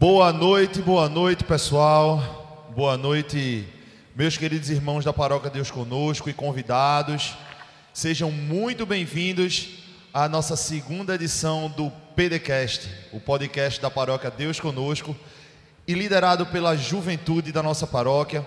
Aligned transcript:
Boa 0.00 0.32
noite, 0.32 0.80
boa 0.80 1.10
noite, 1.10 1.44
pessoal. 1.44 2.70
Boa 2.74 2.96
noite, 2.96 3.68
meus 4.16 4.34
queridos 4.34 4.70
irmãos 4.70 5.04
da 5.04 5.12
Paróquia 5.12 5.50
Deus 5.50 5.70
Conosco 5.70 6.30
e 6.30 6.32
convidados. 6.32 7.34
Sejam 7.92 8.30
muito 8.30 8.86
bem-vindos 8.86 9.68
à 10.14 10.26
nossa 10.26 10.56
segunda 10.56 11.16
edição 11.16 11.68
do 11.76 11.90
PDCast, 12.16 12.88
o 13.12 13.20
podcast 13.20 13.78
da 13.78 13.90
Paróquia 13.90 14.30
Deus 14.30 14.58
Conosco, 14.58 15.14
e 15.86 15.92
liderado 15.92 16.46
pela 16.46 16.74
juventude 16.78 17.52
da 17.52 17.62
nossa 17.62 17.86
paróquia, 17.86 18.42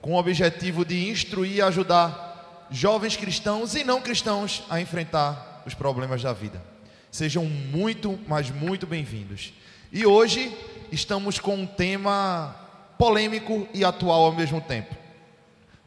com 0.00 0.14
o 0.14 0.18
objetivo 0.18 0.82
de 0.82 1.10
instruir 1.10 1.56
e 1.56 1.60
ajudar 1.60 2.66
jovens 2.70 3.16
cristãos 3.16 3.74
e 3.74 3.84
não 3.84 4.00
cristãos 4.00 4.62
a 4.70 4.80
enfrentar 4.80 5.62
os 5.66 5.74
problemas 5.74 6.22
da 6.22 6.32
vida. 6.32 6.64
Sejam 7.10 7.44
muito, 7.44 8.18
mas 8.26 8.50
muito 8.50 8.86
bem-vindos. 8.86 9.52
E 9.92 10.06
hoje 10.06 10.56
estamos 10.90 11.38
com 11.38 11.54
um 11.54 11.66
tema 11.66 12.54
polêmico 12.98 13.68
e 13.72 13.84
atual 13.84 14.24
ao 14.24 14.32
mesmo 14.32 14.60
tempo. 14.60 14.94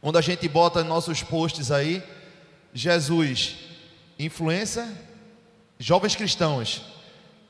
Onde 0.02 0.18
a 0.18 0.22
gente 0.22 0.48
bota 0.48 0.84
nossos 0.84 1.22
posts 1.24 1.72
aí, 1.72 2.02
Jesus, 2.74 3.58
influência, 4.18 4.88
jovens 5.78 6.16
cristãos, 6.16 6.82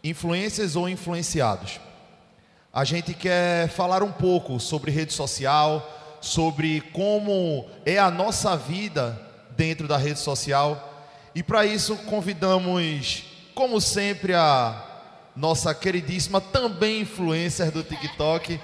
influências 0.04 0.76
ou 0.76 0.88
influenciados. 0.88 1.80
A 2.71 2.84
gente 2.84 3.13
quer 3.13 3.68
falar 3.70 4.04
um 4.04 4.12
pouco 4.12 4.59
sobre 4.59 4.91
rede 4.91 5.13
social, 5.13 6.18
sobre 6.21 6.81
como 6.93 7.68
é 7.85 7.98
a 7.98 8.12
nossa 8.12 8.55
vida 8.55 9.20
dentro 9.52 9.88
da 9.88 9.98
rede 9.98 10.20
social. 10.20 11.07
E 11.34 11.43
para 11.43 11.66
isso 11.66 11.95
convidamos, 11.98 13.23
como 13.54 13.81
sempre, 13.81 14.34
a 14.34 14.88
nossa 15.39 15.73
queridíssima 15.73 16.41
também 16.41 17.02
influencer 17.02 17.71
do 17.71 17.81
TikTok, 17.81 18.59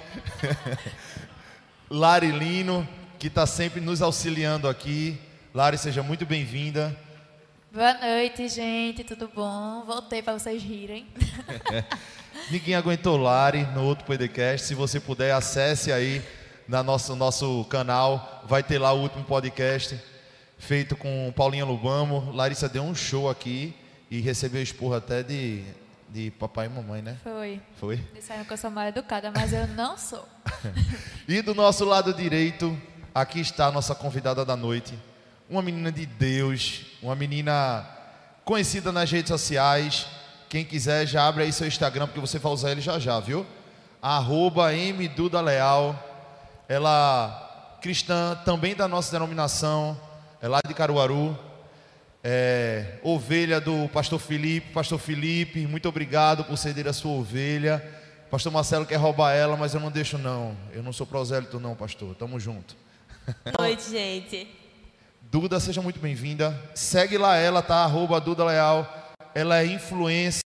Lari 1.89 2.31
Lino, 2.31 2.85
que 3.17 3.27
está 3.27 3.47
sempre 3.47 3.79
nos 3.79 4.01
auxiliando 4.01 4.67
aqui. 4.67 5.17
Lari, 5.53 5.77
seja 5.77 6.03
muito 6.03 6.25
bem-vinda. 6.25 6.93
Boa 7.71 7.93
noite, 7.93 8.49
gente, 8.49 9.05
tudo 9.05 9.31
bom? 9.33 9.85
Voltei 9.85 10.21
para 10.21 10.37
vocês 10.37 10.61
rirem. 10.61 11.07
Ninguém 12.51 12.75
aguentou 12.75 13.15
Lari 13.15 13.63
no 13.67 13.85
outro 13.85 14.03
podcast. 14.03 14.67
Se 14.67 14.75
você 14.75 14.99
puder, 14.99 15.31
acesse 15.31 15.93
aí 15.93 16.21
no 16.67 16.83
nosso, 16.83 17.15
nosso 17.15 17.63
canal. 17.69 18.43
Vai 18.49 18.61
ter 18.61 18.79
lá 18.79 18.91
o 18.91 18.99
último 18.99 19.23
podcast 19.23 19.97
feito 20.57 20.97
com 20.97 21.31
Paulinha 21.33 21.63
Lubamo. 21.63 22.33
Larissa 22.33 22.67
deu 22.67 22.83
um 22.83 22.93
show 22.93 23.29
aqui 23.29 23.73
e 24.11 24.19
recebeu 24.19 24.61
esporro 24.61 24.95
até 24.95 25.23
de 25.23 25.63
de 26.09 26.31
papai 26.31 26.67
e 26.67 26.69
mamãe, 26.69 27.01
né? 27.01 27.17
Foi. 27.23 27.61
Foi? 27.77 27.97
Disseram 28.13 28.45
que 28.45 28.53
eu 28.53 28.57
sou 28.57 28.69
mal 28.69 28.85
educada, 28.87 29.31
mas 29.35 29.51
eu 29.51 29.67
não 29.67 29.97
sou. 29.97 30.27
e 31.27 31.41
do 31.41 31.53
nosso 31.53 31.83
lado 31.85 32.13
direito, 32.13 32.77
aqui 33.13 33.39
está 33.39 33.67
a 33.67 33.71
nossa 33.71 33.93
convidada 33.95 34.45
da 34.45 34.55
noite. 34.55 34.97
Uma 35.49 35.61
menina 35.61 35.91
de 35.91 36.05
Deus, 36.05 36.85
uma 37.01 37.15
menina 37.15 37.87
conhecida 38.43 38.91
nas 38.91 39.11
redes 39.11 39.29
sociais. 39.29 40.07
Quem 40.49 40.63
quiser, 40.63 41.05
já 41.05 41.27
abre 41.27 41.43
aí 41.43 41.51
seu 41.51 41.67
Instagram, 41.67 42.07
porque 42.07 42.19
você 42.19 42.39
vai 42.39 42.51
usar 42.51 42.71
ele 42.71 42.81
já 42.81 42.97
já, 42.99 43.19
viu? 43.19 43.45
Arroba 44.01 44.67
Leal. 45.43 45.99
Ela, 46.67 47.77
cristã, 47.81 48.39
também 48.45 48.75
da 48.75 48.87
nossa 48.87 49.11
denominação, 49.11 49.99
é 50.41 50.47
lá 50.47 50.59
de 50.65 50.73
Caruaru 50.73 51.37
é, 52.27 52.97
ovelha 53.03 53.61
do 53.61 53.87
pastor 53.89 54.17
Felipe. 54.19 54.73
Pastor 54.73 54.97
Felipe, 54.97 55.67
muito 55.67 55.87
obrigado 55.87 56.43
por 56.43 56.57
ceder 56.57 56.87
a 56.87 56.93
sua 56.93 57.11
ovelha. 57.11 57.87
Pastor 58.31 58.51
Marcelo 58.51 58.83
quer 58.83 58.95
roubar 58.95 59.33
ela, 59.33 59.55
mas 59.55 59.75
eu 59.75 59.79
não 59.79 59.91
deixo 59.91 60.17
não. 60.17 60.57
Eu 60.73 60.81
não 60.81 60.91
sou 60.91 61.05
prosélito 61.05 61.59
não, 61.59 61.75
pastor. 61.75 62.15
Tamo 62.15 62.39
junto. 62.39 62.75
Boa 63.55 63.67
noite, 63.67 63.91
gente. 63.91 64.47
Duda, 65.21 65.59
seja 65.59 65.83
muito 65.83 65.99
bem-vinda. 65.99 66.59
Segue 66.73 67.15
lá 67.15 67.35
ela, 67.37 67.61
tá? 67.61 67.83
Arroba 67.83 68.19
Duda 68.19 68.43
Leal. 68.43 69.13
Ela 69.35 69.59
é 69.59 69.67
influencer 69.67 70.41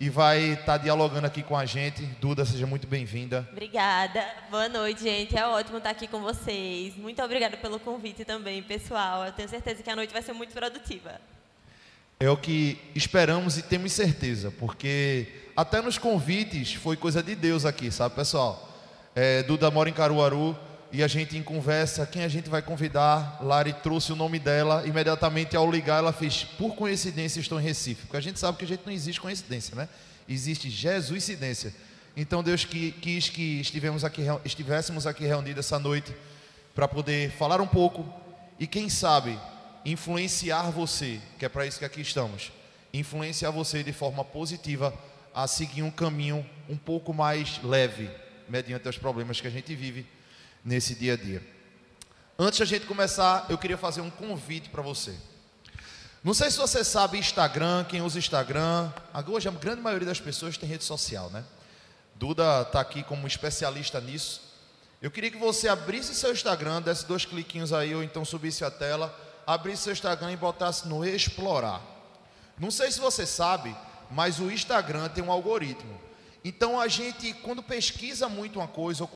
e 0.00 0.08
vai 0.08 0.52
estar 0.52 0.64
tá 0.64 0.78
dialogando 0.78 1.26
aqui 1.26 1.42
com 1.42 1.54
a 1.54 1.66
gente. 1.66 2.02
Duda, 2.18 2.46
seja 2.46 2.66
muito 2.66 2.86
bem-vinda. 2.86 3.46
Obrigada. 3.52 4.26
Boa 4.50 4.66
noite, 4.66 5.02
gente. 5.02 5.36
É 5.36 5.46
ótimo 5.46 5.76
estar 5.76 5.90
aqui 5.90 6.08
com 6.08 6.22
vocês. 6.22 6.96
Muito 6.96 7.22
obrigada 7.22 7.58
pelo 7.58 7.78
convite 7.78 8.24
também, 8.24 8.62
pessoal. 8.62 9.26
Eu 9.26 9.32
tenho 9.32 9.48
certeza 9.50 9.82
que 9.82 9.90
a 9.90 9.94
noite 9.94 10.10
vai 10.10 10.22
ser 10.22 10.32
muito 10.32 10.54
produtiva. 10.54 11.20
É 12.18 12.30
o 12.30 12.36
que 12.36 12.78
esperamos 12.94 13.58
e 13.58 13.62
temos 13.62 13.92
certeza, 13.92 14.50
porque 14.58 15.28
até 15.54 15.82
nos 15.82 15.98
convites 15.98 16.72
foi 16.72 16.96
coisa 16.96 17.22
de 17.22 17.34
Deus 17.34 17.66
aqui, 17.66 17.90
sabe, 17.90 18.14
pessoal? 18.14 18.68
É, 19.14 19.42
Duda 19.42 19.70
mora 19.70 19.90
em 19.90 19.92
Caruaru 19.92 20.56
e 20.92 21.02
a 21.04 21.06
gente 21.06 21.36
em 21.36 21.42
conversa, 21.42 22.04
quem 22.04 22.24
a 22.24 22.28
gente 22.28 22.50
vai 22.50 22.60
convidar? 22.60 23.38
Lari 23.40 23.72
trouxe 23.72 24.12
o 24.12 24.16
nome 24.16 24.38
dela, 24.38 24.84
imediatamente 24.86 25.56
ao 25.56 25.70
ligar 25.70 25.98
ela 25.98 26.12
fez, 26.12 26.42
por 26.42 26.74
coincidência 26.74 27.38
estou 27.38 27.60
em 27.60 27.62
Recife, 27.62 28.02
porque 28.06 28.16
a 28.16 28.20
gente 28.20 28.40
sabe 28.40 28.58
que 28.58 28.64
a 28.64 28.68
gente 28.68 28.82
não 28.84 28.92
existe 28.92 29.20
coincidência, 29.20 29.76
né? 29.76 29.88
Existe 30.28 30.68
Jesuicidência. 30.68 31.72
Então 32.16 32.42
Deus 32.42 32.64
quis 32.64 33.28
que 33.28 33.60
estivemos 33.60 34.04
aqui, 34.04 34.22
estivéssemos 34.44 35.06
aqui 35.06 35.24
reunidos 35.24 35.64
essa 35.64 35.78
noite 35.78 36.12
para 36.74 36.88
poder 36.88 37.30
falar 37.30 37.60
um 37.60 37.66
pouco 37.66 38.04
e 38.58 38.66
quem 38.66 38.88
sabe 38.88 39.38
influenciar 39.84 40.70
você, 40.70 41.20
que 41.38 41.44
é 41.44 41.48
para 41.48 41.66
isso 41.66 41.78
que 41.78 41.84
aqui 41.84 42.00
estamos, 42.00 42.50
influenciar 42.92 43.50
você 43.50 43.84
de 43.84 43.92
forma 43.92 44.24
positiva 44.24 44.92
a 45.32 45.46
seguir 45.46 45.82
um 45.82 45.90
caminho 45.90 46.44
um 46.68 46.76
pouco 46.76 47.14
mais 47.14 47.60
leve 47.62 48.10
mediante 48.48 48.88
os 48.88 48.98
problemas 48.98 49.40
que 49.40 49.46
a 49.46 49.50
gente 49.50 49.74
vive 49.76 50.04
nesse 50.64 50.94
dia 50.94 51.14
a 51.14 51.16
dia. 51.16 51.42
Antes 52.38 52.60
a 52.60 52.64
gente 52.64 52.86
começar, 52.86 53.46
eu 53.48 53.58
queria 53.58 53.76
fazer 53.76 54.00
um 54.00 54.10
convite 54.10 54.68
para 54.68 54.82
você. 54.82 55.14
Não 56.22 56.34
sei 56.34 56.50
se 56.50 56.58
você 56.58 56.84
sabe 56.84 57.18
Instagram, 57.18 57.84
quem 57.84 58.02
usa 58.02 58.18
Instagram. 58.18 58.92
Hoje 59.26 59.48
a 59.48 59.50
grande 59.50 59.80
maioria 59.80 60.06
das 60.06 60.20
pessoas 60.20 60.56
tem 60.56 60.68
rede 60.68 60.84
social, 60.84 61.30
né? 61.30 61.44
Duda 62.14 62.62
está 62.62 62.80
aqui 62.80 63.02
como 63.02 63.26
especialista 63.26 64.00
nisso. 64.00 64.42
Eu 65.00 65.10
queria 65.10 65.30
que 65.30 65.38
você 65.38 65.66
abrisse 65.66 66.14
seu 66.14 66.32
Instagram, 66.32 66.82
desse 66.82 67.06
dois 67.06 67.24
cliquinhos 67.24 67.72
aí, 67.72 67.94
ou 67.94 68.02
então 68.02 68.22
subisse 68.22 68.64
a 68.64 68.70
tela, 68.70 69.14
abrisse 69.46 69.84
seu 69.84 69.92
Instagram 69.94 70.32
e 70.32 70.36
botasse 70.36 70.86
no 70.86 71.02
explorar. 71.04 71.80
Não 72.58 72.70
sei 72.70 72.90
se 72.90 73.00
você 73.00 73.24
sabe, 73.24 73.74
mas 74.10 74.38
o 74.38 74.50
Instagram 74.50 75.08
tem 75.08 75.24
um 75.24 75.32
algoritmo. 75.32 75.98
Então 76.44 76.78
a 76.78 76.86
gente, 76.86 77.32
quando 77.32 77.62
pesquisa 77.62 78.28
muito 78.28 78.58
uma 78.58 78.68
coisa, 78.68 79.04
ou 79.04 79.10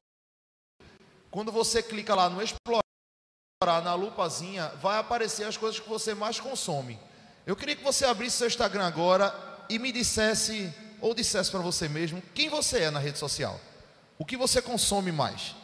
quando 1.35 1.51
você 1.51 1.83
clica 1.83 2.15
lá 2.15 2.31
no 2.31 2.41
explorar, 2.41 3.83
na 3.83 3.93
lupazinha, 3.93 4.69
vai 4.81 4.99
aparecer 4.99 5.43
as 5.43 5.57
coisas 5.57 5.81
que 5.81 5.89
você 5.89 6.15
mais 6.15 6.39
consome. 6.39 6.97
Eu 7.45 7.57
queria 7.57 7.75
que 7.75 7.83
você 7.83 8.05
abrisse 8.05 8.37
seu 8.37 8.47
Instagram 8.47 8.87
agora 8.87 9.35
e 9.69 9.77
me 9.77 9.91
dissesse, 9.91 10.73
ou 11.01 11.13
dissesse 11.13 11.51
para 11.51 11.59
você 11.59 11.89
mesmo, 11.89 12.23
quem 12.33 12.49
você 12.49 12.83
é 12.83 12.91
na 12.93 13.01
rede 13.01 13.19
social. 13.19 13.61
O 14.17 14.25
que 14.25 14.37
você 14.37 14.63
consome 14.63 15.11
mais? 15.11 15.57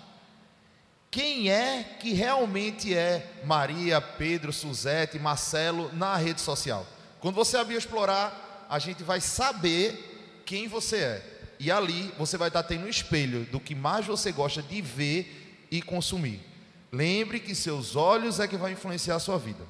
Quem 1.09 1.53
é 1.53 1.85
que 2.01 2.15
realmente 2.15 2.93
é 2.93 3.41
Maria, 3.45 4.01
Pedro, 4.01 4.53
Suzete, 4.53 5.21
Marcelo 5.21 5.89
na 5.93 6.17
rede 6.17 6.41
social? 6.41 6.85
Quando 7.21 7.37
você 7.37 7.57
abrir 7.57 7.77
explorar, 7.77 8.67
a 8.69 8.81
gente 8.81 9.05
vai 9.05 9.21
saber 9.21 10.43
quem 10.45 10.67
você 10.67 10.97
é. 10.97 11.41
E 11.61 11.71
ali 11.71 12.13
você 12.19 12.37
vai 12.37 12.49
estar 12.49 12.65
tendo 12.65 12.87
um 12.87 12.89
espelho 12.89 13.45
do 13.45 13.61
que 13.61 13.77
mais 13.77 14.05
você 14.05 14.33
gosta 14.33 14.61
de 14.61 14.83
ver 14.83 15.40
e 15.71 15.81
consumir. 15.81 16.41
Lembre 16.93 17.39
que 17.39 17.55
seus 17.55 17.95
olhos 17.95 18.41
é 18.41 18.49
que 18.49 18.57
vai 18.57 18.73
influenciar 18.73 19.17
a 19.17 19.21
sua 19.21 19.39
vida. 19.39 19.65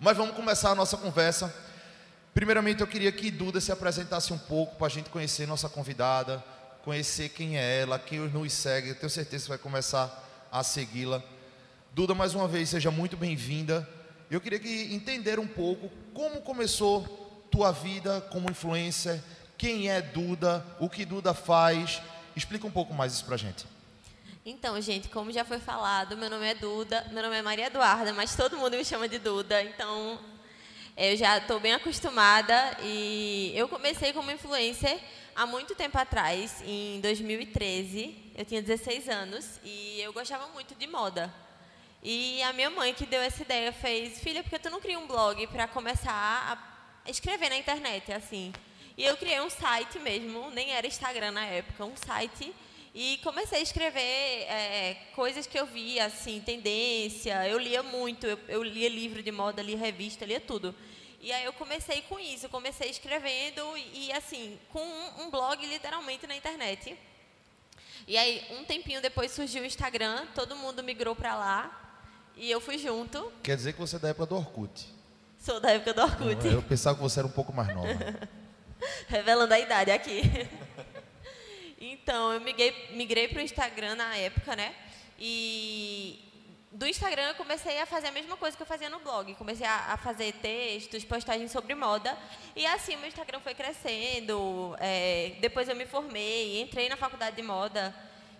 Mas 0.00 0.16
vamos 0.16 0.34
começar 0.34 0.70
a 0.70 0.74
nossa 0.74 0.96
conversa. 0.96 1.54
Primeiramente, 2.34 2.80
eu 2.80 2.86
queria 2.86 3.12
que 3.12 3.30
Duda 3.30 3.60
se 3.60 3.70
apresentasse 3.70 4.32
um 4.32 4.38
pouco 4.38 4.76
para 4.76 4.86
a 4.86 4.90
gente 4.90 5.10
conhecer 5.10 5.46
nossa 5.46 5.68
convidada, 5.68 6.42
conhecer 6.82 7.28
quem 7.28 7.58
é 7.58 7.80
ela, 7.80 7.98
quem 7.98 8.18
nos 8.20 8.52
segue. 8.52 8.88
Eu 8.88 8.94
tenho 8.94 9.10
certeza 9.10 9.44
que 9.44 9.48
vai 9.50 9.58
começar 9.58 10.48
a 10.50 10.62
segui-la. 10.62 11.22
Duda, 11.92 12.14
mais 12.14 12.34
uma 12.34 12.48
vez, 12.48 12.70
seja 12.70 12.90
muito 12.90 13.16
bem-vinda. 13.16 13.86
Eu 14.30 14.40
queria 14.40 14.58
que 14.58 14.94
entender 14.94 15.38
um 15.38 15.46
pouco 15.46 15.90
como 16.14 16.40
começou 16.40 17.22
tua 17.52 17.70
vida 17.70 18.22
como 18.32 18.50
influencer, 18.50 19.22
quem 19.58 19.90
é 19.90 20.00
Duda, 20.00 20.64
o 20.80 20.88
que 20.88 21.04
Duda 21.04 21.34
faz. 21.34 22.00
Explica 22.34 22.66
um 22.66 22.70
pouco 22.70 22.94
mais 22.94 23.12
isso 23.12 23.26
para 23.26 23.34
a 23.34 23.38
gente. 23.38 23.66
Então, 24.44 24.80
gente, 24.80 25.08
como 25.08 25.30
já 25.30 25.44
foi 25.44 25.60
falado, 25.60 26.16
meu 26.16 26.28
nome 26.28 26.44
é 26.44 26.52
Duda, 26.52 27.06
meu 27.12 27.22
nome 27.22 27.36
é 27.36 27.42
Maria 27.42 27.66
Eduarda, 27.66 28.12
mas 28.12 28.34
todo 28.34 28.56
mundo 28.56 28.76
me 28.76 28.84
chama 28.84 29.08
de 29.08 29.16
Duda, 29.20 29.62
então 29.62 30.18
eu 30.96 31.16
já 31.16 31.38
estou 31.38 31.60
bem 31.60 31.72
acostumada 31.72 32.76
e 32.82 33.52
eu 33.54 33.68
comecei 33.68 34.12
como 34.12 34.32
influencer 34.32 34.98
há 35.36 35.46
muito 35.46 35.76
tempo 35.76 35.96
atrás, 35.96 36.60
em 36.66 37.00
2013. 37.00 38.32
Eu 38.36 38.44
tinha 38.44 38.60
16 38.60 39.08
anos 39.08 39.60
e 39.62 40.00
eu 40.00 40.12
gostava 40.12 40.48
muito 40.48 40.74
de 40.74 40.88
moda. 40.88 41.32
E 42.02 42.42
a 42.42 42.52
minha 42.52 42.68
mãe 42.68 42.92
que 42.92 43.06
deu 43.06 43.22
essa 43.22 43.42
ideia 43.42 43.72
fez, 43.72 44.18
filha, 44.18 44.42
por 44.42 44.50
que 44.50 44.58
tu 44.58 44.70
não 44.70 44.80
cria 44.80 44.98
um 44.98 45.06
blog 45.06 45.46
para 45.46 45.68
começar 45.68 46.10
a 47.04 47.08
escrever 47.08 47.48
na 47.48 47.58
internet, 47.58 48.12
assim? 48.12 48.52
E 48.98 49.04
eu 49.04 49.16
criei 49.16 49.40
um 49.40 49.48
site 49.48 50.00
mesmo, 50.00 50.50
nem 50.50 50.72
era 50.72 50.84
Instagram 50.84 51.30
na 51.30 51.46
época, 51.46 51.84
um 51.84 51.96
site 51.96 52.52
e 52.94 53.18
comecei 53.22 53.58
a 53.58 53.62
escrever 53.62 54.00
é, 54.00 54.96
coisas 55.14 55.46
que 55.46 55.58
eu 55.58 55.64
via, 55.64 56.06
assim, 56.06 56.42
tendência. 56.44 57.48
Eu 57.48 57.58
lia 57.58 57.82
muito, 57.82 58.26
eu, 58.26 58.38
eu, 58.48 58.62
lia 58.62 58.88
livro 58.88 59.22
de 59.22 59.32
moda, 59.32 59.62
lia 59.62 59.78
revista, 59.78 60.26
lia 60.26 60.40
tudo. 60.40 60.74
E 61.18 61.32
aí 61.32 61.44
eu 61.44 61.52
comecei 61.54 62.02
com 62.02 62.18
isso, 62.18 62.48
comecei 62.50 62.90
escrevendo 62.90 63.62
e, 63.76 64.08
e 64.08 64.12
assim, 64.12 64.58
com 64.70 64.82
um, 64.82 65.22
um, 65.22 65.30
blog 65.30 65.64
literalmente 65.66 66.26
na 66.26 66.36
internet. 66.36 66.98
E 68.06 68.16
aí, 68.18 68.44
um 68.50 68.64
tempinho 68.64 69.00
depois 69.00 69.30
surgiu 69.30 69.62
o 69.62 69.66
Instagram, 69.66 70.26
todo 70.34 70.56
mundo 70.56 70.82
migrou 70.82 71.16
para 71.16 71.34
lá 71.34 72.00
e 72.36 72.50
eu 72.50 72.60
fui 72.60 72.76
junto. 72.76 73.32
Quer 73.42 73.56
dizer 73.56 73.72
que 73.72 73.78
você 73.78 73.96
é 73.96 73.98
da 74.00 74.08
época 74.08 74.26
do 74.26 74.36
Orkut? 74.36 74.86
Sou 75.38 75.60
da 75.60 75.70
época 75.70 75.94
do 75.94 76.02
Orkut. 76.02 76.44
Não, 76.44 76.52
eu 76.52 76.62
pensava 76.62 76.96
que 76.96 77.02
você 77.02 77.20
era 77.20 77.26
um 77.26 77.32
pouco 77.32 77.54
mais 77.54 77.74
nova. 77.74 77.88
Revelando 79.08 79.54
a 79.54 79.58
idade 79.58 79.90
aqui. 79.90 80.22
Então, 81.84 82.32
eu 82.32 82.40
migrei, 82.40 82.90
migrei 82.92 83.26
para 83.26 83.40
o 83.40 83.42
Instagram 83.42 83.96
na 83.96 84.16
época, 84.16 84.54
né? 84.54 84.72
E 85.18 86.30
do 86.70 86.86
Instagram 86.86 87.30
eu 87.30 87.34
comecei 87.34 87.80
a 87.80 87.86
fazer 87.86 88.06
a 88.06 88.12
mesma 88.12 88.36
coisa 88.36 88.56
que 88.56 88.62
eu 88.62 88.66
fazia 88.66 88.88
no 88.88 89.00
blog. 89.00 89.34
Comecei 89.34 89.66
a, 89.66 89.92
a 89.92 89.96
fazer 89.96 90.32
textos, 90.34 91.04
postagens 91.04 91.50
sobre 91.50 91.74
moda. 91.74 92.16
E 92.54 92.64
assim, 92.66 92.94
meu 92.98 93.08
Instagram 93.08 93.40
foi 93.40 93.52
crescendo. 93.52 94.76
É, 94.78 95.32
depois 95.40 95.68
eu 95.68 95.74
me 95.74 95.84
formei, 95.84 96.62
entrei 96.62 96.88
na 96.88 96.96
faculdade 96.96 97.34
de 97.34 97.42
moda 97.42 97.92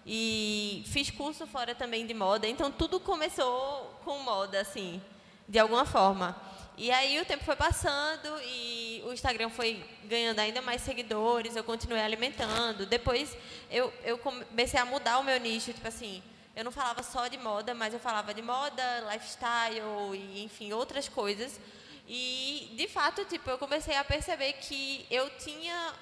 e 0.07 0.85
fiz 0.87 1.11
curso 1.11 1.45
fora 1.45 1.75
também 1.75 2.07
de 2.07 2.15
moda. 2.15 2.47
Então, 2.47 2.71
tudo 2.71 3.01
começou 3.01 4.01
com 4.05 4.21
moda, 4.21 4.61
assim, 4.61 5.03
de 5.49 5.59
alguma 5.59 5.85
forma. 5.85 6.41
E 6.77 6.91
aí 6.91 7.21
o 7.21 7.25
tempo 7.25 7.45
foi 7.45 7.55
passando 7.55 8.41
e 8.45 9.03
o 9.05 9.13
Instagram 9.13 9.51
foi 9.51 9.85
ganhando 10.05 10.39
ainda 10.39 10.63
mais 10.63 10.81
seguidores, 10.83 11.55
eu 11.55 11.63
continuei 11.63 12.01
alimentando. 12.01 12.87
Depois 12.87 13.37
eu, 13.71 13.93
eu 14.05 14.17
comecei 14.19 14.81
a 14.81 14.85
mudar 14.85 15.19
o 15.19 15.25
meu 15.25 15.39
nicho, 15.39 15.73
tipo 15.73 15.87
assim, 15.87 16.23
eu 16.57 16.65
não 16.65 16.73
falava 16.73 17.03
só 17.03 17.29
de 17.29 17.39
moda, 17.39 17.75
mas 17.75 17.93
eu 17.93 18.01
falava 18.01 18.33
de 18.33 18.43
moda, 18.43 18.83
lifestyle 19.13 19.81
e 20.15 20.43
enfim, 20.43 20.73
outras 20.73 21.09
coisas. 21.09 21.61
E 22.09 22.75
de 22.77 22.89
fato, 22.89 23.25
tipo, 23.27 23.49
eu 23.49 23.59
comecei 23.59 23.97
a 23.97 24.05
perceber 24.05 24.55
que 24.55 25.07
eu 25.11 25.31
tinha 25.39 25.95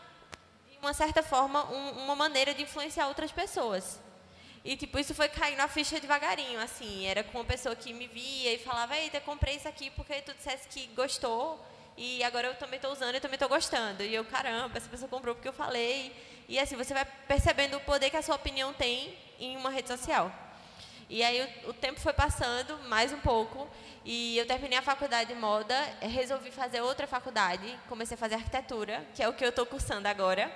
de 0.70 0.78
uma 0.78 0.94
certa 0.94 1.22
forma 1.22 1.64
um, 1.70 2.04
uma 2.04 2.16
maneira 2.16 2.54
de 2.54 2.62
influenciar 2.62 3.08
outras 3.08 3.30
pessoas. 3.32 4.00
E, 4.64 4.76
tipo, 4.76 4.98
isso 4.98 5.14
foi 5.14 5.28
caindo 5.28 5.60
a 5.60 5.68
ficha 5.68 5.98
devagarinho, 5.98 6.60
assim. 6.60 7.06
Era 7.06 7.24
com 7.24 7.38
uma 7.38 7.44
pessoa 7.44 7.74
que 7.74 7.92
me 7.92 8.06
via 8.06 8.54
e 8.54 8.58
falava, 8.58 8.96
eita, 8.96 9.20
comprei 9.20 9.56
isso 9.56 9.66
aqui 9.66 9.90
porque 9.90 10.20
tu 10.20 10.34
dissesse 10.34 10.68
que 10.68 10.86
gostou 10.88 11.58
e 11.96 12.22
agora 12.22 12.48
eu 12.48 12.54
também 12.54 12.76
estou 12.76 12.92
usando 12.92 13.14
e 13.14 13.20
também 13.20 13.36
estou 13.36 13.48
gostando. 13.48 14.02
E 14.02 14.14
eu, 14.14 14.24
caramba, 14.24 14.76
essa 14.76 14.88
pessoa 14.88 15.08
comprou 15.08 15.34
porque 15.34 15.48
eu 15.48 15.52
falei. 15.52 16.14
E, 16.48 16.58
assim, 16.58 16.76
você 16.76 16.92
vai 16.92 17.04
percebendo 17.26 17.76
o 17.76 17.80
poder 17.80 18.10
que 18.10 18.16
a 18.16 18.22
sua 18.22 18.34
opinião 18.36 18.72
tem 18.74 19.16
em 19.38 19.56
uma 19.56 19.70
rede 19.70 19.88
social. 19.88 20.30
E 21.08 21.24
aí 21.24 21.42
o, 21.64 21.70
o 21.70 21.72
tempo 21.72 21.98
foi 21.98 22.12
passando, 22.12 22.78
mais 22.88 23.12
um 23.12 23.18
pouco, 23.18 23.68
e 24.04 24.38
eu 24.38 24.46
terminei 24.46 24.78
a 24.78 24.82
faculdade 24.82 25.34
de 25.34 25.40
moda, 25.40 25.74
resolvi 26.00 26.50
fazer 26.50 26.80
outra 26.82 27.06
faculdade, 27.06 27.66
comecei 27.88 28.14
a 28.14 28.18
fazer 28.18 28.36
arquitetura, 28.36 29.04
que 29.14 29.22
é 29.22 29.28
o 29.28 29.32
que 29.32 29.44
eu 29.44 29.48
estou 29.48 29.66
cursando 29.66 30.06
agora. 30.06 30.50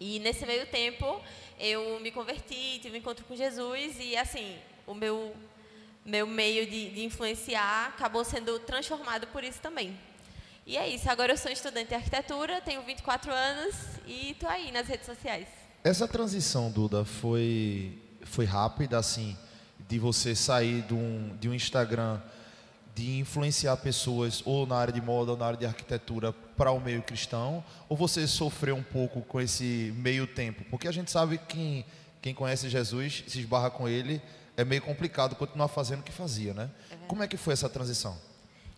E 0.00 0.18
nesse 0.18 0.44
meio 0.44 0.66
tempo, 0.66 1.22
eu 1.62 2.00
me 2.00 2.10
converti, 2.10 2.80
tive 2.82 2.96
um 2.96 2.98
encontro 2.98 3.24
com 3.24 3.36
Jesus 3.36 3.94
e, 4.00 4.16
assim, 4.16 4.56
o 4.84 4.94
meu, 4.94 5.32
meu 6.04 6.26
meio 6.26 6.66
de, 6.68 6.90
de 6.90 7.04
influenciar 7.04 7.86
acabou 7.86 8.24
sendo 8.24 8.58
transformado 8.58 9.28
por 9.28 9.44
isso 9.44 9.60
também. 9.60 9.96
E 10.66 10.76
é 10.76 10.88
isso, 10.88 11.08
agora 11.08 11.32
eu 11.32 11.36
sou 11.36 11.52
estudante 11.52 11.90
de 11.90 11.94
arquitetura, 11.94 12.60
tenho 12.60 12.82
24 12.82 13.32
anos 13.32 13.76
e 14.06 14.32
estou 14.32 14.48
aí 14.48 14.72
nas 14.72 14.88
redes 14.88 15.06
sociais. 15.06 15.46
Essa 15.84 16.08
transição, 16.08 16.68
Duda, 16.68 17.04
foi, 17.04 17.96
foi 18.24 18.44
rápida, 18.44 18.98
assim, 18.98 19.36
de 19.88 20.00
você 20.00 20.34
sair 20.34 20.82
de 20.82 20.94
um, 20.94 21.36
de 21.40 21.48
um 21.48 21.54
Instagram 21.54 22.20
de 22.94 23.18
influenciar 23.18 23.76
pessoas 23.78 24.42
ou 24.44 24.66
na 24.66 24.76
área 24.76 24.92
de 24.92 25.00
moda 25.00 25.32
ou 25.32 25.36
na 25.36 25.46
área 25.46 25.58
de 25.58 25.66
arquitetura 25.66 26.32
para 26.32 26.70
o 26.70 26.80
meio 26.80 27.02
cristão? 27.02 27.64
Ou 27.88 27.96
você 27.96 28.26
sofreu 28.26 28.76
um 28.76 28.82
pouco 28.82 29.22
com 29.22 29.40
esse 29.40 29.92
meio 29.96 30.26
tempo? 30.26 30.64
Porque 30.70 30.86
a 30.86 30.92
gente 30.92 31.10
sabe 31.10 31.38
que 31.38 31.84
quem 32.20 32.34
conhece 32.34 32.68
Jesus 32.68 33.24
se 33.26 33.40
esbarra 33.40 33.70
com 33.70 33.88
ele, 33.88 34.22
é 34.56 34.64
meio 34.64 34.82
complicado 34.82 35.34
continuar 35.34 35.68
fazendo 35.68 36.00
o 36.00 36.02
que 36.02 36.12
fazia, 36.12 36.54
né? 36.54 36.70
É 36.90 36.96
Como 37.08 37.22
é 37.22 37.28
que 37.28 37.36
foi 37.36 37.52
essa 37.52 37.68
transição? 37.68 38.16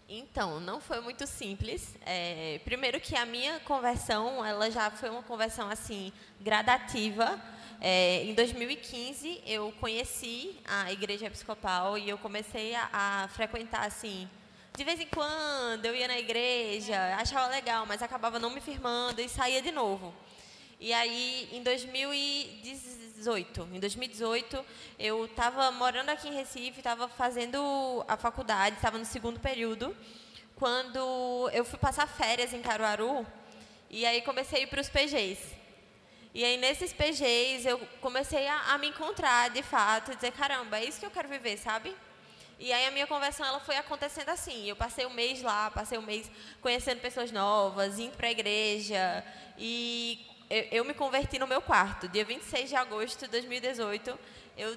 Então, 0.08 0.60
não 0.60 0.80
foi 0.80 1.00
muito 1.00 1.26
simples. 1.26 1.96
É, 2.04 2.60
primeiro 2.64 3.00
que 3.00 3.16
a 3.16 3.26
minha 3.26 3.58
conversão, 3.60 4.44
ela 4.44 4.70
já 4.70 4.90
foi 4.90 5.10
uma 5.10 5.22
conversão 5.22 5.68
assim 5.68 6.12
gradativa. 6.40 7.40
É, 7.80 8.24
em 8.24 8.34
2015, 8.34 9.42
eu 9.46 9.72
conheci 9.80 10.56
a 10.64 10.92
igreja 10.92 11.26
episcopal 11.26 11.98
e 11.98 12.08
eu 12.08 12.18
comecei 12.18 12.74
a, 12.74 12.88
a, 12.92 13.28
frequentar 13.28 13.86
assim. 13.86 14.28
De 14.76 14.84
vez 14.84 15.00
em 15.00 15.06
quando 15.06 15.84
eu 15.84 15.94
ia 15.94 16.08
na 16.08 16.18
igreja, 16.18 17.16
achava 17.16 17.48
legal, 17.48 17.86
mas 17.86 18.02
acabava 18.02 18.38
não 18.38 18.50
me 18.50 18.60
firmando 18.60 19.20
e 19.20 19.28
saía 19.28 19.62
de 19.62 19.70
novo. 19.70 20.14
E 20.80 20.92
aí, 20.92 21.48
em 21.52 21.62
2018, 21.62 23.68
em 23.72 23.80
2018, 23.80 24.64
eu 24.98 25.24
estava 25.26 25.70
morando 25.70 26.10
aqui 26.10 26.28
em 26.28 26.34
Recife, 26.34 26.78
estava 26.78 27.08
fazendo 27.08 28.04
a 28.08 28.16
faculdade, 28.16 28.76
estava 28.76 28.98
no 28.98 29.04
segundo 29.04 29.38
período, 29.38 29.96
quando 30.56 31.48
eu 31.52 31.64
fui 31.64 31.78
passar 31.78 32.06
férias 32.06 32.52
em 32.52 32.60
Caruaru, 32.60 33.26
e 33.88 34.04
aí 34.04 34.20
comecei 34.22 34.60
a 34.60 34.62
ir 34.62 34.66
para 34.66 34.80
os 34.80 34.88
PGs. 34.88 35.63
E 36.34 36.44
aí, 36.44 36.56
nesses 36.56 36.92
PGs, 36.92 37.64
eu 37.64 37.78
comecei 38.00 38.46
a, 38.48 38.74
a 38.74 38.78
me 38.78 38.88
encontrar, 38.88 39.50
de 39.50 39.62
fato, 39.62 40.10
e 40.10 40.16
dizer, 40.16 40.32
caramba, 40.32 40.80
é 40.80 40.84
isso 40.84 40.98
que 40.98 41.06
eu 41.06 41.10
quero 41.10 41.28
viver, 41.28 41.56
sabe? 41.56 41.94
E 42.58 42.72
aí 42.72 42.86
a 42.86 42.90
minha 42.90 43.06
conversão 43.06 43.46
ela 43.46 43.60
foi 43.60 43.76
acontecendo 43.76 44.28
assim. 44.28 44.68
Eu 44.68 44.76
passei 44.76 45.06
um 45.06 45.12
mês 45.12 45.42
lá, 45.42 45.70
passei 45.70 45.98
um 45.98 46.02
mês 46.02 46.30
conhecendo 46.60 47.00
pessoas 47.00 47.30
novas, 47.30 47.98
indo 47.98 48.16
para 48.16 48.28
a 48.28 48.30
igreja. 48.30 49.24
E 49.58 50.26
eu, 50.48 50.62
eu, 50.70 50.84
me 50.84 50.94
converti 50.94 51.38
no 51.38 51.46
meu 51.46 51.60
quarto. 51.60 52.08
Dia 52.08 52.24
26 52.24 52.68
de 52.68 52.76
agosto 52.76 53.20
de 53.20 53.30
2018, 53.30 54.18
eu 54.56 54.76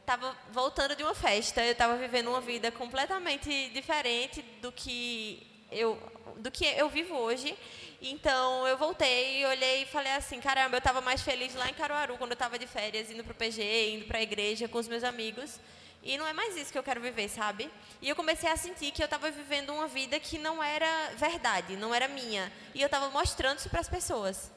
estava 0.00 0.36
voltando 0.50 0.94
de 0.94 1.02
uma 1.02 1.14
festa. 1.14 1.64
Eu 1.64 1.72
estava 1.72 1.96
vivendo 1.96 2.28
uma 2.28 2.40
vida 2.40 2.70
completamente 2.70 3.68
diferente 3.70 4.42
do 4.62 4.70
que 4.70 5.46
eu, 5.70 5.98
do 6.36 6.50
que 6.50 6.64
eu 6.64 6.88
vivo 6.88 7.14
hoje. 7.14 7.56
Então 8.00 8.66
eu 8.68 8.78
voltei 8.78 9.44
olhei 9.44 9.82
e 9.82 9.86
falei 9.86 10.12
assim, 10.12 10.40
caramba, 10.40 10.76
eu 10.76 10.78
estava 10.78 11.00
mais 11.00 11.20
feliz 11.20 11.54
lá 11.54 11.68
em 11.68 11.74
Caruaru 11.74 12.16
quando 12.16 12.30
eu 12.30 12.34
estava 12.34 12.58
de 12.58 12.66
férias, 12.66 13.10
indo 13.10 13.24
para 13.24 13.32
o 13.32 13.34
PG, 13.34 13.94
indo 13.94 14.04
para 14.06 14.18
a 14.18 14.22
igreja 14.22 14.68
com 14.68 14.78
os 14.78 14.86
meus 14.86 15.02
amigos. 15.02 15.58
E 16.02 16.16
não 16.16 16.26
é 16.26 16.32
mais 16.32 16.56
isso 16.56 16.70
que 16.70 16.78
eu 16.78 16.82
quero 16.82 17.00
viver, 17.00 17.28
sabe? 17.28 17.68
E 18.00 18.08
eu 18.08 18.14
comecei 18.14 18.48
a 18.48 18.56
sentir 18.56 18.92
que 18.92 19.02
eu 19.02 19.06
estava 19.06 19.30
vivendo 19.30 19.74
uma 19.74 19.88
vida 19.88 20.20
que 20.20 20.38
não 20.38 20.62
era 20.62 21.10
verdade, 21.16 21.76
não 21.76 21.92
era 21.92 22.06
minha. 22.06 22.52
E 22.74 22.80
eu 22.80 22.86
estava 22.86 23.10
mostrando 23.10 23.58
isso 23.58 23.68
para 23.68 23.80
as 23.80 23.88
pessoas. 23.88 24.52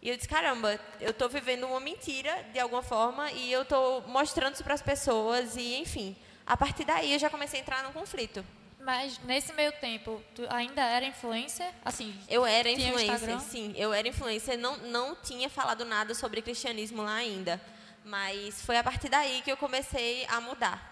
E 0.00 0.08
eu 0.08 0.16
disse, 0.16 0.28
caramba, 0.28 0.80
eu 1.00 1.10
estou 1.10 1.28
vivendo 1.28 1.66
uma 1.66 1.80
mentira 1.80 2.44
de 2.52 2.60
alguma 2.60 2.82
forma 2.82 3.30
e 3.32 3.52
eu 3.52 3.62
estou 3.62 4.02
mostrando 4.02 4.54
isso 4.54 4.64
para 4.64 4.74
as 4.74 4.82
pessoas 4.82 5.56
e, 5.56 5.76
enfim. 5.76 6.16
A 6.46 6.56
partir 6.56 6.84
daí 6.84 7.12
eu 7.12 7.18
já 7.18 7.28
comecei 7.28 7.58
a 7.58 7.62
entrar 7.62 7.82
num 7.82 7.92
conflito. 7.92 8.44
Mas 8.84 9.18
nesse 9.20 9.52
meio 9.52 9.70
tempo, 9.72 10.20
tu 10.34 10.42
ainda 10.50 10.82
era 10.82 11.04
influencer? 11.06 11.70
Assim, 11.84 12.14
eu 12.28 12.44
era 12.44 12.68
influencer, 12.68 13.40
sim. 13.40 13.72
Eu 13.76 13.92
era 13.92 14.08
influencer, 14.08 14.58
não, 14.58 14.76
não 14.78 15.14
tinha 15.14 15.48
falado 15.48 15.84
nada 15.84 16.14
sobre 16.14 16.42
cristianismo 16.42 17.02
lá 17.02 17.14
ainda. 17.14 17.60
Mas 18.04 18.60
foi 18.62 18.76
a 18.76 18.82
partir 18.82 19.08
daí 19.08 19.40
que 19.42 19.52
eu 19.52 19.56
comecei 19.56 20.26
a 20.26 20.40
mudar. 20.40 20.91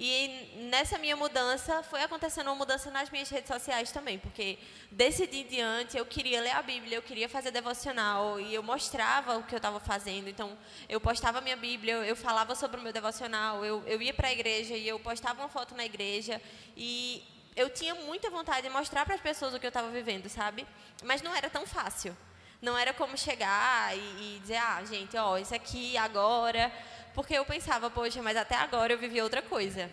E 0.00 0.52
nessa 0.70 0.96
minha 0.96 1.16
mudança, 1.16 1.82
foi 1.82 2.00
acontecendo 2.04 2.46
uma 2.46 2.54
mudança 2.54 2.88
nas 2.88 3.10
minhas 3.10 3.28
redes 3.28 3.48
sociais 3.48 3.90
também, 3.90 4.16
porque 4.16 4.56
desse 4.92 5.26
dia 5.26 5.40
em 5.40 5.46
diante 5.46 5.98
eu 5.98 6.06
queria 6.06 6.40
ler 6.40 6.52
a 6.52 6.62
Bíblia, 6.62 6.98
eu 6.98 7.02
queria 7.02 7.28
fazer 7.28 7.50
devocional 7.50 8.38
e 8.38 8.54
eu 8.54 8.62
mostrava 8.62 9.36
o 9.36 9.42
que 9.42 9.52
eu 9.52 9.56
estava 9.56 9.80
fazendo. 9.80 10.28
Então, 10.28 10.56
eu 10.88 11.00
postava 11.00 11.38
a 11.38 11.40
minha 11.40 11.56
Bíblia, 11.56 11.94
eu, 11.94 12.04
eu 12.04 12.14
falava 12.14 12.54
sobre 12.54 12.78
o 12.78 12.82
meu 12.82 12.92
devocional, 12.92 13.64
eu, 13.64 13.82
eu 13.88 14.00
ia 14.00 14.14
para 14.14 14.28
a 14.28 14.32
igreja 14.32 14.76
e 14.76 14.86
eu 14.86 15.00
postava 15.00 15.42
uma 15.42 15.48
foto 15.48 15.74
na 15.74 15.84
igreja 15.84 16.40
e 16.76 17.24
eu 17.56 17.68
tinha 17.68 17.96
muita 17.96 18.30
vontade 18.30 18.62
de 18.62 18.70
mostrar 18.70 19.04
para 19.04 19.16
as 19.16 19.20
pessoas 19.20 19.52
o 19.52 19.58
que 19.58 19.66
eu 19.66 19.74
estava 19.74 19.90
vivendo, 19.90 20.28
sabe? 20.28 20.64
Mas 21.02 21.22
não 21.22 21.34
era 21.34 21.50
tão 21.50 21.66
fácil. 21.66 22.16
Não 22.62 22.78
era 22.78 22.92
como 22.92 23.18
chegar 23.18 23.96
e, 23.96 24.36
e 24.36 24.38
dizer, 24.40 24.58
ah, 24.58 24.84
gente, 24.84 25.16
ó, 25.16 25.38
isso 25.38 25.54
aqui 25.54 25.96
agora 25.96 26.72
porque 27.18 27.34
eu 27.34 27.44
pensava, 27.44 27.90
poxa, 27.90 28.22
mas 28.22 28.36
até 28.36 28.54
agora 28.54 28.92
eu 28.92 28.98
vivi 28.98 29.20
outra 29.20 29.42
coisa. 29.42 29.90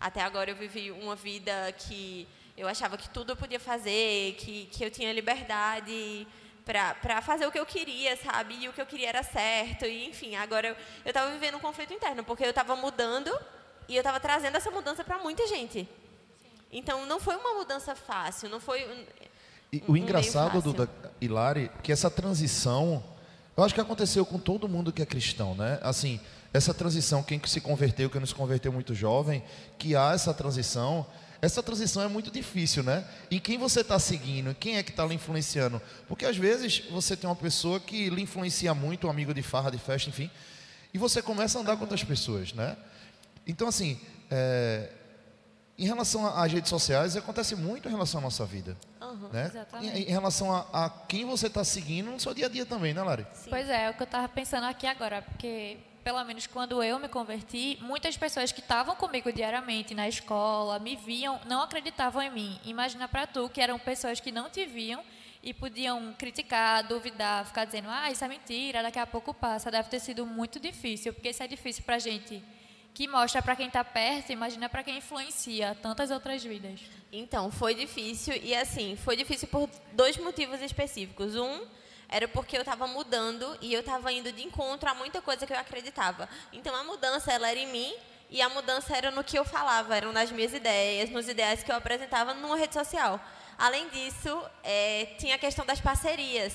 Até 0.00 0.20
agora 0.20 0.50
eu 0.50 0.56
vivi 0.56 0.90
uma 0.90 1.14
vida 1.14 1.52
que 1.78 2.26
eu 2.56 2.66
achava 2.66 2.98
que 2.98 3.08
tudo 3.08 3.30
eu 3.30 3.36
podia 3.36 3.60
fazer, 3.60 4.34
que, 4.34 4.66
que 4.66 4.84
eu 4.84 4.90
tinha 4.90 5.12
liberdade 5.12 6.26
para 6.64 7.22
fazer 7.22 7.46
o 7.46 7.52
que 7.52 7.58
eu 7.60 7.64
queria, 7.64 8.16
sabe? 8.16 8.64
E 8.64 8.68
o 8.68 8.72
que 8.72 8.80
eu 8.80 8.86
queria 8.86 9.10
era 9.10 9.22
certo. 9.22 9.84
E, 9.84 10.08
enfim, 10.08 10.34
agora 10.34 10.76
eu 11.04 11.10
estava 11.10 11.30
vivendo 11.30 11.56
um 11.56 11.60
conflito 11.60 11.94
interno, 11.94 12.24
porque 12.24 12.44
eu 12.44 12.50
estava 12.50 12.74
mudando 12.74 13.30
e 13.88 13.94
eu 13.94 14.00
estava 14.00 14.18
trazendo 14.18 14.56
essa 14.56 14.72
mudança 14.72 15.04
para 15.04 15.20
muita 15.20 15.46
gente. 15.46 15.88
Então, 16.72 17.06
não 17.06 17.20
foi 17.20 17.36
uma 17.36 17.54
mudança 17.54 17.94
fácil, 17.94 18.48
não 18.48 18.58
foi... 18.58 19.06
E 19.72 19.84
um 19.86 19.92
o 19.92 19.96
engraçado, 19.96 20.54
fácil. 20.54 20.72
Duda 20.72 20.90
e 21.20 21.28
Lari, 21.28 21.70
que 21.80 21.92
essa 21.92 22.10
transição, 22.10 23.04
eu 23.56 23.62
acho 23.62 23.72
que 23.72 23.80
aconteceu 23.80 24.26
com 24.26 24.36
todo 24.36 24.68
mundo 24.68 24.92
que 24.92 25.00
é 25.00 25.06
cristão, 25.06 25.54
né? 25.54 25.78
Assim, 25.80 26.18
essa 26.52 26.74
transição, 26.74 27.22
quem 27.22 27.38
que 27.38 27.48
se 27.48 27.60
converteu, 27.60 28.10
quem 28.10 28.20
não 28.20 28.26
se 28.26 28.34
converteu 28.34 28.72
muito 28.72 28.94
jovem, 28.94 29.42
que 29.78 29.94
há 29.94 30.12
essa 30.12 30.34
transição, 30.34 31.06
essa 31.40 31.62
transição 31.62 32.02
é 32.02 32.08
muito 32.08 32.30
difícil, 32.30 32.82
né? 32.82 33.04
E 33.30 33.40
quem 33.40 33.56
você 33.56 33.80
está 33.80 33.98
seguindo, 33.98 34.54
quem 34.54 34.76
é 34.76 34.82
que 34.82 34.90
está 34.90 35.06
lhe 35.06 35.14
influenciando? 35.14 35.80
Porque 36.08 36.26
às 36.26 36.36
vezes 36.36 36.82
você 36.90 37.16
tem 37.16 37.28
uma 37.28 37.36
pessoa 37.36 37.80
que 37.80 38.10
lhe 38.10 38.22
influencia 38.22 38.74
muito, 38.74 39.06
um 39.06 39.10
amigo 39.10 39.32
de 39.32 39.42
farra, 39.42 39.70
de 39.70 39.78
festa, 39.78 40.10
enfim, 40.10 40.30
e 40.92 40.98
você 40.98 41.22
começa 41.22 41.58
a 41.58 41.62
andar 41.62 41.76
com 41.76 41.82
outras 41.82 42.02
pessoas, 42.02 42.52
né? 42.52 42.76
Então, 43.46 43.68
assim, 43.68 43.98
é, 44.30 44.90
em 45.78 45.86
relação 45.86 46.26
às 46.26 46.52
redes 46.52 46.68
sociais, 46.68 47.16
acontece 47.16 47.56
muito 47.56 47.88
em 47.88 47.90
relação 47.90 48.20
à 48.20 48.22
nossa 48.22 48.44
vida. 48.44 48.76
né? 49.32 49.46
exatamente. 49.46 49.98
Em, 49.98 50.02
em 50.02 50.10
relação 50.10 50.52
a, 50.52 50.66
a 50.72 50.90
quem 50.90 51.24
você 51.24 51.46
está 51.46 51.64
seguindo 51.64 52.10
no 52.10 52.20
seu 52.20 52.34
dia 52.34 52.46
a 52.46 52.48
dia 52.50 52.66
também, 52.66 52.92
né, 52.92 53.02
Lari? 53.02 53.26
Pois 53.48 53.68
é, 53.68 53.84
é 53.84 53.90
o 53.90 53.94
que 53.94 54.02
eu 54.02 54.04
estava 54.04 54.28
pensando 54.28 54.64
aqui 54.64 54.86
agora, 54.86 55.22
porque 55.22 55.78
pelo 56.02 56.22
menos 56.24 56.46
quando 56.46 56.82
eu 56.82 56.98
me 56.98 57.08
converti, 57.08 57.78
muitas 57.80 58.16
pessoas 58.16 58.52
que 58.52 58.60
estavam 58.60 58.96
comigo 58.96 59.32
diariamente 59.32 59.94
na 59.94 60.08
escola, 60.08 60.78
me 60.78 60.96
viam, 60.96 61.40
não 61.46 61.62
acreditavam 61.62 62.22
em 62.22 62.30
mim. 62.30 62.60
Imagina 62.64 63.06
para 63.06 63.26
tu 63.26 63.48
que 63.48 63.60
eram 63.60 63.78
pessoas 63.78 64.20
que 64.20 64.32
não 64.32 64.48
te 64.48 64.64
viam 64.66 65.02
e 65.42 65.54
podiam 65.54 66.14
criticar, 66.18 66.82
duvidar, 66.82 67.46
ficar 67.46 67.64
dizendo, 67.64 67.88
ah, 67.90 68.10
isso 68.10 68.24
é 68.24 68.28
mentira, 68.28 68.82
daqui 68.82 68.98
a 68.98 69.06
pouco 69.06 69.32
passa. 69.32 69.70
Deve 69.70 69.88
ter 69.88 70.00
sido 70.00 70.26
muito 70.26 70.58
difícil, 70.60 71.12
porque 71.12 71.30
isso 71.30 71.42
é 71.42 71.46
difícil 71.46 71.82
para 71.84 71.98
gente 71.98 72.42
que 72.92 73.06
mostra 73.06 73.40
para 73.40 73.56
quem 73.56 73.68
está 73.68 73.84
perto, 73.84 74.32
imagina 74.32 74.68
para 74.68 74.82
quem 74.82 74.98
influencia 74.98 75.76
tantas 75.80 76.10
outras 76.10 76.42
vidas. 76.42 76.80
Então, 77.12 77.50
foi 77.50 77.74
difícil 77.74 78.34
e 78.42 78.54
assim, 78.54 78.96
foi 78.96 79.16
difícil 79.16 79.48
por 79.48 79.70
dois 79.92 80.16
motivos 80.16 80.60
específicos. 80.60 81.36
Um 81.36 81.66
era 82.10 82.26
porque 82.26 82.56
eu 82.56 82.60
estava 82.60 82.88
mudando 82.88 83.56
e 83.60 83.72
eu 83.72 83.80
estava 83.80 84.12
indo 84.12 84.32
de 84.32 84.42
encontro 84.42 84.90
a 84.90 84.94
muita 84.94 85.22
coisa 85.22 85.46
que 85.46 85.52
eu 85.52 85.58
acreditava. 85.58 86.28
Então, 86.52 86.74
a 86.74 86.82
mudança 86.82 87.32
ela 87.32 87.48
era 87.48 87.58
em 87.58 87.68
mim 87.68 87.94
e 88.28 88.42
a 88.42 88.48
mudança 88.48 88.96
era 88.96 89.12
no 89.12 89.22
que 89.22 89.38
eu 89.38 89.44
falava, 89.44 89.96
eram 89.96 90.12
nas 90.12 90.30
minhas 90.30 90.52
ideias, 90.52 91.08
nos 91.08 91.28
ideais 91.28 91.62
que 91.62 91.70
eu 91.70 91.76
apresentava 91.76 92.34
numa 92.34 92.56
rede 92.56 92.74
social. 92.74 93.20
Além 93.56 93.88
disso, 93.90 94.42
eh, 94.64 95.14
tinha 95.18 95.36
a 95.36 95.38
questão 95.38 95.64
das 95.64 95.80
parcerias. 95.80 96.52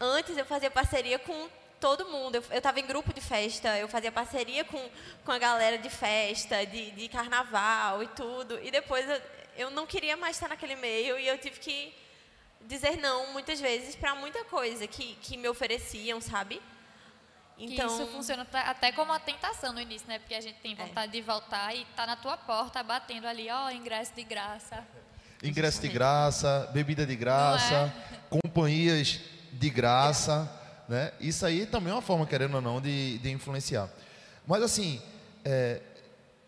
Antes 0.00 0.36
eu 0.36 0.44
fazia 0.44 0.70
parceria 0.70 1.18
com 1.18 1.48
todo 1.78 2.08
mundo. 2.08 2.36
Eu 2.36 2.58
estava 2.58 2.80
em 2.80 2.86
grupo 2.86 3.12
de 3.12 3.20
festa, 3.20 3.78
eu 3.78 3.88
fazia 3.88 4.10
parceria 4.10 4.64
com, 4.64 4.90
com 5.24 5.32
a 5.32 5.38
galera 5.38 5.78
de 5.78 5.90
festa, 5.90 6.66
de, 6.66 6.90
de 6.92 7.08
carnaval 7.08 8.02
e 8.02 8.08
tudo. 8.08 8.58
E 8.62 8.70
depois 8.70 9.08
eu, 9.08 9.20
eu 9.58 9.70
não 9.70 9.86
queria 9.86 10.16
mais 10.16 10.36
estar 10.36 10.48
naquele 10.48 10.74
meio 10.74 11.18
e 11.18 11.28
eu 11.28 11.38
tive 11.38 11.60
que 11.60 12.01
dizer 12.68 12.96
não 12.96 13.32
muitas 13.32 13.60
vezes 13.60 13.94
para 13.94 14.14
muita 14.14 14.44
coisa 14.44 14.86
que, 14.86 15.14
que 15.22 15.36
me 15.36 15.48
ofereciam, 15.48 16.20
sabe? 16.20 16.60
Então, 17.58 17.86
que 17.86 17.94
isso 18.02 18.06
funciona 18.12 18.46
até 18.52 18.90
como 18.92 19.12
uma 19.12 19.20
tentação 19.20 19.72
no 19.72 19.80
início, 19.80 20.08
né? 20.08 20.18
Porque 20.18 20.34
a 20.34 20.40
gente 20.40 20.58
tem 20.60 20.74
vontade 20.74 21.12
de 21.12 21.20
voltar 21.20 21.74
e 21.74 21.84
tá 21.96 22.06
na 22.06 22.16
tua 22.16 22.36
porta 22.36 22.82
batendo 22.82 23.26
ali, 23.26 23.48
ó, 23.50 23.70
ingresso 23.70 24.12
de 24.14 24.24
graça. 24.24 24.82
Ingresso 25.42 25.80
de 25.80 25.88
graça, 25.88 26.70
bebida 26.72 27.04
de 27.06 27.14
graça, 27.16 27.92
companhias 28.30 29.20
de 29.52 29.70
graça, 29.70 30.50
né? 30.88 31.12
Isso 31.20 31.44
aí 31.44 31.66
também 31.66 31.90
é 31.90 31.94
uma 31.94 32.02
forma, 32.02 32.26
querendo 32.26 32.54
ou 32.54 32.60
não, 32.60 32.80
de, 32.80 33.18
de 33.18 33.30
influenciar. 33.30 33.88
Mas 34.46 34.62
assim, 34.62 35.00
é, 35.44 35.80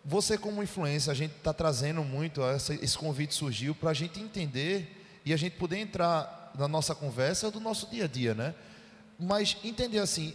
você 0.05 0.39
como 0.39 0.63
influência, 0.63 1.11
a 1.13 1.15
gente 1.15 1.33
está 1.37 1.53
trazendo 1.53 2.03
muito, 2.03 2.43
essa- 2.43 2.75
esse 2.75 2.97
convite 2.97 3.35
surgiu 3.35 3.75
para 3.75 3.91
a 3.91 3.95
gente 3.95 4.21
entender 4.21 5.04
e 5.25 5.33
a 5.33 5.37
gente 5.37 5.57
poder 5.57 5.79
entrar 5.79 6.53
na 6.57 6.69
nossa 6.69 6.95
conversa 6.95 7.51
do 7.51 7.61
nosso 7.61 7.89
dia 7.89 8.05
a 8.05 8.09
dia, 8.09 8.35
né? 8.35 8.55
Mas 9.19 9.57
entender 9.65 9.99
assim, 9.99 10.35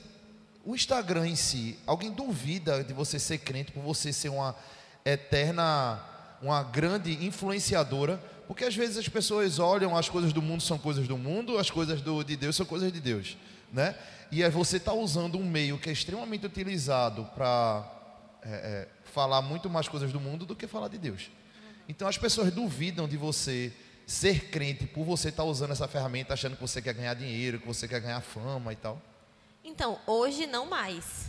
o 0.65 0.75
Instagram 0.75 1.27
em 1.27 1.35
si, 1.35 1.77
alguém 1.85 2.11
duvida 2.11 2.83
de 2.83 2.93
você 2.93 3.19
ser 3.19 3.39
crente 3.39 3.71
por 3.71 3.81
você 3.83 4.11
ser 4.11 4.29
uma 4.29 4.55
eterna, 5.05 5.99
uma 6.41 6.63
grande 6.63 7.25
influenciadora? 7.25 8.21
Porque 8.47 8.65
às 8.65 8.75
vezes 8.75 8.97
as 8.97 9.07
pessoas 9.07 9.59
olham 9.59 9.95
as 9.95 10.09
coisas 10.09 10.33
do 10.33 10.41
mundo 10.41 10.63
são 10.63 10.77
coisas 10.77 11.07
do 11.07 11.17
mundo, 11.17 11.57
as 11.57 11.69
coisas 11.69 12.01
do, 12.01 12.23
de 12.23 12.35
Deus 12.35 12.55
são 12.55 12.65
coisas 12.65 12.91
de 12.91 12.99
Deus, 12.99 13.37
né? 13.71 13.95
E 14.31 14.43
é 14.43 14.49
você 14.49 14.77
está 14.77 14.93
usando 14.93 15.37
um 15.37 15.45
meio 15.45 15.77
que 15.77 15.89
é 15.89 15.93
extremamente 15.93 16.45
utilizado 16.45 17.25
para 17.35 17.87
é, 18.41 18.49
é, 18.49 18.87
falar 19.05 19.41
muito 19.41 19.69
mais 19.69 19.87
coisas 19.87 20.11
do 20.11 20.19
mundo 20.19 20.45
do 20.45 20.55
que 20.55 20.67
falar 20.67 20.87
de 20.87 20.97
Deus. 20.97 21.29
Então 21.87 22.07
as 22.07 22.17
pessoas 22.17 22.51
duvidam 22.51 23.07
de 23.07 23.17
você 23.17 23.73
ser 24.09 24.49
crente 24.49 24.87
por 24.87 25.03
você 25.03 25.29
estar 25.29 25.43
usando 25.43 25.69
essa 25.69 25.87
ferramenta 25.87 26.33
achando 26.33 26.55
que 26.55 26.61
você 26.61 26.81
quer 26.81 26.95
ganhar 26.95 27.13
dinheiro, 27.13 27.59
que 27.59 27.67
você 27.67 27.87
quer 27.87 28.01
ganhar 28.01 28.19
fama 28.21 28.73
e 28.73 28.75
tal. 28.75 28.99
Então, 29.63 29.99
hoje 30.07 30.47
não 30.47 30.65
mais. 30.65 31.27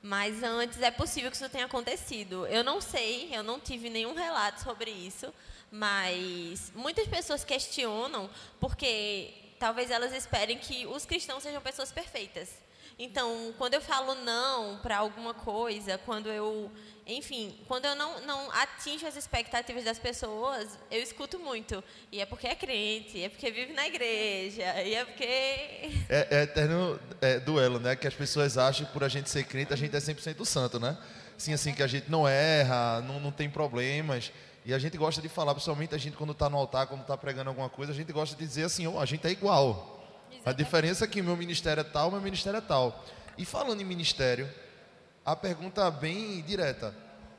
Mas 0.00 0.40
antes 0.40 0.80
é 0.80 0.90
possível 0.92 1.30
que 1.32 1.36
isso 1.36 1.48
tenha 1.48 1.64
acontecido. 1.64 2.46
Eu 2.46 2.62
não 2.62 2.80
sei, 2.80 3.28
eu 3.34 3.42
não 3.42 3.58
tive 3.58 3.90
nenhum 3.90 4.14
relato 4.14 4.62
sobre 4.62 4.92
isso, 4.92 5.34
mas 5.68 6.70
muitas 6.76 7.08
pessoas 7.08 7.42
questionam 7.42 8.30
porque 8.60 9.34
talvez 9.58 9.90
elas 9.90 10.12
esperem 10.12 10.58
que 10.58 10.86
os 10.86 11.04
cristãos 11.04 11.42
sejam 11.42 11.60
pessoas 11.60 11.90
perfeitas. 11.90 12.50
Então, 12.98 13.54
quando 13.58 13.74
eu 13.74 13.80
falo 13.80 14.14
não 14.16 14.78
para 14.78 14.98
alguma 14.98 15.34
coisa, 15.34 15.98
quando 15.98 16.28
eu, 16.28 16.70
enfim, 17.06 17.58
quando 17.66 17.86
eu 17.86 17.94
não, 17.94 18.20
não 18.22 18.50
atinjo 18.52 19.06
as 19.06 19.16
expectativas 19.16 19.84
das 19.84 19.98
pessoas, 19.98 20.78
eu 20.90 21.02
escuto 21.02 21.38
muito. 21.38 21.82
E 22.10 22.20
é 22.20 22.26
porque 22.26 22.46
é 22.46 22.54
crente, 22.54 23.22
é 23.22 23.28
porque 23.28 23.50
vive 23.50 23.72
na 23.72 23.86
igreja, 23.86 24.82
e 24.82 24.94
é 24.94 25.04
porque 25.04 25.24
É, 26.08 26.28
é 26.30 26.42
eterno 26.42 27.00
é, 27.20 27.40
duelo, 27.40 27.78
né? 27.80 27.96
Que 27.96 28.06
as 28.06 28.14
pessoas 28.14 28.56
acham 28.58 28.86
que 28.86 28.92
por 28.92 29.02
a 29.02 29.08
gente 29.08 29.28
ser 29.30 29.44
crente, 29.44 29.72
a 29.72 29.76
gente 29.76 29.96
é 29.96 29.98
100% 29.98 30.44
santo, 30.44 30.78
né? 30.78 30.96
Sim, 31.36 31.54
assim, 31.54 31.74
que 31.74 31.82
a 31.82 31.86
gente 31.86 32.10
não 32.10 32.28
erra, 32.28 33.00
não, 33.00 33.18
não 33.18 33.32
tem 33.32 33.50
problemas. 33.50 34.30
E 34.64 34.72
a 34.72 34.78
gente 34.78 34.96
gosta 34.96 35.20
de 35.20 35.28
falar, 35.28 35.54
principalmente 35.54 35.94
a 35.94 35.98
gente 35.98 36.16
quando 36.16 36.30
está 36.30 36.48
no 36.48 36.56
altar, 36.56 36.86
quando 36.86 37.00
está 37.00 37.16
pregando 37.16 37.50
alguma 37.50 37.68
coisa, 37.68 37.90
a 37.90 37.94
gente 37.94 38.12
gosta 38.12 38.36
de 38.36 38.46
dizer 38.46 38.64
assim, 38.64 38.86
ó, 38.86 39.00
a 39.00 39.04
gente 39.04 39.26
é 39.26 39.30
igual. 39.30 39.91
A 40.44 40.50
diferença 40.50 41.04
é 41.04 41.08
que 41.08 41.22
meu 41.22 41.36
ministério 41.36 41.82
é 41.82 41.84
tal, 41.84 42.10
meu 42.10 42.20
ministério 42.20 42.58
é 42.58 42.60
tal. 42.60 43.04
E 43.38 43.44
falando 43.44 43.80
em 43.80 43.84
ministério, 43.84 44.52
a 45.24 45.36
pergunta 45.36 45.88
bem 45.88 46.42
direta. 46.42 46.92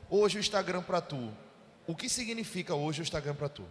Hoje 0.08 0.38
o 0.38 0.40
Instagram 0.40 0.82
para 0.82 1.02
tu, 1.02 1.30
o 1.86 1.94
que 1.94 2.08
significa 2.08 2.74
hoje 2.74 3.02
o 3.02 3.02
Instagram 3.02 3.34
para 3.34 3.50
tu? 3.50 3.68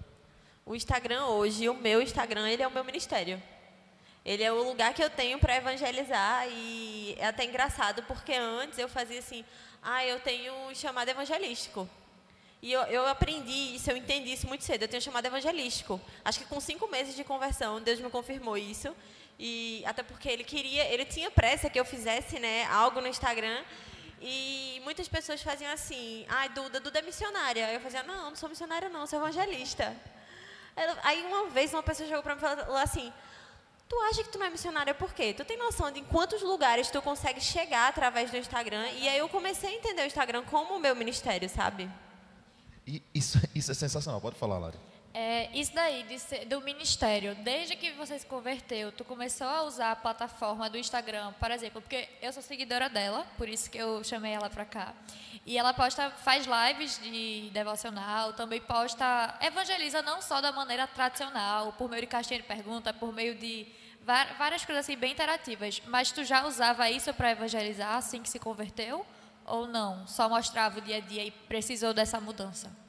O 0.63 0.75
Instagram 0.75 1.25
hoje, 1.25 1.67
o 1.67 1.73
meu 1.73 1.99
Instagram, 1.99 2.47
ele 2.47 2.61
é 2.61 2.67
o 2.67 2.71
meu 2.71 2.83
ministério. 2.83 3.41
Ele 4.23 4.43
é 4.43 4.51
o 4.51 4.63
lugar 4.63 4.93
que 4.93 5.03
eu 5.03 5.09
tenho 5.09 5.39
para 5.39 5.57
evangelizar 5.57 6.47
e 6.49 7.15
é 7.17 7.25
até 7.25 7.43
engraçado 7.43 8.03
porque 8.03 8.33
antes 8.33 8.77
eu 8.77 8.87
fazia 8.87 9.17
assim, 9.17 9.43
ah, 9.81 10.05
eu 10.05 10.19
tenho 10.19 10.53
um 10.67 10.75
chamado 10.75 11.09
evangelístico. 11.09 11.89
E 12.61 12.71
eu, 12.71 12.81
eu 12.83 13.05
aprendi 13.05 13.75
isso, 13.75 13.91
eu 13.91 13.97
entendi 13.97 14.31
isso 14.31 14.47
muito 14.47 14.63
cedo. 14.63 14.83
Eu 14.83 14.87
tenho 14.87 15.01
um 15.01 15.03
chamado 15.03 15.25
evangelístico. 15.25 15.99
Acho 16.23 16.39
que 16.39 16.45
com 16.45 16.61
cinco 16.61 16.87
meses 16.87 17.13
de 17.13 17.23
conversão, 17.25 17.81
Deus 17.81 17.99
me 17.99 18.09
confirmou 18.09 18.57
isso. 18.57 18.95
E 19.39 19.83
até 19.85 20.03
porque 20.03 20.29
ele 20.29 20.43
queria, 20.43 20.85
ele 20.85 21.05
tinha 21.05 21.29
pressa 21.31 21.69
que 21.69 21.79
eu 21.79 21.85
fizesse, 21.85 22.39
né, 22.39 22.65
algo 22.65 23.01
no 23.01 23.07
Instagram. 23.07 23.63
E 24.21 24.81
muitas 24.83 25.07
pessoas 25.07 25.41
faziam 25.41 25.71
assim, 25.71 26.25
ai, 26.29 26.49
Duda, 26.49 26.79
Duda 26.79 26.99
é 26.99 27.01
missionária. 27.01 27.71
Eu 27.73 27.79
fazia, 27.81 28.03
não, 28.03 28.29
não 28.29 28.35
sou 28.35 28.47
missionária 28.47 28.87
não, 28.89 29.05
sou 29.05 29.19
evangelista. 29.19 29.95
Aí 31.03 31.23
uma 31.23 31.49
vez 31.49 31.73
uma 31.73 31.83
pessoa 31.83 32.07
chegou 32.07 32.23
para 32.23 32.35
mim 32.35 32.41
e 32.41 32.41
falou 32.41 32.77
assim, 32.77 33.11
tu 33.87 33.99
acha 34.09 34.23
que 34.23 34.29
tu 34.29 34.39
não 34.39 34.45
é 34.45 34.49
missionária 34.49 34.93
por 34.93 35.13
quê? 35.13 35.33
Tu 35.33 35.43
tem 35.43 35.57
noção 35.57 35.91
de 35.91 35.99
em 35.99 36.05
quantos 36.05 36.41
lugares 36.41 36.89
tu 36.89 37.01
consegue 37.01 37.41
chegar 37.41 37.89
através 37.89 38.31
do 38.31 38.37
Instagram? 38.37 38.87
E 38.91 39.07
aí 39.07 39.17
eu 39.17 39.29
comecei 39.29 39.69
a 39.69 39.73
entender 39.73 40.03
o 40.03 40.05
Instagram 40.05 40.43
como 40.45 40.75
o 40.75 40.79
meu 40.79 40.95
ministério, 40.95 41.49
sabe? 41.49 41.89
E 42.87 43.03
isso, 43.13 43.39
isso 43.53 43.71
é 43.71 43.75
sensacional, 43.75 44.19
pode 44.19 44.37
falar, 44.37 44.57
Lari. 44.57 44.77
É, 45.15 45.47
isso 45.53 45.75
daí 45.75 46.01
de 46.03 46.45
do 46.45 46.59
ministério, 46.61 47.35
desde 47.35 47.75
que 47.75 47.91
você 47.91 48.17
se 48.17 48.25
converteu, 48.25 48.91
tu 48.91 49.05
começou 49.05 49.45
a 49.45 49.61
usar 49.61 49.91
a 49.91 49.95
plataforma 49.95 50.67
do 50.67 50.75
Instagram, 50.75 51.31
por 51.33 51.51
exemplo, 51.51 51.79
porque 51.81 52.09
eu 52.19 52.33
sou 52.33 52.41
seguidora 52.41 52.89
dela, 52.89 53.23
por 53.37 53.47
isso 53.47 53.69
que 53.69 53.77
eu 53.77 54.03
chamei 54.03 54.33
ela 54.33 54.49
pra 54.49 54.65
cá. 54.65 54.91
E 55.45 55.55
ela 55.55 55.71
posta, 55.71 56.09
faz 56.09 56.47
lives 56.47 56.99
de 56.99 57.51
devocional, 57.53 58.33
também 58.33 58.59
posta, 58.59 59.37
evangeliza 59.39 60.01
não 60.01 60.19
só 60.19 60.41
da 60.41 60.51
maneira 60.51 60.87
tradicional, 60.87 61.73
por 61.73 61.87
meio 61.87 62.01
de 62.01 62.07
caixinha 62.07 62.39
de 62.39 62.47
pergunta, 62.47 62.91
por 62.91 63.13
meio 63.13 63.35
de 63.35 63.67
várias 64.37 64.65
coisas 64.65 64.83
assim 64.83 64.97
bem 64.97 65.11
interativas. 65.11 65.79
Mas 65.85 66.11
tu 66.11 66.23
já 66.23 66.43
usava 66.47 66.89
isso 66.89 67.13
para 67.13 67.29
evangelizar 67.29 67.97
assim 67.97 68.19
que 68.19 68.29
se 68.29 68.39
converteu? 68.39 69.05
Ou 69.45 69.67
não? 69.67 70.07
Só 70.07 70.27
mostrava 70.27 70.79
o 70.79 70.81
dia 70.81 70.97
a 70.97 71.01
dia 71.01 71.23
e 71.23 71.29
precisou 71.29 71.93
dessa 71.93 72.19
mudança? 72.19 72.82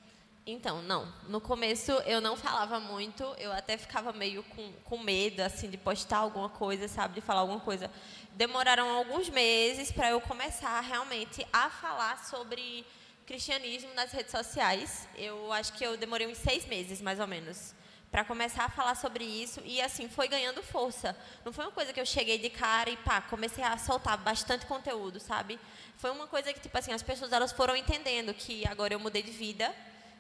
Então, 0.47 0.83
não. 0.83 1.11
No 1.27 1.41
começo 1.41 1.91
eu 2.05 2.21
não 2.21 2.37
falava 2.37 2.79
muito, 2.79 3.25
eu 3.39 3.51
até 3.51 3.79
ficava 3.79 4.13
meio 4.13 4.43
com, 4.43 4.73
com 4.85 4.99
medo, 4.99 5.41
assim, 5.41 5.71
de 5.71 5.79
postar 5.79 6.19
alguma 6.19 6.51
coisa, 6.51 6.87
sabe, 6.87 7.15
de 7.15 7.21
falar 7.23 7.41
alguma 7.41 7.61
coisa. 7.61 7.91
Demoraram 8.33 8.91
alguns 8.91 9.31
meses 9.31 9.91
para 9.91 10.11
eu 10.11 10.21
começar 10.21 10.79
realmente 10.81 11.47
a 11.51 11.71
falar 11.71 12.23
sobre 12.27 12.85
cristianismo 13.25 13.95
nas 13.95 14.13
redes 14.13 14.33
sociais. 14.33 15.09
Eu 15.17 15.51
acho 15.51 15.73
que 15.73 15.85
eu 15.85 15.97
demorei 15.97 16.27
uns 16.27 16.37
seis 16.37 16.67
meses, 16.67 17.01
mais 17.01 17.19
ou 17.21 17.27
menos, 17.27 17.75
para 18.11 18.23
começar 18.23 18.67
a 18.67 18.69
falar 18.69 18.97
sobre 18.97 19.25
isso 19.25 19.63
e 19.65 19.81
assim 19.81 20.11
foi 20.11 20.29
ganhando 20.29 20.63
força. 20.63 21.17
Não 21.43 21.55
foi 21.55 21.65
uma 21.65 21.73
coisa 21.73 21.91
que 21.91 22.01
eu 22.01 22.05
cheguei 22.05 22.37
de 22.37 22.51
cara 22.51 22.91
e 22.91 22.99
pá, 22.99 23.23
comecei 23.23 23.65
a 23.65 23.79
soltar 23.79 24.19
bastante 24.19 24.67
conteúdo, 24.67 25.19
sabe? 25.19 25.59
Foi 25.97 26.11
uma 26.11 26.27
coisa 26.27 26.53
que 26.53 26.61
tipo 26.61 26.77
assim, 26.77 26.93
as 26.93 27.03
pessoas 27.03 27.33
elas 27.33 27.51
foram 27.51 27.75
entendendo 27.75 28.35
que 28.35 28.67
agora 28.69 28.93
eu 28.93 29.01
mudei 29.01 29.23
de 29.23 29.31
vida, 29.31 29.75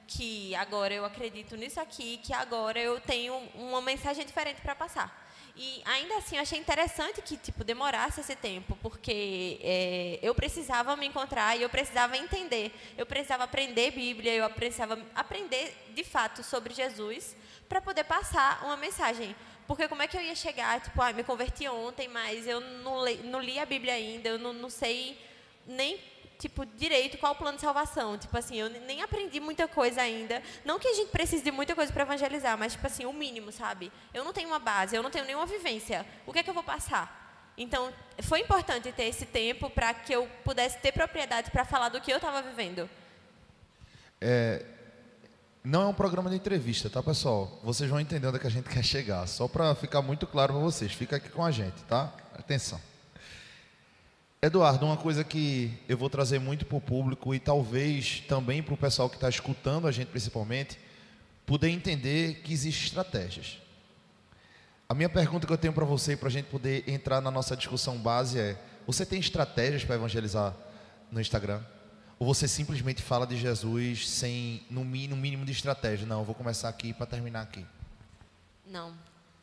que 0.06 0.54
agora 0.54 0.92
eu 0.92 1.04
acredito 1.04 1.56
nisso 1.56 1.80
aqui, 1.80 2.18
que 2.22 2.32
agora 2.32 2.78
eu 2.78 3.00
tenho 3.00 3.34
uma 3.54 3.80
mensagem 3.80 4.24
diferente 4.24 4.60
para 4.60 4.74
passar. 4.74 5.24
E 5.56 5.82
ainda 5.84 6.16
assim, 6.16 6.34
eu 6.34 6.42
achei 6.42 6.58
interessante 6.58 7.22
que 7.22 7.36
tipo 7.36 7.62
demorasse 7.62 8.20
esse 8.20 8.34
tempo, 8.34 8.76
porque 8.82 9.60
é, 9.62 10.18
eu 10.20 10.34
precisava 10.34 10.96
me 10.96 11.06
encontrar 11.06 11.56
e 11.56 11.62
eu 11.62 11.68
precisava 11.68 12.16
entender, 12.16 12.74
eu 12.98 13.06
precisava 13.06 13.44
aprender 13.44 13.92
Bíblia, 13.92 14.34
eu 14.34 14.50
precisava 14.50 14.98
aprender 15.14 15.92
de 15.94 16.02
fato 16.02 16.42
sobre 16.42 16.74
Jesus 16.74 17.36
para 17.68 17.80
poder 17.80 18.04
passar 18.04 18.64
uma 18.64 18.76
mensagem. 18.76 19.34
Porque 19.66 19.86
como 19.86 20.02
é 20.02 20.08
que 20.08 20.16
eu 20.16 20.20
ia 20.20 20.34
chegar, 20.34 20.80
tipo, 20.80 21.00
ah, 21.00 21.12
me 21.12 21.22
converti 21.22 21.66
ontem, 21.68 22.08
mas 22.08 22.46
eu 22.46 22.60
não, 22.60 23.04
li, 23.04 23.16
não 23.18 23.40
li 23.40 23.58
a 23.58 23.64
Bíblia 23.64 23.94
ainda, 23.94 24.28
eu 24.28 24.38
não, 24.38 24.52
não 24.52 24.68
sei 24.68 25.16
nem 25.66 25.98
tipo, 26.44 26.66
direito 26.66 27.16
qual 27.16 27.32
o 27.32 27.36
plano 27.36 27.56
de 27.56 27.62
salvação. 27.62 28.18
Tipo 28.18 28.36
assim, 28.36 28.56
eu 28.56 28.68
nem 28.68 29.02
aprendi 29.02 29.40
muita 29.40 29.66
coisa 29.66 30.02
ainda. 30.02 30.42
Não 30.64 30.78
que 30.78 30.88
a 30.88 30.92
gente 30.92 31.10
precise 31.10 31.42
de 31.42 31.50
muita 31.50 31.74
coisa 31.74 31.90
para 31.90 32.02
evangelizar, 32.02 32.58
mas, 32.58 32.72
tipo 32.72 32.86
assim, 32.86 33.06
o 33.06 33.12
mínimo, 33.12 33.50
sabe? 33.50 33.90
Eu 34.12 34.24
não 34.24 34.32
tenho 34.32 34.48
uma 34.48 34.58
base, 34.58 34.94
eu 34.94 35.02
não 35.02 35.10
tenho 35.10 35.24
nenhuma 35.24 35.46
vivência. 35.46 36.04
O 36.26 36.32
que 36.32 36.40
é 36.40 36.42
que 36.42 36.50
eu 36.50 36.54
vou 36.54 36.62
passar? 36.62 37.52
Então, 37.56 37.90
foi 38.22 38.40
importante 38.40 38.92
ter 38.92 39.04
esse 39.04 39.24
tempo 39.24 39.70
para 39.70 39.94
que 39.94 40.12
eu 40.12 40.28
pudesse 40.44 40.78
ter 40.78 40.92
propriedade 40.92 41.50
para 41.50 41.64
falar 41.64 41.88
do 41.88 42.00
que 42.00 42.12
eu 42.12 42.16
estava 42.16 42.42
vivendo. 42.42 42.90
É, 44.20 44.66
não 45.62 45.82
é 45.82 45.86
um 45.86 45.94
programa 45.94 46.28
de 46.28 46.36
entrevista, 46.36 46.90
tá, 46.90 47.02
pessoal? 47.02 47.58
Vocês 47.62 47.88
vão 47.88 47.98
entender 47.98 48.26
onde 48.26 48.36
é 48.36 48.40
que 48.40 48.46
a 48.46 48.50
gente 48.50 48.68
quer 48.68 48.84
chegar. 48.84 49.26
Só 49.26 49.48
para 49.48 49.74
ficar 49.74 50.02
muito 50.02 50.26
claro 50.26 50.52
para 50.52 50.62
vocês. 50.62 50.92
Fica 50.92 51.16
aqui 51.16 51.30
com 51.30 51.42
a 51.42 51.50
gente, 51.50 51.82
tá? 51.84 52.12
Atenção. 52.34 52.78
Eduardo, 54.44 54.84
uma 54.84 54.98
coisa 54.98 55.24
que 55.24 55.72
eu 55.88 55.96
vou 55.96 56.10
trazer 56.10 56.38
muito 56.38 56.66
para 56.66 56.76
o 56.76 56.80
público 56.80 57.34
e 57.34 57.40
talvez 57.40 58.20
também 58.28 58.62
para 58.62 58.74
o 58.74 58.76
pessoal 58.76 59.08
que 59.08 59.14
está 59.14 59.26
escutando 59.26 59.88
a 59.88 59.90
gente 59.90 60.08
principalmente, 60.08 60.78
poder 61.46 61.70
entender 61.70 62.42
que 62.42 62.52
existem 62.52 62.84
estratégias. 62.84 63.58
A 64.86 64.92
minha 64.92 65.08
pergunta 65.08 65.46
que 65.46 65.52
eu 65.54 65.56
tenho 65.56 65.72
para 65.72 65.86
você, 65.86 66.14
para 66.14 66.28
a 66.28 66.30
gente 66.30 66.44
poder 66.44 66.84
entrar 66.86 67.22
na 67.22 67.30
nossa 67.30 67.56
discussão 67.56 67.96
base 67.96 68.38
é: 68.38 68.58
você 68.86 69.06
tem 69.06 69.18
estratégias 69.18 69.82
para 69.82 69.94
evangelizar 69.94 70.54
no 71.10 71.22
Instagram? 71.22 71.62
Ou 72.18 72.26
você 72.26 72.46
simplesmente 72.46 73.00
fala 73.00 73.26
de 73.26 73.38
Jesus 73.38 74.06
sem 74.06 74.62
no 74.68 74.84
mínimo 74.84 75.46
de 75.46 75.52
estratégia? 75.52 76.06
Não, 76.06 76.18
eu 76.18 76.24
vou 76.26 76.34
começar 76.34 76.68
aqui 76.68 76.92
para 76.92 77.06
terminar 77.06 77.40
aqui. 77.40 77.64
Não, 78.66 78.92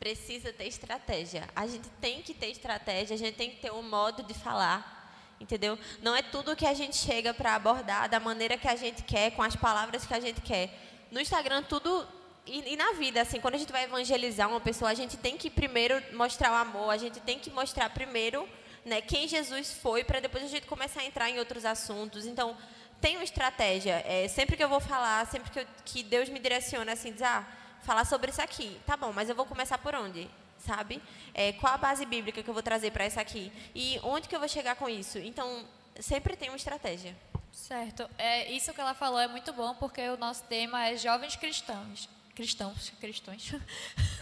precisa 0.02 0.52
ter 0.52 0.66
estratégia. 0.66 1.48
A 1.54 1.64
gente 1.64 1.88
tem 2.00 2.22
que 2.22 2.34
ter 2.34 2.48
estratégia, 2.48 3.14
a 3.14 3.16
gente 3.16 3.36
tem 3.36 3.50
que 3.50 3.58
ter 3.58 3.70
um 3.70 3.82
modo 3.82 4.24
de 4.24 4.34
falar. 4.34 5.00
Entendeu? 5.40 5.78
Não 6.02 6.16
é 6.16 6.22
tudo 6.22 6.56
que 6.56 6.66
a 6.66 6.74
gente 6.74 6.96
chega 6.96 7.32
para 7.32 7.54
abordar 7.54 8.08
da 8.08 8.18
maneira 8.18 8.58
que 8.58 8.66
a 8.66 8.74
gente 8.74 9.04
quer, 9.04 9.30
com 9.30 9.44
as 9.44 9.54
palavras 9.54 10.04
que 10.04 10.12
a 10.12 10.18
gente 10.18 10.40
quer. 10.40 10.70
No 11.08 11.20
Instagram, 11.20 11.62
tudo. 11.62 12.04
E, 12.44 12.72
e, 12.72 12.76
na 12.76 12.94
vida, 12.94 13.20
assim, 13.20 13.40
quando 13.40 13.54
a 13.54 13.58
gente 13.58 13.70
vai 13.70 13.84
evangelizar 13.84 14.48
uma 14.48 14.60
pessoa, 14.60 14.90
a 14.90 14.94
gente 14.94 15.16
tem 15.16 15.36
que 15.36 15.48
primeiro 15.48 16.02
mostrar 16.12 16.50
o 16.50 16.54
amor, 16.56 16.90
a 16.90 16.96
gente 16.96 17.20
tem 17.20 17.38
que 17.38 17.50
mostrar 17.50 17.88
primeiro 17.90 18.48
né, 18.84 19.00
quem 19.00 19.28
Jesus 19.28 19.72
foi, 19.72 20.02
para 20.02 20.18
depois 20.18 20.42
a 20.42 20.48
gente 20.48 20.66
começar 20.66 21.02
a 21.02 21.04
entrar 21.04 21.30
em 21.30 21.38
outros 21.38 21.64
assuntos. 21.64 22.26
Então, 22.26 22.56
tem 23.00 23.16
uma 23.16 23.24
estratégia. 23.24 24.02
É, 24.04 24.26
sempre 24.26 24.56
que 24.56 24.64
eu 24.64 24.68
vou 24.68 24.80
falar, 24.80 25.24
sempre 25.28 25.48
que, 25.52 25.60
eu, 25.60 25.66
que 25.84 26.02
Deus 26.02 26.28
me 26.28 26.40
direciona, 26.40 26.92
assim, 26.92 27.12
diz, 27.12 27.22
ah, 27.22 27.46
falar 27.82 28.04
sobre 28.04 28.30
isso 28.30 28.42
aqui. 28.42 28.80
Tá 28.86 28.96
bom, 28.96 29.12
mas 29.12 29.28
eu 29.28 29.34
vou 29.34 29.46
começar 29.46 29.78
por 29.78 29.94
onde? 29.94 30.28
Sabe? 30.58 31.02
É, 31.34 31.52
qual 31.54 31.74
a 31.74 31.78
base 31.78 32.06
bíblica 32.06 32.42
que 32.42 32.48
eu 32.48 32.54
vou 32.54 32.62
trazer 32.62 32.90
para 32.92 33.06
isso 33.06 33.18
aqui? 33.18 33.52
E 33.74 33.98
onde 34.02 34.28
que 34.28 34.34
eu 34.34 34.40
vou 34.40 34.48
chegar 34.48 34.76
com 34.76 34.88
isso? 34.88 35.18
Então, 35.18 35.64
sempre 36.00 36.36
tem 36.36 36.48
uma 36.48 36.56
estratégia. 36.56 37.16
Certo. 37.52 38.08
É, 38.16 38.50
isso 38.50 38.72
que 38.72 38.80
ela 38.80 38.94
falou 38.94 39.18
é 39.18 39.28
muito 39.28 39.52
bom, 39.52 39.74
porque 39.74 40.08
o 40.08 40.16
nosso 40.16 40.42
tema 40.44 40.86
é 40.86 40.96
jovens 40.96 41.36
cristãos. 41.36 42.08
Cristãos, 42.34 42.92
cristãos. 43.00 43.52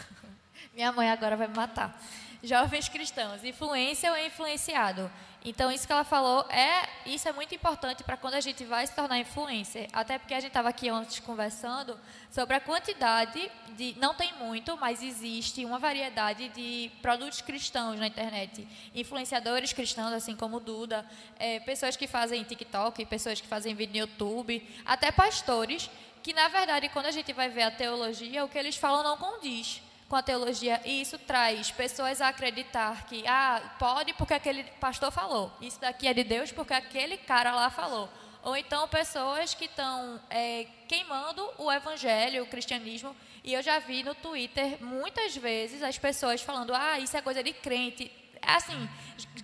Minha 0.74 0.92
mãe 0.92 1.10
agora 1.10 1.36
vai 1.36 1.46
me 1.46 1.54
matar 1.54 2.00
jovens 2.42 2.88
cristãos, 2.88 3.44
influência 3.44 4.10
ou 4.10 4.18
influenciado. 4.18 5.10
Então, 5.42 5.72
isso 5.72 5.86
que 5.86 5.92
ela 5.92 6.04
falou, 6.04 6.44
é 6.50 6.86
isso 7.06 7.26
é 7.26 7.32
muito 7.32 7.54
importante 7.54 8.04
para 8.04 8.16
quando 8.16 8.34
a 8.34 8.40
gente 8.40 8.62
vai 8.64 8.86
se 8.86 8.94
tornar 8.94 9.18
influencer. 9.18 9.88
Até 9.90 10.18
porque 10.18 10.34
a 10.34 10.40
gente 10.40 10.48
estava 10.50 10.68
aqui 10.68 10.88
antes 10.90 11.18
conversando 11.18 11.98
sobre 12.30 12.56
a 12.56 12.60
quantidade 12.60 13.50
de. 13.74 13.96
Não 13.98 14.12
tem 14.14 14.34
muito, 14.34 14.76
mas 14.76 15.02
existe 15.02 15.64
uma 15.64 15.78
variedade 15.78 16.50
de 16.50 16.90
produtos 17.00 17.40
cristãos 17.40 17.98
na 17.98 18.06
internet. 18.06 18.68
Influenciadores 18.94 19.72
cristãos, 19.72 20.12
assim 20.12 20.36
como 20.36 20.60
Duda, 20.60 21.06
é, 21.38 21.58
pessoas 21.60 21.96
que 21.96 22.06
fazem 22.06 22.42
TikTok, 22.42 23.06
pessoas 23.06 23.40
que 23.40 23.46
fazem 23.46 23.74
vídeo 23.74 23.92
no 23.92 23.98
YouTube, 24.00 24.68
até 24.84 25.10
pastores, 25.10 25.88
que 26.22 26.34
na 26.34 26.48
verdade, 26.48 26.90
quando 26.90 27.06
a 27.06 27.10
gente 27.10 27.32
vai 27.32 27.48
ver 27.48 27.62
a 27.62 27.70
teologia, 27.70 28.44
o 28.44 28.48
que 28.48 28.58
eles 28.58 28.76
falam 28.76 29.02
não 29.02 29.16
condiz 29.16 29.80
com 30.10 30.16
a 30.16 30.22
teologia 30.22 30.80
e 30.84 31.00
isso 31.00 31.16
traz 31.20 31.70
pessoas 31.70 32.20
a 32.20 32.28
acreditar 32.28 33.06
que 33.06 33.24
ah, 33.28 33.62
pode 33.78 34.12
porque 34.14 34.34
aquele 34.34 34.64
pastor 34.80 35.12
falou, 35.12 35.52
isso 35.60 35.80
daqui 35.80 36.08
é 36.08 36.12
de 36.12 36.24
Deus 36.24 36.50
porque 36.50 36.74
aquele 36.74 37.16
cara 37.16 37.54
lá 37.54 37.70
falou. 37.70 38.10
Ou 38.42 38.56
então 38.56 38.88
pessoas 38.88 39.54
que 39.54 39.66
estão 39.66 40.20
é, 40.28 40.66
queimando 40.88 41.48
o 41.58 41.70
evangelho, 41.70 42.42
o 42.42 42.46
cristianismo. 42.46 43.14
E 43.44 43.52
eu 43.52 43.62
já 43.62 43.78
vi 43.78 44.02
no 44.02 44.14
Twitter 44.14 44.82
muitas 44.82 45.36
vezes 45.36 45.82
as 45.82 45.98
pessoas 45.98 46.42
falando: 46.42 46.74
ah, 46.74 46.98
isso 46.98 47.16
é 47.16 47.22
coisa 47.22 47.42
de 47.42 47.52
crente. 47.52 48.10
Assim, 48.42 48.88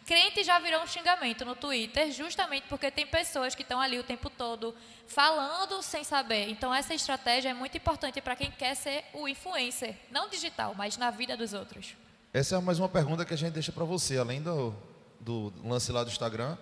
crente 0.07 0.43
já 0.43 0.59
virou 0.59 0.83
um 0.83 0.87
xingamento 0.87 1.45
no 1.45 1.55
Twitter, 1.55 2.11
justamente 2.13 2.67
porque 2.69 2.91
tem 2.91 3.07
pessoas 3.07 3.55
que 3.55 3.63
estão 3.63 3.81
ali 3.81 3.99
o 3.99 4.05
tempo 4.05 4.31
todo 4.31 4.75
falando 5.07 5.83
sem 5.83 6.03
saber. 6.03 6.49
Então, 6.49 6.75
essa 6.75 6.95
estratégia 6.95 7.51
é 7.51 7.55
muito 7.55 7.77
importante 7.77 8.21
para 8.21 8.37
quem 8.37 8.51
quer 8.51 8.75
ser 8.75 9.05
o 9.13 9.29
influencer, 9.29 9.97
não 10.11 10.29
digital, 10.29 10.75
mas 10.75 10.97
na 10.97 11.11
vida 11.11 11.37
dos 11.37 11.53
outros. 11.53 11.95
Essa 12.33 12.57
é 12.57 12.61
mais 12.61 12.79
uma 12.79 12.89
pergunta 12.89 13.25
que 13.25 13.35
a 13.35 13.37
gente 13.37 13.53
deixa 13.53 13.73
para 13.73 13.85
você, 13.85 14.19
além 14.19 14.43
do, 14.43 14.75
do 15.21 15.53
lance 15.65 15.91
lá 15.93 16.05
do 16.05 16.11
Instagram. 16.11 16.57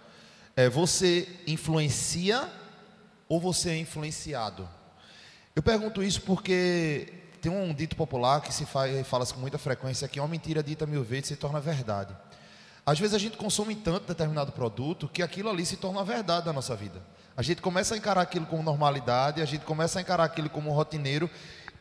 É, 0.56 0.68
você 0.68 1.28
influencia 1.46 2.48
ou 3.28 3.40
você 3.40 3.70
é 3.70 3.78
influenciado? 3.78 4.68
Eu 5.54 5.62
pergunto 5.62 6.02
isso 6.02 6.22
porque 6.22 7.12
tem 7.40 7.50
um 7.50 7.74
dito 7.74 7.94
popular 7.94 8.40
que 8.40 8.54
se 8.54 8.64
fala, 8.64 9.04
fala 9.04 9.26
com 9.26 9.38
muita 9.38 9.58
frequência 9.58 10.08
que 10.08 10.18
uma 10.18 10.28
mentira 10.28 10.62
dita 10.62 10.86
mil 10.86 11.04
vezes 11.04 11.26
se 11.26 11.36
torna 11.36 11.60
verdade. 11.60 12.16
Às 12.86 12.98
vezes 12.98 13.14
a 13.14 13.18
gente 13.18 13.36
consome 13.36 13.74
tanto 13.74 14.06
determinado 14.06 14.52
produto 14.52 15.08
que 15.08 15.22
aquilo 15.22 15.48
ali 15.48 15.64
se 15.64 15.76
torna 15.76 16.00
a 16.00 16.04
verdade 16.04 16.46
da 16.46 16.52
nossa 16.52 16.76
vida. 16.76 17.02
A 17.36 17.42
gente 17.42 17.62
começa 17.62 17.94
a 17.94 17.98
encarar 17.98 18.20
aquilo 18.20 18.46
como 18.46 18.62
normalidade, 18.62 19.40
a 19.40 19.44
gente 19.44 19.64
começa 19.64 19.98
a 19.98 20.02
encarar 20.02 20.24
aquilo 20.24 20.50
como 20.50 20.70
rotineiro, 20.70 21.28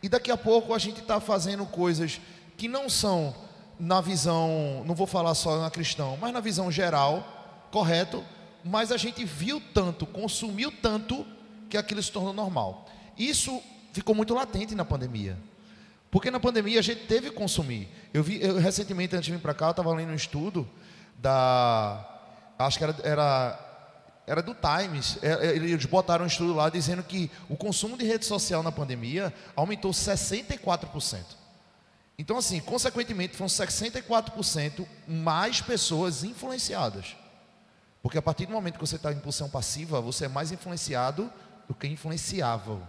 e 0.01 0.09
daqui 0.09 0.31
a 0.31 0.37
pouco 0.37 0.73
a 0.73 0.79
gente 0.79 1.01
está 1.01 1.19
fazendo 1.19 1.65
coisas 1.65 2.19
que 2.57 2.67
não 2.67 2.89
são 2.89 3.35
na 3.79 3.99
visão, 4.01 4.83
não 4.85 4.95
vou 4.95 5.05
falar 5.05 5.35
só 5.35 5.59
na 5.59 5.69
cristão, 5.69 6.17
mas 6.19 6.31
na 6.31 6.39
visão 6.39 6.71
geral, 6.71 7.67
correto, 7.71 8.23
mas 8.63 8.91
a 8.91 8.97
gente 8.97 9.25
viu 9.25 9.61
tanto, 9.73 10.05
consumiu 10.05 10.71
tanto, 10.71 11.25
que 11.69 11.77
aquilo 11.77 12.01
se 12.01 12.11
tornou 12.11 12.33
normal. 12.33 12.85
Isso 13.17 13.61
ficou 13.91 14.13
muito 14.15 14.33
latente 14.33 14.75
na 14.75 14.85
pandemia. 14.85 15.37
Porque 16.11 16.29
na 16.29 16.39
pandemia 16.39 16.79
a 16.79 16.83
gente 16.83 17.07
teve 17.07 17.31
que 17.31 17.35
consumir. 17.35 17.89
Eu 18.13 18.23
vi, 18.23 18.39
eu, 18.39 18.59
recentemente, 18.59 19.15
antes 19.15 19.25
de 19.25 19.31
vir 19.31 19.41
para 19.41 19.55
cá, 19.55 19.65
eu 19.65 19.71
estava 19.71 19.91
lendo 19.91 20.11
um 20.11 20.15
estudo 20.15 20.69
da. 21.23 22.05
Acho 22.59 22.77
que 22.77 22.83
era, 22.83 22.95
era, 23.03 23.59
era 24.27 24.43
do 24.43 24.53
Times. 24.53 25.17
É, 25.23 25.47
é, 25.47 25.55
eles 25.55 25.85
botaram 25.85 26.25
um 26.25 26.27
estudo 26.27 26.53
lá 26.53 26.69
dizendo 26.69 27.01
que 27.01 27.31
o 27.49 27.55
consumo 27.55 27.97
de 27.97 28.05
rede 28.05 28.25
social 28.25 28.61
na 28.61 28.71
pandemia 28.71 29.33
aumentou 29.55 29.91
64%. 29.91 31.21
Então, 32.19 32.37
assim, 32.37 32.59
consequentemente, 32.59 33.35
foram 33.35 33.47
64% 33.47 34.85
mais 35.07 35.61
pessoas 35.61 36.23
influenciadas. 36.23 37.15
Porque 38.03 38.17
a 38.17 38.21
partir 38.21 38.45
do 38.45 38.51
momento 38.51 38.75
que 38.75 38.85
você 38.85 38.97
está 38.97 39.11
em 39.11 39.19
posição 39.19 39.49
passiva, 39.49 39.99
você 40.01 40.25
é 40.25 40.27
mais 40.27 40.51
influenciado 40.51 41.31
do 41.67 41.73
que 41.73 41.87
influenciável. 41.87 42.81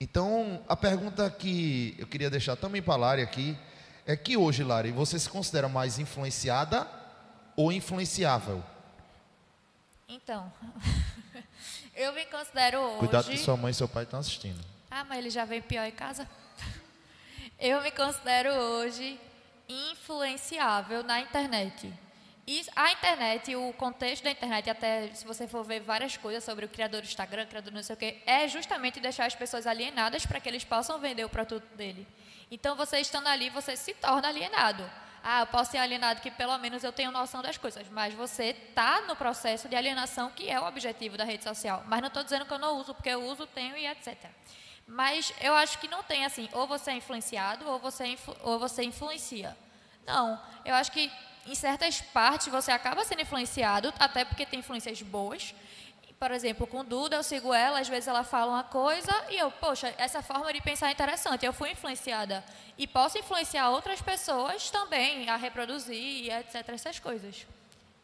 Então, 0.00 0.60
a 0.68 0.76
pergunta 0.76 1.30
que 1.30 1.94
eu 1.96 2.06
queria 2.08 2.28
deixar 2.28 2.56
também 2.56 2.82
para 2.82 2.94
a 2.94 2.96
Lari 2.96 3.22
aqui 3.22 3.56
é 4.06 4.16
que 4.16 4.36
hoje, 4.36 4.64
Lari, 4.64 4.90
você 4.90 5.18
se 5.18 5.28
considera 5.28 5.68
mais 5.68 5.98
influenciada 5.98 6.88
ou 7.56 7.70
influenciável? 7.70 8.62
Então, 10.08 10.52
eu 11.94 12.12
me 12.12 12.26
considero 12.26 12.78
hoje. 12.78 12.98
Cuidado 12.98 13.30
que 13.30 13.38
sua 13.38 13.56
mãe 13.56 13.70
e 13.70 13.74
seu 13.74 13.88
pai 13.88 14.04
estão 14.04 14.20
assistindo. 14.20 14.60
Ah, 14.90 15.04
mas 15.04 15.18
ele 15.18 15.30
já 15.30 15.44
veio 15.44 15.62
pior 15.62 15.86
em 15.86 15.92
casa. 15.92 16.28
Eu 17.58 17.80
me 17.80 17.90
considero 17.92 18.50
hoje 18.52 19.18
influenciável 19.68 21.02
na 21.02 21.20
internet. 21.20 21.90
E 22.46 22.66
a 22.74 22.92
internet, 22.92 23.54
o 23.54 23.72
contexto 23.74 24.24
da 24.24 24.32
internet, 24.32 24.68
até 24.68 25.08
se 25.14 25.24
você 25.24 25.46
for 25.46 25.64
ver 25.64 25.80
várias 25.80 26.16
coisas 26.16 26.42
sobre 26.42 26.64
o 26.64 26.68
criador 26.68 27.00
do 27.00 27.06
Instagram, 27.06 27.46
criador 27.46 27.72
não 27.72 27.82
sei 27.82 27.94
o 27.94 27.96
quê, 27.96 28.20
é 28.26 28.48
justamente 28.48 28.98
deixar 28.98 29.26
as 29.26 29.34
pessoas 29.34 29.66
alienadas 29.66 30.26
para 30.26 30.40
que 30.40 30.48
eles 30.48 30.64
possam 30.64 30.98
vender 30.98 31.24
o 31.24 31.28
produto 31.28 31.64
dele. 31.76 32.06
Então, 32.54 32.76
você 32.76 32.98
estando 32.98 33.28
ali, 33.28 33.48
você 33.48 33.74
se 33.74 33.94
torna 33.94 34.28
alienado. 34.28 34.84
Ah, 35.24 35.40
eu 35.40 35.46
posso 35.46 35.70
ser 35.70 35.78
alienado 35.78 36.20
que 36.20 36.30
pelo 36.30 36.58
menos 36.58 36.84
eu 36.84 36.92
tenho 36.92 37.10
noção 37.10 37.40
das 37.40 37.56
coisas, 37.56 37.88
mas 37.88 38.12
você 38.12 38.48
está 38.68 39.00
no 39.08 39.16
processo 39.16 39.70
de 39.70 39.74
alienação 39.74 40.30
que 40.30 40.50
é 40.50 40.60
o 40.60 40.66
objetivo 40.66 41.16
da 41.16 41.24
rede 41.24 41.44
social. 41.44 41.82
Mas 41.86 42.02
não 42.02 42.08
estou 42.08 42.22
dizendo 42.22 42.44
que 42.44 42.52
eu 42.52 42.58
não 42.58 42.76
uso, 42.76 42.92
porque 42.92 43.08
eu 43.08 43.24
uso, 43.24 43.46
tenho 43.46 43.74
e 43.74 43.86
etc. 43.86 44.18
Mas 44.86 45.32
eu 45.40 45.54
acho 45.54 45.78
que 45.78 45.88
não 45.88 46.02
tem 46.02 46.26
assim, 46.26 46.46
ou 46.52 46.66
você 46.66 46.90
é 46.90 46.94
influenciado 46.96 47.66
ou 47.66 47.78
você, 47.78 48.18
ou 48.42 48.58
você 48.58 48.84
influencia. 48.84 49.56
Não, 50.06 50.38
eu 50.62 50.74
acho 50.74 50.92
que 50.92 51.10
em 51.46 51.54
certas 51.54 52.02
partes 52.02 52.48
você 52.48 52.70
acaba 52.70 53.02
sendo 53.02 53.22
influenciado, 53.22 53.94
até 53.98 54.26
porque 54.26 54.44
tem 54.44 54.58
influências 54.58 55.00
boas. 55.00 55.54
Por 56.22 56.30
exemplo, 56.30 56.68
com 56.68 56.84
Duda, 56.84 57.16
eu 57.16 57.22
sigo 57.24 57.52
ela, 57.52 57.80
às 57.80 57.88
vezes 57.88 58.06
ela 58.06 58.22
fala 58.22 58.52
uma 58.52 58.62
coisa 58.62 59.12
e 59.28 59.36
eu, 59.36 59.50
poxa, 59.50 59.92
essa 59.98 60.22
forma 60.22 60.52
de 60.52 60.60
pensar 60.60 60.88
é 60.88 60.92
interessante, 60.92 61.44
eu 61.44 61.52
fui 61.52 61.72
influenciada. 61.72 62.44
E 62.78 62.86
posso 62.86 63.18
influenciar 63.18 63.70
outras 63.70 64.00
pessoas 64.00 64.70
também 64.70 65.28
a 65.28 65.34
reproduzir 65.34 65.96
e 65.96 66.30
etc, 66.30 66.68
essas 66.68 67.00
coisas. 67.00 67.44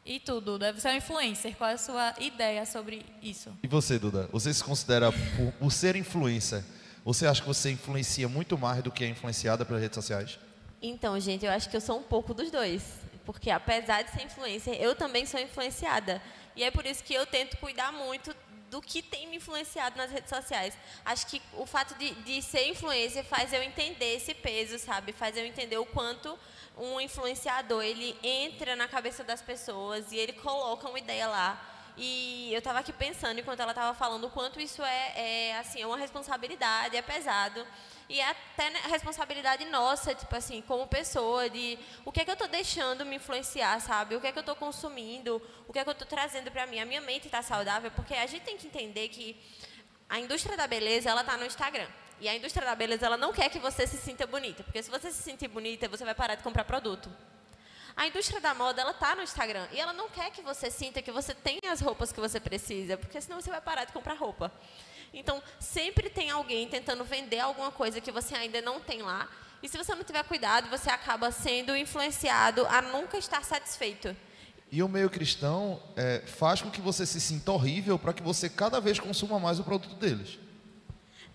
E 0.04 0.18
tu, 0.18 0.40
Duda, 0.40 0.72
você 0.72 0.88
é 0.88 0.92
um 0.94 0.96
influencer, 0.96 1.54
qual 1.56 1.70
é 1.70 1.74
a 1.74 1.78
sua 1.78 2.12
ideia 2.18 2.66
sobre 2.66 3.06
isso? 3.22 3.56
E 3.62 3.68
você, 3.68 4.00
Duda, 4.00 4.28
você 4.32 4.52
se 4.52 4.64
considera, 4.64 5.12
por, 5.12 5.52
por 5.52 5.70
ser 5.70 5.94
influencer, 5.94 6.64
você 7.04 7.24
acha 7.24 7.40
que 7.40 7.46
você 7.46 7.70
influencia 7.70 8.28
muito 8.28 8.58
mais 8.58 8.82
do 8.82 8.90
que 8.90 9.04
é 9.04 9.08
influenciada 9.08 9.64
pelas 9.64 9.80
redes 9.80 9.94
sociais? 9.94 10.40
Então, 10.82 11.20
gente, 11.20 11.46
eu 11.46 11.52
acho 11.52 11.70
que 11.70 11.76
eu 11.76 11.80
sou 11.80 12.00
um 12.00 12.02
pouco 12.02 12.34
dos 12.34 12.50
dois 12.50 12.82
porque 13.28 13.50
apesar 13.50 14.00
de 14.00 14.10
ser 14.10 14.24
influencer, 14.24 14.72
eu 14.80 14.96
também 14.96 15.26
sou 15.26 15.38
influenciada. 15.38 16.22
E 16.58 16.64
é 16.64 16.72
por 16.72 16.84
isso 16.84 17.04
que 17.04 17.14
eu 17.14 17.24
tento 17.24 17.56
cuidar 17.58 17.92
muito 17.92 18.34
do 18.68 18.82
que 18.82 19.00
tem 19.00 19.28
me 19.28 19.36
influenciado 19.36 19.96
nas 19.96 20.10
redes 20.10 20.28
sociais. 20.28 20.76
Acho 21.04 21.24
que 21.28 21.40
o 21.52 21.64
fato 21.64 21.94
de, 21.94 22.10
de 22.22 22.42
ser 22.42 22.66
influencer 22.66 23.24
faz 23.24 23.52
eu 23.52 23.62
entender 23.62 24.16
esse 24.16 24.34
peso, 24.34 24.76
sabe? 24.76 25.12
Faz 25.12 25.36
eu 25.36 25.46
entender 25.46 25.78
o 25.78 25.86
quanto 25.86 26.36
um 26.76 27.00
influenciador, 27.00 27.84
ele 27.84 28.16
entra 28.24 28.74
na 28.74 28.88
cabeça 28.88 29.22
das 29.22 29.40
pessoas 29.40 30.10
e 30.10 30.16
ele 30.16 30.32
coloca 30.32 30.88
uma 30.88 30.98
ideia 30.98 31.28
lá. 31.28 31.64
E 32.00 32.50
eu 32.52 32.58
estava 32.58 32.78
aqui 32.78 32.92
pensando, 32.92 33.40
enquanto 33.40 33.58
ela 33.58 33.72
estava 33.72 33.92
falando, 33.92 34.28
o 34.28 34.30
quanto 34.30 34.60
isso 34.60 34.84
é, 34.84 35.12
é, 35.16 35.58
assim, 35.58 35.82
é 35.82 35.86
uma 35.86 35.98
responsabilidade, 35.98 36.96
é 36.96 37.02
pesado. 37.02 37.66
E 38.08 38.20
é 38.20 38.30
até 38.30 38.70
né, 38.70 38.80
responsabilidade 38.88 39.64
nossa, 39.64 40.14
tipo 40.14 40.34
assim, 40.34 40.62
como 40.62 40.86
pessoa, 40.86 41.50
de 41.50 41.76
o 42.04 42.12
que 42.12 42.20
é 42.20 42.24
que 42.24 42.30
eu 42.30 42.34
estou 42.34 42.46
deixando 42.46 43.04
me 43.04 43.16
influenciar, 43.16 43.80
sabe? 43.80 44.14
O 44.14 44.20
que 44.20 44.28
é 44.28 44.32
que 44.32 44.38
eu 44.38 44.42
estou 44.42 44.54
consumindo, 44.54 45.42
o 45.66 45.72
que 45.72 45.80
é 45.80 45.82
que 45.82 45.88
eu 45.88 45.92
estou 45.92 46.06
trazendo 46.06 46.50
para 46.52 46.66
mim. 46.68 46.78
A 46.78 46.86
minha 46.86 47.00
mente 47.00 47.26
está 47.26 47.42
saudável, 47.42 47.90
porque 47.90 48.14
a 48.14 48.26
gente 48.26 48.44
tem 48.44 48.56
que 48.56 48.68
entender 48.68 49.08
que 49.08 49.36
a 50.08 50.20
indústria 50.20 50.56
da 50.56 50.68
beleza, 50.68 51.10
ela 51.10 51.22
está 51.22 51.36
no 51.36 51.44
Instagram. 51.44 51.88
E 52.20 52.28
a 52.28 52.34
indústria 52.34 52.64
da 52.64 52.76
beleza, 52.76 53.06
ela 53.06 53.16
não 53.16 53.32
quer 53.32 53.50
que 53.50 53.58
você 53.58 53.88
se 53.88 53.98
sinta 53.98 54.24
bonita, 54.24 54.62
porque 54.62 54.82
se 54.82 54.90
você 54.90 55.10
se 55.10 55.22
sentir 55.22 55.48
bonita, 55.48 55.88
você 55.88 56.04
vai 56.04 56.14
parar 56.14 56.36
de 56.36 56.44
comprar 56.44 56.64
produto. 56.64 57.10
A 57.98 58.06
indústria 58.06 58.40
da 58.40 58.54
moda, 58.54 58.80
ela 58.80 58.92
está 58.92 59.16
no 59.16 59.24
Instagram. 59.24 59.66
E 59.72 59.80
ela 59.80 59.92
não 59.92 60.08
quer 60.08 60.30
que 60.30 60.40
você 60.40 60.70
sinta 60.70 61.02
que 61.02 61.10
você 61.10 61.34
tem 61.34 61.58
as 61.68 61.80
roupas 61.80 62.12
que 62.12 62.20
você 62.20 62.38
precisa, 62.38 62.96
porque 62.96 63.20
senão 63.20 63.40
você 63.40 63.50
vai 63.50 63.60
parar 63.60 63.86
de 63.86 63.92
comprar 63.92 64.14
roupa. 64.14 64.52
Então, 65.12 65.42
sempre 65.58 66.08
tem 66.08 66.30
alguém 66.30 66.68
tentando 66.68 67.02
vender 67.02 67.40
alguma 67.40 67.72
coisa 67.72 68.00
que 68.00 68.12
você 68.12 68.36
ainda 68.36 68.62
não 68.62 68.78
tem 68.78 69.02
lá. 69.02 69.28
E 69.60 69.68
se 69.68 69.76
você 69.76 69.96
não 69.96 70.04
tiver 70.04 70.22
cuidado, 70.22 70.70
você 70.70 70.88
acaba 70.88 71.32
sendo 71.32 71.76
influenciado 71.76 72.64
a 72.68 72.80
nunca 72.80 73.18
estar 73.18 73.42
satisfeito. 73.42 74.16
E 74.70 74.80
o 74.80 74.88
meio 74.88 75.10
cristão 75.10 75.82
é, 75.96 76.20
faz 76.24 76.62
com 76.62 76.70
que 76.70 76.80
você 76.80 77.04
se 77.04 77.20
sinta 77.20 77.50
horrível 77.50 77.98
para 77.98 78.12
que 78.12 78.22
você 78.22 78.48
cada 78.48 78.80
vez 78.80 79.00
consuma 79.00 79.40
mais 79.40 79.58
o 79.58 79.64
produto 79.64 79.96
deles. 79.96 80.38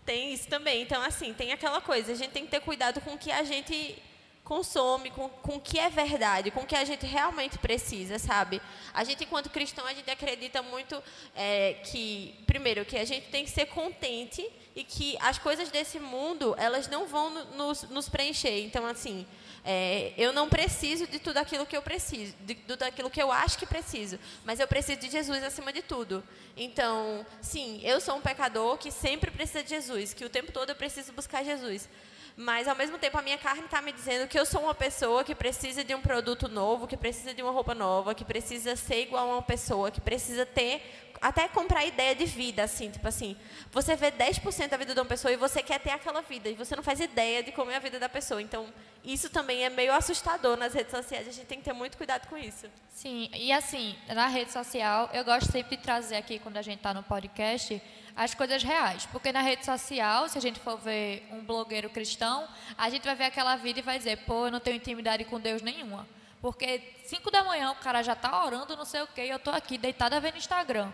Tem 0.05 0.33
isso 0.33 0.47
também. 0.47 0.81
Então, 0.81 1.01
assim, 1.01 1.33
tem 1.33 1.51
aquela 1.51 1.81
coisa. 1.81 2.13
A 2.13 2.15
gente 2.15 2.31
tem 2.31 2.45
que 2.45 2.51
ter 2.51 2.61
cuidado 2.61 3.01
com 3.01 3.15
o 3.15 3.17
que 3.17 3.33
a 3.33 3.43
gente 3.43 4.01
consome, 4.43 5.09
com, 5.09 5.29
com 5.29 5.55
o 5.55 5.61
que 5.61 5.79
é 5.79 5.89
verdade, 5.89 6.51
com 6.51 6.61
o 6.61 6.65
que 6.65 6.75
a 6.75 6.83
gente 6.83 7.05
realmente 7.05 7.57
precisa, 7.57 8.19
sabe? 8.19 8.61
A 8.93 9.03
gente, 9.03 9.23
enquanto 9.23 9.49
cristão, 9.49 9.85
a 9.85 9.93
gente 9.93 10.09
acredita 10.11 10.61
muito 10.61 11.01
é, 11.33 11.75
que, 11.85 12.35
primeiro, 12.45 12.83
que 12.83 12.97
a 12.97 13.05
gente 13.05 13.27
tem 13.27 13.45
que 13.45 13.51
ser 13.51 13.67
contente 13.67 14.45
e 14.75 14.83
que 14.83 15.15
as 15.21 15.37
coisas 15.37 15.69
desse 15.69 15.97
mundo, 15.97 16.55
elas 16.57 16.87
não 16.89 17.07
vão 17.07 17.29
nos, 17.55 17.83
nos 17.83 18.09
preencher. 18.09 18.59
Então, 18.65 18.85
assim, 18.85 19.25
é, 19.63 20.13
eu 20.17 20.33
não 20.33 20.49
preciso 20.49 21.07
de 21.07 21.19
tudo 21.19 21.37
aquilo 21.37 21.65
que 21.65 21.77
eu 21.77 21.81
preciso, 21.81 22.35
de 22.41 22.55
tudo 22.55 22.83
aquilo 22.83 23.09
que 23.09 23.21
eu 23.21 23.31
acho 23.31 23.57
que 23.57 23.65
preciso, 23.65 24.19
mas 24.43 24.59
eu 24.59 24.67
preciso 24.67 24.99
de 24.99 25.09
Jesus 25.09 25.41
acima 25.41 25.71
de 25.71 25.81
tudo. 25.81 26.21
Então, 26.57 27.25
sim, 27.41 27.79
eu 27.81 28.01
sou 28.01 28.17
um 28.17 28.21
pecador 28.21 28.77
que 28.77 28.91
sempre 28.91 29.31
precisa 29.31 29.63
de 29.63 29.69
Jesus, 29.69 30.13
que 30.13 30.25
o 30.25 30.29
tempo 30.29 30.51
todo 30.51 30.71
eu 30.71 30.75
preciso 30.75 31.13
buscar 31.13 31.45
Jesus 31.45 31.87
mas 32.35 32.67
ao 32.67 32.75
mesmo 32.75 32.97
tempo 32.97 33.17
a 33.17 33.21
minha 33.21 33.37
carne 33.37 33.65
está 33.65 33.81
me 33.81 33.91
dizendo 33.91 34.27
que 34.27 34.39
eu 34.39 34.45
sou 34.45 34.61
uma 34.61 34.73
pessoa 34.73 35.23
que 35.23 35.35
precisa 35.35 35.83
de 35.83 35.93
um 35.93 36.01
produto 36.01 36.47
novo, 36.47 36.87
que 36.87 36.97
precisa 36.97 37.33
de 37.33 37.41
uma 37.41 37.51
roupa 37.51 37.75
nova, 37.75 38.15
que 38.15 38.25
precisa 38.25 38.75
ser 38.75 39.03
igual 39.03 39.29
a 39.29 39.33
uma 39.35 39.41
pessoa, 39.41 39.91
que 39.91 40.01
precisa 40.01 40.45
ter 40.45 40.81
até 41.21 41.47
comprar 41.47 41.85
ideia 41.85 42.15
de 42.15 42.25
vida, 42.25 42.63
assim, 42.63 42.89
tipo 42.89 43.07
assim, 43.07 43.35
você 43.71 43.95
vê 43.95 44.11
10% 44.11 44.67
da 44.67 44.77
vida 44.77 44.93
de 44.93 44.99
uma 44.99 45.05
pessoa 45.05 45.31
e 45.31 45.37
você 45.37 45.63
quer 45.63 45.79
ter 45.79 45.91
aquela 45.91 46.21
vida, 46.21 46.49
e 46.49 46.53
você 46.53 46.75
não 46.75 46.83
faz 46.83 46.99
ideia 46.99 47.41
de 47.41 47.51
como 47.51 47.71
é 47.71 47.75
a 47.75 47.79
vida 47.79 47.99
da 47.99 48.09
pessoa. 48.09 48.41
Então, 48.41 48.67
isso 49.03 49.29
também 49.29 49.63
é 49.63 49.69
meio 49.69 49.93
assustador 49.93 50.57
nas 50.57 50.73
redes 50.73 50.91
sociais, 50.91 51.27
a 51.27 51.31
gente 51.31 51.45
tem 51.45 51.59
que 51.59 51.65
ter 51.65 51.73
muito 51.73 51.97
cuidado 51.97 52.27
com 52.27 52.37
isso. 52.37 52.67
Sim, 52.89 53.29
e 53.33 53.51
assim, 53.51 53.95
na 54.07 54.27
rede 54.27 54.51
social, 54.51 55.09
eu 55.13 55.23
gosto 55.23 55.51
sempre 55.51 55.77
de 55.77 55.83
trazer 55.83 56.15
aqui, 56.15 56.39
quando 56.39 56.57
a 56.57 56.61
gente 56.61 56.77
está 56.77 56.93
no 56.93 57.03
podcast, 57.03 57.81
as 58.15 58.33
coisas 58.33 58.63
reais. 58.63 59.05
Porque 59.07 59.31
na 59.31 59.41
rede 59.41 59.65
social, 59.65 60.29
se 60.29 60.37
a 60.37 60.41
gente 60.41 60.59
for 60.59 60.77
ver 60.77 61.27
um 61.31 61.43
blogueiro 61.43 61.89
cristão, 61.89 62.47
a 62.77 62.89
gente 62.89 63.03
vai 63.03 63.15
ver 63.15 63.25
aquela 63.25 63.55
vida 63.55 63.79
e 63.79 63.81
vai 63.81 63.97
dizer, 63.97 64.17
pô, 64.25 64.47
eu 64.47 64.51
não 64.51 64.59
tenho 64.59 64.77
intimidade 64.77 65.25
com 65.25 65.39
Deus 65.39 65.61
nenhuma. 65.61 66.07
Porque 66.43 66.81
5 67.05 67.31
da 67.31 67.41
manhã 67.41 67.71
o 67.71 67.75
cara 67.75 68.03
já 68.03 68.11
está 68.11 68.43
orando, 68.43 68.75
não 68.75 68.83
sei 68.83 69.01
o 69.01 69.07
quê, 69.07 69.27
e 69.27 69.29
eu 69.29 69.37
estou 69.37 69.53
aqui 69.53 69.77
deitada 69.77 70.19
vendo 70.19 70.35
Instagram. 70.35 70.91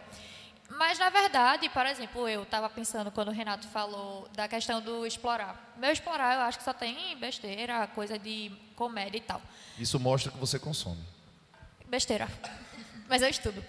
Mas, 0.69 0.99
na 0.99 1.09
verdade, 1.09 1.67
por 1.69 1.87
exemplo, 1.87 2.29
eu 2.29 2.43
estava 2.43 2.69
pensando 2.69 3.09
quando 3.09 3.29
o 3.29 3.31
Renato 3.31 3.67
falou 3.69 4.29
da 4.35 4.47
questão 4.47 4.79
do 4.79 5.07
explorar. 5.07 5.73
Meu 5.75 5.91
explorar, 5.91 6.35
eu 6.35 6.41
acho 6.41 6.59
que 6.59 6.63
só 6.63 6.71
tem 6.71 7.17
besteira, 7.17 7.87
coisa 7.87 8.19
de 8.19 8.51
comédia 8.75 9.17
e 9.17 9.21
tal. 9.21 9.41
Isso 9.79 9.99
mostra 9.99 10.31
que 10.31 10.37
você 10.37 10.59
consome. 10.59 11.03
Besteira. 11.87 12.27
Mas 13.07 13.23
eu 13.23 13.29
estudo. 13.29 13.65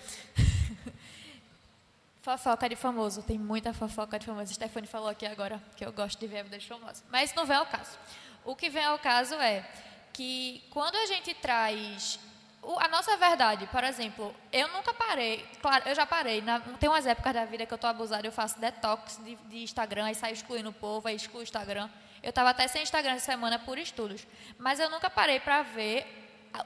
Fofoca 2.20 2.68
de 2.68 2.76
famoso, 2.76 3.22
tem 3.22 3.38
muita 3.38 3.72
fofoca 3.72 4.18
de 4.18 4.26
famoso. 4.26 4.52
Stephanie 4.52 4.86
falou 4.86 5.08
aqui 5.08 5.24
agora 5.24 5.62
que 5.78 5.86
eu 5.86 5.90
gosto 5.90 6.20
de 6.20 6.26
ver 6.26 6.40
a 6.40 6.42
vida 6.42 6.58
de 6.58 6.66
famoso. 6.66 7.02
Mas 7.10 7.32
não 7.32 7.46
vem 7.46 7.56
ao 7.56 7.64
caso. 7.64 7.96
O 8.44 8.54
que 8.54 8.68
vem 8.68 8.84
ao 8.84 8.98
caso 8.98 9.34
é 9.36 9.66
que 10.20 10.62
quando 10.68 10.96
a 10.96 11.06
gente 11.06 11.32
traz 11.32 12.20
a 12.76 12.88
nossa 12.88 13.16
verdade, 13.16 13.66
por 13.68 13.82
exemplo, 13.82 14.36
eu 14.52 14.68
nunca 14.68 14.92
parei, 14.92 15.42
claro, 15.62 15.88
eu 15.88 15.94
já 15.94 16.04
parei, 16.04 16.42
na, 16.42 16.60
tem 16.60 16.90
umas 16.90 17.06
épocas 17.06 17.32
da 17.32 17.46
vida 17.46 17.64
que 17.64 17.72
eu 17.72 17.76
estou 17.76 17.88
abusada, 17.88 18.26
eu 18.26 18.30
faço 18.30 18.60
detox 18.60 19.18
de, 19.24 19.34
de 19.34 19.62
Instagram, 19.62 20.04
aí 20.04 20.14
saio 20.14 20.34
excluindo 20.34 20.68
o 20.68 20.74
povo, 20.74 21.08
aí 21.08 21.16
excluo 21.16 21.40
o 21.40 21.42
Instagram. 21.42 21.88
Eu 22.22 22.28
estava 22.28 22.50
até 22.50 22.68
sem 22.68 22.82
Instagram 22.82 23.12
essa 23.12 23.24
semana 23.24 23.58
por 23.58 23.78
estudos, 23.78 24.26
mas 24.58 24.78
eu 24.78 24.90
nunca 24.90 25.08
parei 25.08 25.40
para 25.40 25.62
ver 25.62 26.19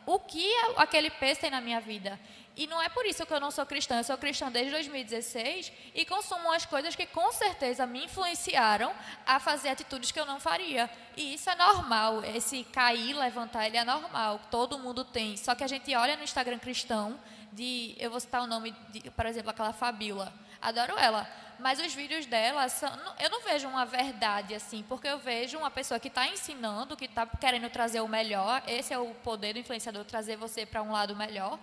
o 0.07 0.19
que 0.19 0.47
aquele 0.77 1.11
peixe 1.11 1.43
tem 1.43 1.51
na 1.51 1.61
minha 1.61 1.81
vida. 1.81 2.19
E 2.57 2.69
não 2.69 2.81
é 2.81 2.89
por 2.89 3.05
isso 3.05 3.27
que 3.27 3.33
eu 3.33 3.41
não 3.41 3.51
sou 3.51 3.67
cristã. 3.67 3.97
Eu 3.99 4.05
sou 4.05 4.17
cristã 4.17 4.51
desde 4.51 4.71
2016 4.71 5.73
e 5.95 6.05
consumo 6.05 6.53
as 6.53 6.65
coisas 6.65 6.95
que 6.95 7.05
com 7.05 7.33
certeza 7.33 7.85
me 7.85 8.05
influenciaram 8.05 8.93
a 9.27 9.41
fazer 9.41 9.71
atitudes 9.71 10.13
que 10.13 10.21
eu 10.21 10.27
não 10.27 10.39
faria. 10.39 10.89
E 11.17 11.35
isso 11.35 11.51
é 11.51 11.57
normal. 11.57 12.23
Esse 12.25 12.63
cair, 12.65 13.15
levantar, 13.15 13.67
ele 13.67 13.77
é 13.77 13.85
normal. 13.85 14.41
Todo 14.51 14.79
mundo 14.79 15.05
tem. 15.05 15.37
Só 15.37 15.55
que 15.55 15.65
a 15.65 15.69
gente 15.69 15.95
olha 15.97 16.17
no 16.17 16.23
Instagram 16.23 16.59
cristão 16.59 17.19
de, 17.53 17.97
eu 17.99 18.11
vou 18.11 18.21
citar 18.21 18.43
o 18.43 18.47
nome, 18.47 18.73
de, 18.91 19.11
por 19.11 19.27
exemplo, 19.27 19.51
aquela 19.51 19.73
Fabiola. 19.73 20.33
Adoro 20.65 20.99
ela. 20.99 21.29
Mas 21.61 21.79
os 21.79 21.95
vídeos 21.95 22.27
dela, 22.27 22.69
são, 22.69 22.91
eu 23.21 23.31
não 23.31 23.41
vejo 23.43 23.69
uma 23.69 23.87
verdade 23.87 24.55
assim, 24.57 24.85
porque 24.89 25.07
eu 25.07 25.19
vejo 25.19 25.57
uma 25.57 25.71
pessoa 25.71 26.01
que 26.01 26.09
está 26.09 26.27
ensinando, 26.27 26.97
que 26.97 27.05
está 27.05 27.25
querendo 27.25 27.71
trazer 27.71 28.01
o 28.01 28.09
melhor. 28.09 28.61
Esse 28.67 28.93
é 28.93 28.99
o 28.99 29.15
poder 29.23 29.53
do 29.53 29.61
influenciador, 29.61 30.05
trazer 30.05 30.37
você 30.37 30.67
para 30.67 30.83
um 30.83 30.91
lado 30.91 31.15
melhor 31.15 31.59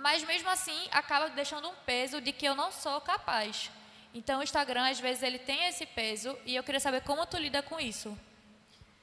mas 0.00 0.24
mesmo 0.24 0.48
assim 0.48 0.76
acaba 0.90 1.28
deixando 1.30 1.68
um 1.68 1.74
peso 1.84 2.20
de 2.20 2.32
que 2.32 2.46
eu 2.46 2.54
não 2.54 2.70
sou 2.70 3.00
capaz. 3.00 3.70
Então 4.14 4.40
o 4.40 4.42
Instagram 4.42 4.88
às 4.88 5.00
vezes 5.00 5.22
ele 5.22 5.38
tem 5.38 5.66
esse 5.66 5.84
peso 5.84 6.36
e 6.46 6.54
eu 6.54 6.62
queria 6.62 6.80
saber 6.80 7.02
como 7.02 7.26
tu 7.26 7.36
lida 7.36 7.62
com 7.62 7.78
isso. 7.78 8.16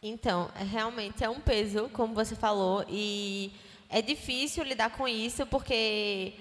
Então, 0.01 0.51
é, 0.55 0.63
realmente 0.63 1.23
é 1.23 1.29
um 1.29 1.39
peso, 1.39 1.89
como 1.91 2.13
você 2.13 2.35
falou, 2.35 2.85
e 2.87 3.51
é 3.89 4.01
difícil 4.01 4.63
lidar 4.63 4.91
com 4.91 5.07
isso 5.07 5.45
porque 5.47 6.33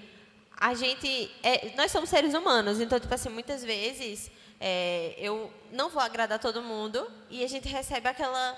a 0.57 0.73
gente, 0.73 1.31
é, 1.43 1.73
nós 1.75 1.91
somos 1.91 2.09
seres 2.09 2.33
humanos, 2.33 2.79
então 2.79 2.99
tipo 2.99 3.13
assim 3.13 3.29
muitas 3.29 3.63
vezes 3.63 4.31
é, 4.59 5.15
eu 5.17 5.51
não 5.71 5.89
vou 5.89 6.01
agradar 6.01 6.39
todo 6.39 6.61
mundo 6.61 7.09
e 7.29 7.43
a 7.43 7.47
gente 7.47 7.67
recebe 7.67 8.07
aquela 8.07 8.57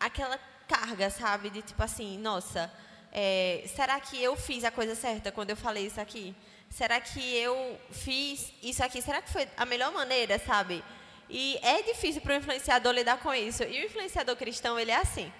aquela 0.00 0.38
carga, 0.66 1.10
sabe, 1.10 1.50
de 1.50 1.62
tipo 1.62 1.82
assim, 1.82 2.18
nossa, 2.18 2.70
É, 3.10 3.64
será 3.74 3.98
que 3.98 4.22
eu 4.22 4.36
fiz 4.36 4.64
a 4.64 4.70
coisa 4.70 4.94
certa 4.94 5.32
quando 5.32 5.50
eu 5.50 5.56
falei 5.56 5.86
isso 5.86 6.00
aqui? 6.00 6.34
Será 6.68 7.00
que 7.00 7.36
eu 7.36 7.80
fiz 7.90 8.52
isso 8.62 8.84
aqui? 8.84 9.00
Será 9.00 9.22
que 9.22 9.30
foi 9.30 9.48
a 9.56 9.64
melhor 9.64 9.90
maneira, 9.92 10.38
sabe? 10.38 10.84
E 11.30 11.58
é 11.62 11.82
difícil 11.82 12.20
para 12.20 12.34
o 12.34 12.36
influenciador 12.36 12.92
lidar 12.92 13.18
com 13.20 13.32
isso. 13.32 13.62
E 13.62 13.80
o 13.80 13.86
influenciador 13.86 14.36
cristão, 14.36 14.78
ele 14.78 14.90
é 14.90 14.96
assim. 14.96 15.32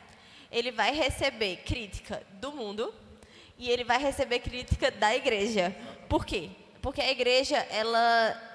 Ele 0.50 0.72
vai 0.72 0.92
receber 0.94 1.56
crítica 1.58 2.22
do 2.40 2.52
mundo 2.52 2.94
e 3.58 3.70
ele 3.70 3.84
vai 3.84 3.98
receber 3.98 4.38
crítica 4.38 4.90
da 4.90 5.14
igreja. 5.14 5.74
Por 6.08 6.24
quê? 6.24 6.50
Porque 6.80 7.00
a 7.00 7.10
igreja, 7.10 7.56
ela 7.70 8.48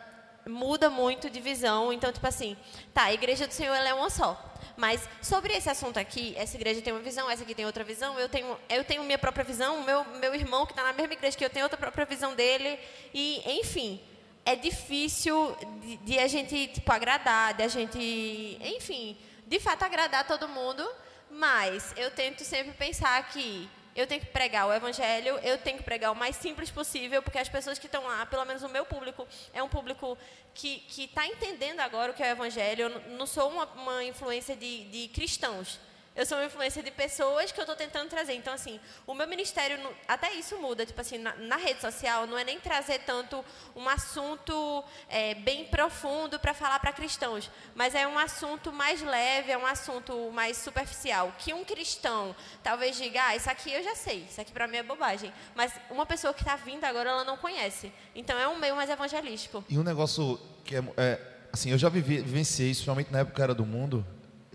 muda 0.47 0.89
muito 0.89 1.29
de 1.29 1.39
visão. 1.39 1.91
Então, 1.91 2.11
tipo 2.11 2.25
assim, 2.25 2.57
tá, 2.93 3.03
a 3.03 3.13
igreja 3.13 3.47
do 3.47 3.53
Senhor 3.53 3.73
ela 3.73 3.89
é 3.89 3.93
uma 3.93 4.09
só. 4.09 4.51
Mas 4.75 5.07
sobre 5.21 5.53
esse 5.53 5.69
assunto 5.69 5.97
aqui, 5.97 6.33
essa 6.37 6.55
igreja 6.55 6.81
tem 6.81 6.91
uma 6.91 7.01
visão, 7.01 7.29
essa 7.29 7.43
aqui 7.43 7.53
tem 7.53 7.65
outra 7.65 7.83
visão, 7.83 8.19
eu 8.19 8.27
tenho, 8.27 8.57
eu 8.69 8.83
tenho 8.83 9.03
minha 9.03 9.19
própria 9.19 9.43
visão, 9.43 9.83
meu, 9.83 10.03
meu 10.19 10.33
irmão 10.33 10.65
que 10.65 10.71
está 10.71 10.83
na 10.83 10.93
mesma 10.93 11.13
igreja 11.13 11.37
que 11.37 11.45
eu 11.45 11.49
tenho 11.49 11.65
outra 11.65 11.77
própria 11.77 12.05
visão 12.05 12.33
dele. 12.33 12.79
E, 13.13 13.59
enfim, 13.59 14.01
é 14.45 14.55
difícil 14.55 15.55
de, 15.81 15.97
de 15.97 16.19
a 16.19 16.27
gente 16.27 16.67
tipo, 16.67 16.91
agradar, 16.91 17.53
de 17.53 17.63
a 17.63 17.67
gente, 17.67 18.57
enfim, 18.61 19.17
de 19.45 19.59
fato 19.59 19.83
agradar 19.83 20.25
todo 20.25 20.47
mundo. 20.47 20.87
Mas 21.29 21.93
eu 21.97 22.11
tento 22.11 22.43
sempre 22.43 22.73
pensar 22.73 23.27
que 23.29 23.69
eu 23.95 24.08
tenho 24.08 24.21
que 24.21 24.27
pregar 24.27 24.67
o 24.67 24.73
evangelho, 24.73 25.38
eu 25.39 25.58
tenho 25.58 25.77
que 25.77 25.84
pregar 25.84 26.12
o 26.12 26.15
mais 26.15 26.36
simples 26.36 26.71
possível, 26.71 27.21
porque 27.21 27.38
as 27.38 27.49
pessoas 27.49 27.77
que 27.77 27.86
estão 27.86 28.03
lá, 28.03 28.25
pelo 28.25 28.45
menos 28.45 28.63
o 28.63 28.69
meu 28.69 28.86
público, 28.86 29.27
é 29.53 29.62
um 29.62 29.69
público 29.69 30.17
que 30.53 30.84
está 30.97 31.27
entendendo 31.27 31.79
agora 31.79 32.12
o 32.12 32.15
que 32.15 32.23
é 32.23 32.29
o 32.29 32.32
evangelho. 32.32 32.84
Eu 32.84 32.99
não 33.17 33.25
sou 33.25 33.49
uma, 33.49 33.65
uma 33.65 34.03
influência 34.03 34.56
de, 34.56 34.86
de 34.86 35.08
cristãos. 35.10 35.79
Eu 36.15 36.28
sou 36.28 36.38
uma 36.38 36.45
influência 36.45 36.84
de 36.84 36.91
pessoas 36.91 37.52
que 37.52 37.60
eu 37.60 37.63
estou 37.63 37.76
tentando 37.76 38.08
trazer. 38.08 38.34
Então, 38.34 38.54
assim, 38.54 38.80
o 39.08 39.15
meu 39.15 39.28
ministério, 39.28 39.80
até 40.08 40.32
isso 40.34 40.58
muda. 40.60 40.86
Tipo 40.86 41.02
assim, 41.02 41.17
na, 41.17 41.36
na 41.38 41.58
rede 41.58 41.82
social, 41.82 42.28
não 42.28 42.38
é 42.38 42.43
nem 42.43 42.60
trazer 42.60 42.99
tanto 42.99 43.43
um 43.76 43.89
assunto 43.89 44.84
é, 45.10 45.34
bem 45.34 45.65
profundo 45.65 46.39
para 46.39 46.54
falar 46.54 46.80
para 46.80 46.93
cristãos, 46.93 47.49
mas 47.73 47.95
é 47.95 48.08
um 48.08 48.17
assunto 48.19 48.71
mais 48.71 49.02
leve, 49.02 49.52
é 49.52 49.58
um 49.58 49.65
assunto 49.65 50.30
mais 50.32 50.58
superficial. 50.58 51.34
Que 51.39 51.52
um 51.52 51.65
cristão 51.65 52.36
talvez 52.62 52.95
diga, 52.95 53.26
ah, 53.26 53.36
isso 53.36 53.49
aqui 53.49 53.73
eu 53.73 53.84
já 53.84 53.95
sei, 53.95 54.28
isso 54.30 54.39
aqui 54.39 54.52
para 54.52 54.67
mim 54.67 54.78
é 54.78 54.84
bobagem. 54.84 55.34
Mas 55.56 55.73
uma 55.89 56.06
pessoa 56.06 56.32
que 56.32 56.43
está 56.43 56.56
vindo 56.56 56.84
agora, 56.84 57.10
ela 57.10 57.23
não 57.23 57.38
conhece. 57.38 57.91
Então, 58.13 58.38
é 58.38 58.47
um 58.47 58.60
meio 58.60 58.76
mais 58.76 58.89
evangelístico. 58.89 59.65
E 59.67 59.80
um 59.80 59.84
negócio 59.84 60.39
que 60.63 60.76
é, 60.76 60.84
é 60.95 61.19
assim, 61.52 61.71
eu 61.71 61.78
já 61.78 61.89
vivi, 61.89 62.17
vivenciei 62.21 62.69
isso, 62.69 62.82
principalmente 62.82 63.12
na 63.12 63.19
época 63.19 63.41
era 63.41 63.56
do 63.56 63.65
mundo 63.65 64.06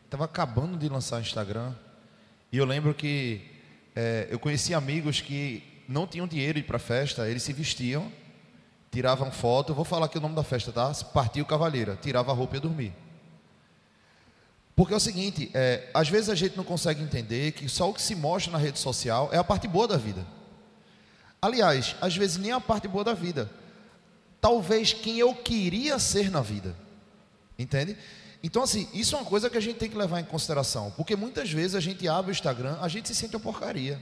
Estava 0.09 0.25
acabando 0.25 0.79
de 0.79 0.89
lançar 0.89 1.19
o 1.19 1.21
Instagram. 1.21 1.75
E 2.51 2.57
eu 2.57 2.65
lembro 2.65 2.95
que 2.95 3.43
é, 3.95 4.27
eu 4.31 4.39
conheci 4.39 4.73
amigos 4.73 5.21
que 5.21 5.63
não 5.87 6.07
tinham 6.07 6.27
dinheiro 6.27 6.63
para 6.63 6.79
festa, 6.79 7.29
eles 7.29 7.43
se 7.43 7.53
vestiam, 7.53 8.11
tiravam 8.91 9.31
foto. 9.31 9.75
vou 9.75 9.85
falar 9.85 10.07
aqui 10.07 10.17
o 10.17 10.21
nome 10.23 10.35
da 10.35 10.43
festa, 10.43 10.73
tá? 10.73 10.91
Partiu 11.13 11.45
Cavaleira, 11.45 11.95
tirava 12.01 12.33
a 12.33 12.35
roupa 12.35 12.55
e 12.55 12.57
ia 12.57 12.61
dormir. 12.63 12.95
Porque 14.75 14.95
é 14.95 14.97
o 14.97 15.01
seguinte, 15.01 15.51
é, 15.53 15.91
às 15.93 16.09
vezes 16.09 16.31
a 16.31 16.35
gente 16.35 16.57
não 16.57 16.65
consegue 16.65 17.03
entender 17.03 17.53
que 17.53 17.69
só 17.69 17.91
o 17.91 17.93
que 17.93 18.01
se 18.01 18.15
mostra 18.15 18.51
na 18.51 18.59
rede 18.59 18.79
social 18.79 19.29
é 19.31 19.37
a 19.37 19.45
parte 19.45 19.69
boa 19.69 19.87
da 19.87 19.99
vida. 19.99 20.27
Aliás, 21.43 21.95
às 22.01 22.17
vezes 22.17 22.39
nem 22.39 22.53
a 22.53 22.61
parte 22.63 22.89
boa 22.89 23.05
da 23.05 23.13
vida. 23.13 23.51
Talvez 24.41 24.95
quem 24.95 25.19
eu 25.19 25.35
queria 25.35 25.99
ser 25.99 26.31
na 26.31 26.41
vida. 26.41 26.75
Entende? 27.59 27.95
Então, 28.43 28.63
assim, 28.63 28.89
isso 28.95 29.17
é 29.17 29.19
uma 29.19 29.25
coisa 29.25 29.51
que 29.51 29.59
a 29.59 29.61
gente 29.61 29.77
tem 29.77 29.91
que 29.91 29.97
levar 29.97 30.21
em 30.21 30.25
consideração. 30.25 30.93
Porque 30.97 31.17
muitas 31.17 31.51
vezes 31.51 31.75
a 31.75 31.81
gente 31.81 32.07
abre 32.07 32.31
o 32.31 32.33
Instagram, 32.33 32.79
a 32.81 32.89
gente 32.89 33.09
se 33.09 33.15
sente 33.15 33.35
uma 33.35 33.43
porcaria. 33.43 34.01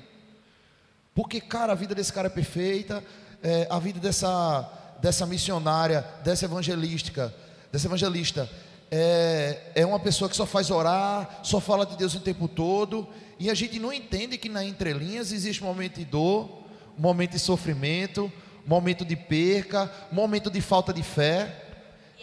Porque, 1.14 1.40
cara, 1.40 1.72
a 1.72 1.74
vida 1.74 1.94
desse 1.94 2.12
cara 2.12 2.26
é 2.26 2.30
perfeita, 2.30 3.02
é, 3.42 3.66
a 3.70 3.78
vida 3.78 3.98
dessa, 3.98 4.70
dessa 5.00 5.24
missionária, 5.24 6.04
dessa 6.22 6.44
evangelística, 6.44 7.34
dessa 7.72 7.86
evangelista, 7.86 8.48
é, 8.90 9.72
é 9.74 9.86
uma 9.86 9.98
pessoa 9.98 10.28
que 10.28 10.36
só 10.36 10.44
faz 10.44 10.70
orar, 10.70 11.40
só 11.42 11.58
fala 11.58 11.86
de 11.86 11.96
Deus 11.96 12.14
o 12.14 12.20
tempo 12.20 12.46
todo, 12.46 13.08
e 13.38 13.48
a 13.48 13.54
gente 13.54 13.78
não 13.78 13.90
entende 13.90 14.36
que 14.36 14.50
na 14.50 14.62
entrelinhas 14.62 15.32
existe 15.32 15.64
um 15.64 15.66
momento 15.66 15.96
de 15.96 16.04
dor, 16.04 16.64
um 16.98 17.00
momento 17.00 17.32
de 17.32 17.38
sofrimento, 17.38 18.30
um 18.66 18.68
momento 18.68 19.02
de 19.02 19.16
perca, 19.16 19.90
um 20.12 20.14
momento 20.14 20.50
de 20.50 20.60
falta 20.60 20.92
de 20.92 21.02
fé 21.02 21.65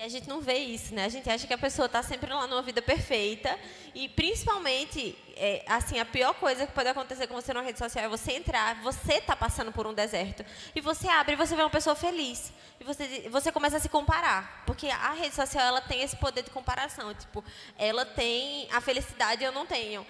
a 0.01 0.07
gente 0.07 0.27
não 0.27 0.41
vê 0.41 0.57
isso, 0.57 0.93
né? 0.93 1.05
A 1.05 1.09
gente 1.09 1.29
acha 1.29 1.45
que 1.45 1.53
a 1.53 1.57
pessoa 1.57 1.85
está 1.85 2.01
sempre 2.01 2.33
lá 2.33 2.47
numa 2.47 2.61
vida 2.61 2.81
perfeita 2.81 3.57
e 3.93 4.09
principalmente, 4.09 5.15
é, 5.35 5.63
assim, 5.67 5.99
a 5.99 6.05
pior 6.05 6.33
coisa 6.35 6.65
que 6.65 6.73
pode 6.73 6.87
acontecer 6.89 7.27
com 7.27 7.33
você 7.33 7.53
na 7.53 7.61
rede 7.61 7.79
social 7.79 8.05
é 8.05 8.07
você 8.07 8.33
entrar, 8.33 8.81
você 8.81 9.13
está 9.13 9.35
passando 9.35 9.71
por 9.71 9.87
um 9.87 9.93
deserto 9.93 10.45
e 10.75 10.81
você 10.81 11.07
abre 11.07 11.33
e 11.33 11.35
você 11.35 11.55
vê 11.55 11.61
uma 11.61 11.69
pessoa 11.69 11.95
feliz 11.95 12.51
e 12.79 12.83
você 12.83 13.27
você 13.29 13.51
começa 13.51 13.77
a 13.77 13.79
se 13.79 13.89
comparar, 13.89 14.63
porque 14.65 14.87
a 14.87 15.13
rede 15.13 15.35
social 15.35 15.65
ela 15.65 15.81
tem 15.81 16.01
esse 16.01 16.15
poder 16.15 16.43
de 16.43 16.49
comparação, 16.49 17.13
tipo, 17.13 17.43
ela 17.77 18.05
tem 18.05 18.67
a 18.71 18.81
felicidade 18.81 19.43
eu 19.43 19.51
não 19.51 19.65
tenho, 19.65 20.05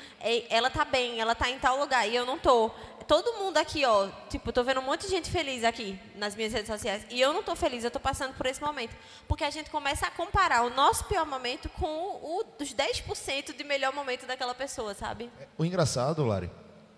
ela 0.49 0.67
está 0.67 0.83
bem, 0.85 1.19
ela 1.19 1.33
está 1.33 1.49
em 1.49 1.59
tal 1.59 1.77
lugar 1.77 2.07
e 2.07 2.15
eu 2.15 2.25
não 2.25 2.37
tô 2.37 2.71
todo 3.03 3.33
mundo 3.33 3.57
aqui, 3.57 3.85
ó, 3.85 4.09
tipo, 4.29 4.51
tô 4.51 4.63
vendo 4.63 4.79
um 4.79 4.83
monte 4.83 5.01
de 5.01 5.09
gente 5.09 5.29
feliz 5.29 5.63
aqui 5.63 5.99
nas 6.15 6.35
minhas 6.35 6.53
redes 6.53 6.67
sociais 6.67 7.05
e 7.09 7.19
eu 7.19 7.33
não 7.33 7.43
tô 7.43 7.55
feliz, 7.55 7.83
eu 7.83 7.91
tô 7.91 7.99
passando 7.99 8.33
por 8.33 8.45
esse 8.45 8.61
momento. 8.61 8.95
Porque 9.27 9.43
a 9.43 9.49
gente 9.49 9.69
começa 9.69 10.07
a 10.07 10.11
comparar 10.11 10.63
o 10.63 10.69
nosso 10.69 11.05
pior 11.05 11.25
momento 11.25 11.69
com 11.69 11.85
o 11.85 12.43
dos 12.57 12.73
10% 12.73 13.55
de 13.55 13.63
melhor 13.63 13.93
momento 13.93 14.25
daquela 14.25 14.55
pessoa, 14.55 14.93
sabe? 14.93 15.12
O 15.57 15.65
engraçado, 15.65 16.23
Lari, 16.23 16.49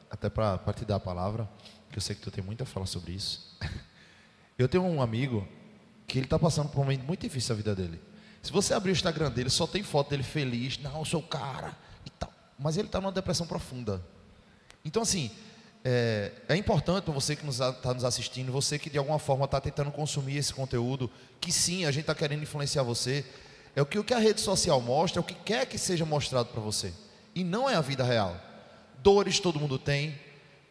até 0.10 0.30
para 0.30 0.58
te 0.74 0.86
dar 0.86 0.96
a 0.96 1.00
palavra, 1.00 1.50
que 1.92 1.98
eu 1.98 2.02
sei 2.02 2.16
que 2.16 2.22
tu 2.22 2.32
tem 2.32 2.44
muito 2.44 2.64
a 2.64 2.66
falar 2.66 2.86
sobre 2.86 3.12
isso. 3.14 3.58
Eu 4.58 4.70
tenho 4.70 4.86
um 4.86 5.02
amigo 5.02 5.46
que 6.08 6.18
ele 6.18 6.28
está 6.28 6.40
passando 6.40 6.70
por 6.70 6.80
um 6.80 6.84
momento 6.84 7.04
muito 7.04 7.20
difícil 7.20 7.54
na 7.54 7.58
vida 7.58 7.76
dele. 7.76 8.00
Se 8.42 8.54
você 8.54 8.74
abrir 8.74 8.92
o 8.92 8.94
Instagram 8.94 9.30
dele, 9.30 9.50
só 9.50 9.68
tem 9.68 9.84
foto 9.84 10.12
dele 10.12 10.24
feliz, 10.24 10.78
não, 10.78 11.00
eu 11.00 11.04
sou 11.04 11.20
o 11.20 11.24
cara 11.24 11.76
e 12.06 12.10
tal. 12.10 12.32
Mas 12.58 12.78
ele 12.78 12.88
está 12.88 13.02
numa 13.02 13.12
depressão 13.12 13.46
profunda. 13.46 14.02
Então, 14.86 15.02
assim, 15.02 15.30
é, 15.84 16.32
é 16.48 16.56
importante 16.56 17.04
para 17.04 17.14
você 17.14 17.36
que 17.36 17.46
está 17.48 17.94
nos 17.94 18.04
assistindo, 18.04 18.52
você 18.52 18.80
que 18.80 18.90
de 18.90 18.98
alguma 18.98 19.20
forma 19.20 19.46
está 19.46 19.60
tentando 19.60 19.92
consumir 19.92 20.38
esse 20.38 20.54
conteúdo, 20.54 21.12
que 21.42 21.52
sim, 21.52 21.86
a 21.86 21.92
gente 21.92 22.02
está 22.02 22.16
querendo 22.16 22.44
influenciar 22.44 22.84
você, 22.84 23.26
é 23.76 23.82
o 23.82 23.86
que, 23.86 24.00
o 24.00 24.04
que 24.04 24.14
a 24.14 24.20
rede 24.20 24.42
social 24.42 24.80
mostra, 24.80 25.20
é 25.20 25.22
o 25.22 25.24
que 25.24 25.34
quer 25.34 25.66
que 25.66 25.78
seja 25.78 26.06
mostrado 26.06 26.50
para 26.50 26.62
você, 26.62 26.94
e 27.36 27.44
não 27.44 27.70
é 27.70 27.76
a 27.76 27.82
vida 27.82 28.04
real. 28.04 28.40
Dores 29.04 29.40
todo 29.40 29.60
mundo 29.60 29.78
tem, 29.78 30.18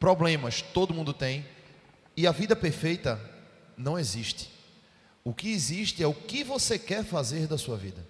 problemas 0.01 0.63
todo 0.63 0.95
mundo 0.95 1.13
tem, 1.13 1.47
e 2.17 2.27
a 2.27 2.33
vida 2.33 2.57
perfeita 2.57 3.21
não 3.77 3.99
existe. 3.99 4.51
O 5.23 5.33
que 5.33 5.53
existe 5.53 6.03
é 6.03 6.07
o 6.07 6.15
que 6.15 6.43
você 6.43 6.79
quer 6.79 7.05
fazer 7.05 7.47
da 7.47 7.57
sua 7.57 7.77
vida, 7.77 8.05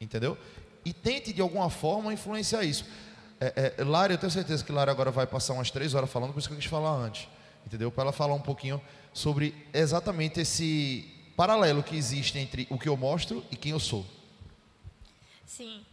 entendeu? 0.00 0.36
E 0.84 0.92
tente 0.92 1.32
de 1.32 1.40
alguma 1.40 1.70
forma 1.70 2.12
influenciar 2.12 2.64
isso. 2.64 2.84
É, 3.40 3.74
é, 3.78 3.84
Lara, 3.84 4.12
eu 4.12 4.18
tenho 4.18 4.30
certeza 4.30 4.64
que 4.64 4.72
Lara 4.72 4.90
agora 4.90 5.10
vai 5.10 5.26
passar 5.26 5.54
umas 5.54 5.70
três 5.70 5.94
horas 5.94 6.10
falando, 6.10 6.32
por 6.32 6.38
isso 6.38 6.48
que 6.48 6.54
eu 6.54 6.58
quis 6.58 6.66
falar 6.66 6.92
antes. 6.92 7.28
Entendeu? 7.66 7.90
Para 7.90 8.04
ela 8.04 8.12
falar 8.12 8.34
um 8.34 8.40
pouquinho 8.40 8.80
sobre 9.12 9.54
exatamente 9.72 10.40
esse 10.40 11.12
paralelo 11.36 11.82
que 11.82 11.96
existe 11.96 12.38
entre 12.38 12.66
o 12.70 12.78
que 12.78 12.88
eu 12.88 12.96
mostro 12.96 13.44
e 13.50 13.56
quem 13.56 13.72
eu 13.72 13.80
sou. 13.80 14.06
Sim. 15.44 15.84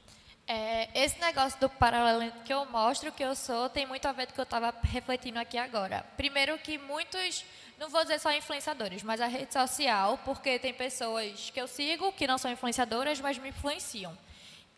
É, 0.56 0.88
esse 0.94 1.20
negócio 1.20 1.60
do 1.60 1.68
paralelo 1.68 2.32
que 2.46 2.54
eu 2.54 2.64
mostro, 2.68 3.12
que 3.12 3.24
eu 3.24 3.34
sou, 3.34 3.70
tem 3.70 3.88
muito 3.88 4.08
a 4.08 4.12
ver 4.12 4.28
com 4.28 4.34
o 4.34 4.36
que 4.36 4.42
eu 4.42 4.44
estava 4.44 4.72
refletindo 4.84 5.40
aqui 5.40 5.58
agora. 5.58 6.06
Primeiro 6.16 6.56
que 6.60 6.78
muitos, 6.78 7.44
não 7.80 7.90
vou 7.90 8.04
dizer 8.04 8.20
só 8.20 8.32
influenciadores, 8.32 9.02
mas 9.02 9.20
a 9.20 9.26
rede 9.26 9.52
social, 9.52 10.20
porque 10.24 10.60
tem 10.60 10.72
pessoas 10.72 11.50
que 11.50 11.60
eu 11.60 11.68
sigo 11.68 12.12
que 12.12 12.28
não 12.28 12.38
são 12.38 12.52
influenciadoras, 12.52 13.20
mas 13.20 13.40
me 13.40 13.50
influenciam. 13.50 14.16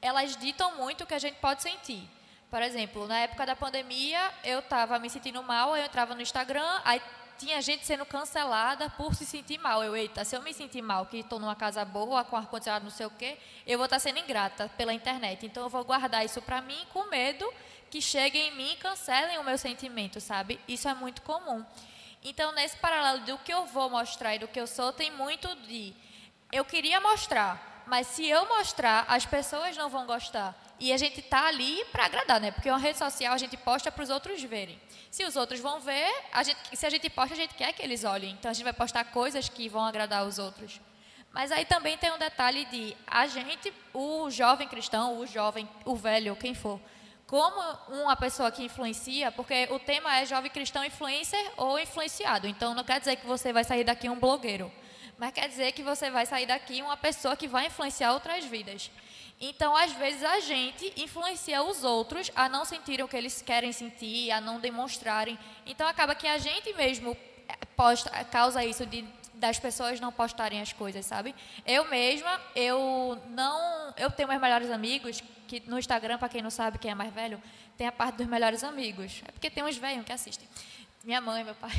Elas 0.01 0.38
ditam 0.38 0.77
muito 0.77 1.03
o 1.03 1.05
que 1.05 1.13
a 1.13 1.19
gente 1.19 1.35
pode 1.39 1.61
sentir. 1.61 2.07
Por 2.49 2.61
exemplo, 2.61 3.05
na 3.05 3.19
época 3.19 3.45
da 3.45 3.53
pandemia, 3.53 4.31
eu 4.45 4.59
estava 4.59 4.97
me 4.97 5.09
sentindo 5.09 5.43
mal, 5.43 5.75
eu 5.75 5.83
entrava 5.83 6.15
no 6.15 6.21
Instagram, 6.21 6.81
aí 6.85 7.01
tinha 7.38 7.62
gente 7.62 7.86
sendo 7.86 8.06
cancelada 8.06 8.89
por 8.91 9.13
se 9.15 9.26
sentir 9.26 9.60
mal. 9.60 9.84
Eu, 9.84 9.95
eita, 9.95 10.24
se 10.24 10.36
eu 10.36 10.41
me 10.41 10.54
sentir 10.54 10.82
mal, 10.82 11.06
que 11.06 11.17
estou 11.17 11.39
numa 11.39 11.56
casa 11.56 11.84
boa, 11.86 12.24
com 12.24 12.36
ar-condicionado, 12.36 12.86
não 12.86 12.91
sei 12.91 13.06
o 13.06 13.10
quê, 13.10 13.38
eu 13.65 13.78
vou 13.78 13.86
estar 13.86 13.98
tá 13.98 14.00
sendo 14.00 14.19
ingrata 14.19 14.69
pela 14.78 14.93
internet. 14.93 15.45
Então, 15.45 15.63
eu 15.63 15.69
vou 15.69 15.84
guardar 15.84 16.26
isso 16.26 16.41
para 16.41 16.62
mim 16.62 16.86
com 16.93 17.10
medo 17.10 17.52
que 17.89 18.02
cheguem 18.02 18.50
em 18.50 18.56
mim 18.56 18.74
e 18.74 18.78
cancelem 18.78 19.38
o 19.38 19.43
meu 19.43 19.58
sentimento, 19.58 20.19
sabe? 20.19 20.60
Isso 20.67 20.88
é 20.88 20.93
muito 20.93 21.21
comum. 21.21 21.65
Então, 22.24 22.52
nesse 22.54 22.76
paralelo 22.78 23.24
do 23.24 23.38
que 23.38 23.54
eu 23.54 23.65
vou 23.67 23.89
mostrar 23.89 24.36
e 24.36 24.39
do 24.39 24.48
que 24.48 24.60
eu 24.60 24.67
sou, 24.67 24.91
tem 24.91 25.12
muito 25.12 25.48
de. 25.67 25.93
Eu 26.52 26.65
queria 26.65 27.00
mostrar, 27.00 27.84
mas 27.86 28.08
se 28.08 28.28
eu 28.28 28.48
mostrar, 28.48 29.06
as 29.08 29.26
pessoas 29.26 29.78
não 29.78 29.89
vão 29.89 30.06
gostar. 30.06 30.56
E 30.80 30.91
a 30.91 30.98
gente 30.98 31.19
está 31.19 31.48
ali 31.48 31.86
para 31.86 32.06
agradar, 32.06 32.41
né? 32.41 32.52
Porque 32.52 32.69
uma 32.69 32.80
rede 32.80 32.98
social 32.98 33.34
a 33.34 33.38
gente 33.38 33.56
posta 33.56 33.91
para 33.91 34.04
os 34.04 34.10
outros 34.10 34.41
verem. 34.43 34.80
Se 35.15 35.23
os 35.23 35.38
outros 35.38 35.62
vão 35.62 35.80
ver, 35.80 36.13
a 36.30 36.43
gente, 36.43 36.60
se 36.73 36.86
a 36.86 36.89
gente 36.89 37.10
posta, 37.10 37.34
a 37.34 37.38
gente 37.38 37.54
quer 37.54 37.71
que 37.71 37.82
eles 37.82 38.04
olhem. 38.04 38.32
Então 38.32 38.51
a 38.51 38.54
gente 38.54 38.65
vai 38.65 38.73
postar 38.73 39.06
coisas 39.06 39.47
que 39.47 39.69
vão 39.69 39.86
agradar 39.86 40.25
os 40.28 40.38
outros. 40.38 40.82
Mas 41.32 41.54
aí 41.54 41.63
também 41.63 41.97
tem 41.97 42.12
um 42.12 42.17
detalhe 42.17 42.65
de 42.65 42.93
a 43.08 43.25
gente, 43.25 43.73
o 43.93 44.30
jovem 44.30 44.67
cristão, 44.67 45.17
o 45.17 45.25
jovem, 45.25 45.69
o 45.86 45.95
velho, 45.95 46.36
quem 46.36 46.54
for, 46.54 46.82
como 47.25 47.62
uma 47.88 48.17
pessoa 48.17 48.51
que 48.51 48.62
influencia, 48.62 49.32
porque 49.32 49.69
o 49.71 49.80
tema 49.80 50.17
é 50.17 50.25
jovem 50.25 50.51
cristão 50.51 50.84
influencer 50.84 51.49
ou 51.56 51.80
influenciado. 51.80 52.45
Então 52.45 52.73
não 52.73 52.84
quer 52.84 52.99
dizer 52.99 53.15
que 53.15 53.25
você 53.25 53.54
vai 53.54 53.63
sair 53.63 53.86
daqui 53.86 54.10
um 54.10 54.19
blogueiro, 54.19 54.69
mas 55.17 55.32
quer 55.32 55.47
dizer 55.47 55.71
que 55.71 55.82
você 55.82 56.12
vai 56.12 56.25
sair 56.25 56.45
daqui 56.45 56.82
uma 56.82 56.97
pessoa 56.97 57.38
que 57.38 57.47
vai 57.47 57.67
influenciar 57.67 58.12
outras 58.12 58.43
vidas. 58.43 58.91
Então, 59.39 59.76
às 59.76 59.91
vezes, 59.93 60.24
a 60.24 60.39
gente 60.39 60.93
influencia 60.95 61.62
os 61.62 61.84
outros 61.84 62.32
a 62.36 62.48
não 62.48 62.63
sentirem 62.63 63.04
o 63.04 63.08
que 63.08 63.17
eles 63.17 63.41
querem 63.41 63.71
sentir, 63.71 64.32
a 64.32 64.39
não 64.39 64.60
demonstrarem. 64.60 65.38
Então, 65.65 65.88
acaba 65.88 66.15
que 66.15 66.28
a 66.28 66.38
gente 66.38 66.74
mesmo 66.74 67.15
eh, 67.48 67.58
posta, 67.76 68.10
causa 68.26 68.63
isso 68.63 68.86
de 68.86 69.04
das 69.36 69.60
pessoas 69.60 70.00
não 70.00 70.12
postarem 70.12 70.62
as 70.62 70.71
coisas, 70.71 71.06
sabe? 71.06 71.36
Eu 71.65 71.89
mesma, 71.89 72.39
eu 72.56 73.21
não, 73.30 73.93
eu 73.98 74.10
tenho 74.10 74.30
meus 74.30 74.41
melhores 74.41 74.71
amigos 74.71 75.21
que 75.48 75.62
no 75.67 75.78
Instagram, 75.78 76.17
para 76.17 76.30
quem 76.30 76.41
não 76.41 76.50
sabe, 76.50 76.80
quem 76.80 76.91
é 76.91 76.95
mais 76.95 77.13
velho, 77.13 77.41
tem 77.78 77.86
a 77.86 77.91
parte 77.91 78.15
dos 78.17 78.28
melhores 78.28 78.63
amigos. 78.63 79.21
É 79.28 79.32
porque 79.32 79.50
tem 79.50 79.63
uns 79.63 79.78
velhos 79.78 80.06
que 80.06 80.12
assistem. 80.12 80.48
Minha 81.04 81.21
mãe, 81.21 81.43
meu 81.43 81.54
pai, 81.56 81.71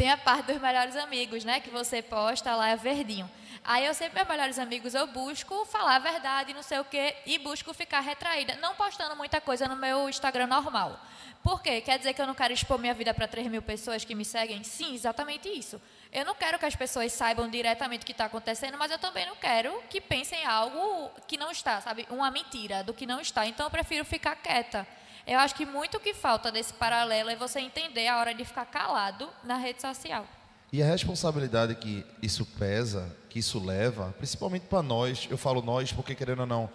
tem 0.00 0.10
a 0.10 0.16
parte 0.16 0.46
dos 0.46 0.62
melhores 0.62 0.96
amigos, 0.96 1.44
né? 1.44 1.60
Que 1.60 1.68
você 1.68 2.00
posta 2.00 2.56
lá 2.56 2.70
é 2.70 2.76
verdinho. 2.76 3.30
Aí 3.62 3.84
eu 3.84 3.92
sempre, 3.92 4.14
meus 4.14 4.28
melhores 4.28 4.58
amigos, 4.58 4.94
eu 4.94 5.06
busco 5.06 5.66
falar 5.66 5.96
a 5.96 5.98
verdade, 5.98 6.54
não 6.54 6.62
sei 6.62 6.78
o 6.78 6.84
quê, 6.86 7.14
e 7.26 7.36
busco 7.36 7.74
ficar 7.74 8.00
retraída, 8.00 8.56
não 8.62 8.74
postando 8.74 9.14
muita 9.14 9.42
coisa 9.42 9.68
no 9.68 9.76
meu 9.76 10.08
Instagram 10.08 10.46
normal. 10.46 10.98
Por 11.42 11.62
quê? 11.62 11.82
Quer 11.82 11.98
dizer 11.98 12.14
que 12.14 12.22
eu 12.22 12.26
não 12.26 12.34
quero 12.34 12.50
expor 12.50 12.78
minha 12.78 12.94
vida 12.94 13.12
para 13.12 13.28
3 13.28 13.48
mil 13.48 13.60
pessoas 13.60 14.02
que 14.02 14.14
me 14.14 14.24
seguem? 14.24 14.64
Sim, 14.64 14.94
exatamente 14.94 15.50
isso. 15.50 15.78
Eu 16.10 16.24
não 16.24 16.34
quero 16.34 16.58
que 16.58 16.64
as 16.64 16.74
pessoas 16.74 17.12
saibam 17.12 17.50
diretamente 17.50 18.04
o 18.04 18.06
que 18.06 18.12
está 18.12 18.24
acontecendo, 18.24 18.78
mas 18.78 18.90
eu 18.90 18.98
também 18.98 19.26
não 19.26 19.36
quero 19.36 19.82
que 19.90 20.00
pensem 20.00 20.46
algo 20.46 21.10
que 21.26 21.36
não 21.36 21.50
está, 21.50 21.78
sabe? 21.82 22.06
Uma 22.08 22.30
mentira 22.30 22.82
do 22.82 22.94
que 22.94 23.04
não 23.04 23.20
está. 23.20 23.46
Então 23.46 23.66
eu 23.66 23.70
prefiro 23.70 24.06
ficar 24.06 24.34
quieta. 24.36 24.86
Eu 25.26 25.38
acho 25.38 25.54
que 25.54 25.66
muito 25.66 25.96
o 25.96 26.00
que 26.00 26.14
falta 26.14 26.50
desse 26.50 26.72
paralelo 26.72 27.30
é 27.30 27.36
você 27.36 27.60
entender 27.60 28.08
a 28.08 28.18
hora 28.18 28.34
de 28.34 28.44
ficar 28.44 28.66
calado 28.66 29.28
na 29.44 29.56
rede 29.56 29.80
social. 29.80 30.26
E 30.72 30.82
a 30.82 30.86
responsabilidade 30.86 31.74
que 31.74 32.04
isso 32.22 32.46
pesa, 32.46 33.14
que 33.28 33.38
isso 33.38 33.64
leva, 33.64 34.14
principalmente 34.18 34.66
para 34.66 34.82
nós, 34.82 35.26
eu 35.30 35.36
falo 35.36 35.60
nós 35.62 35.92
porque 35.92 36.14
querendo 36.14 36.40
ou 36.40 36.46
não, 36.46 36.70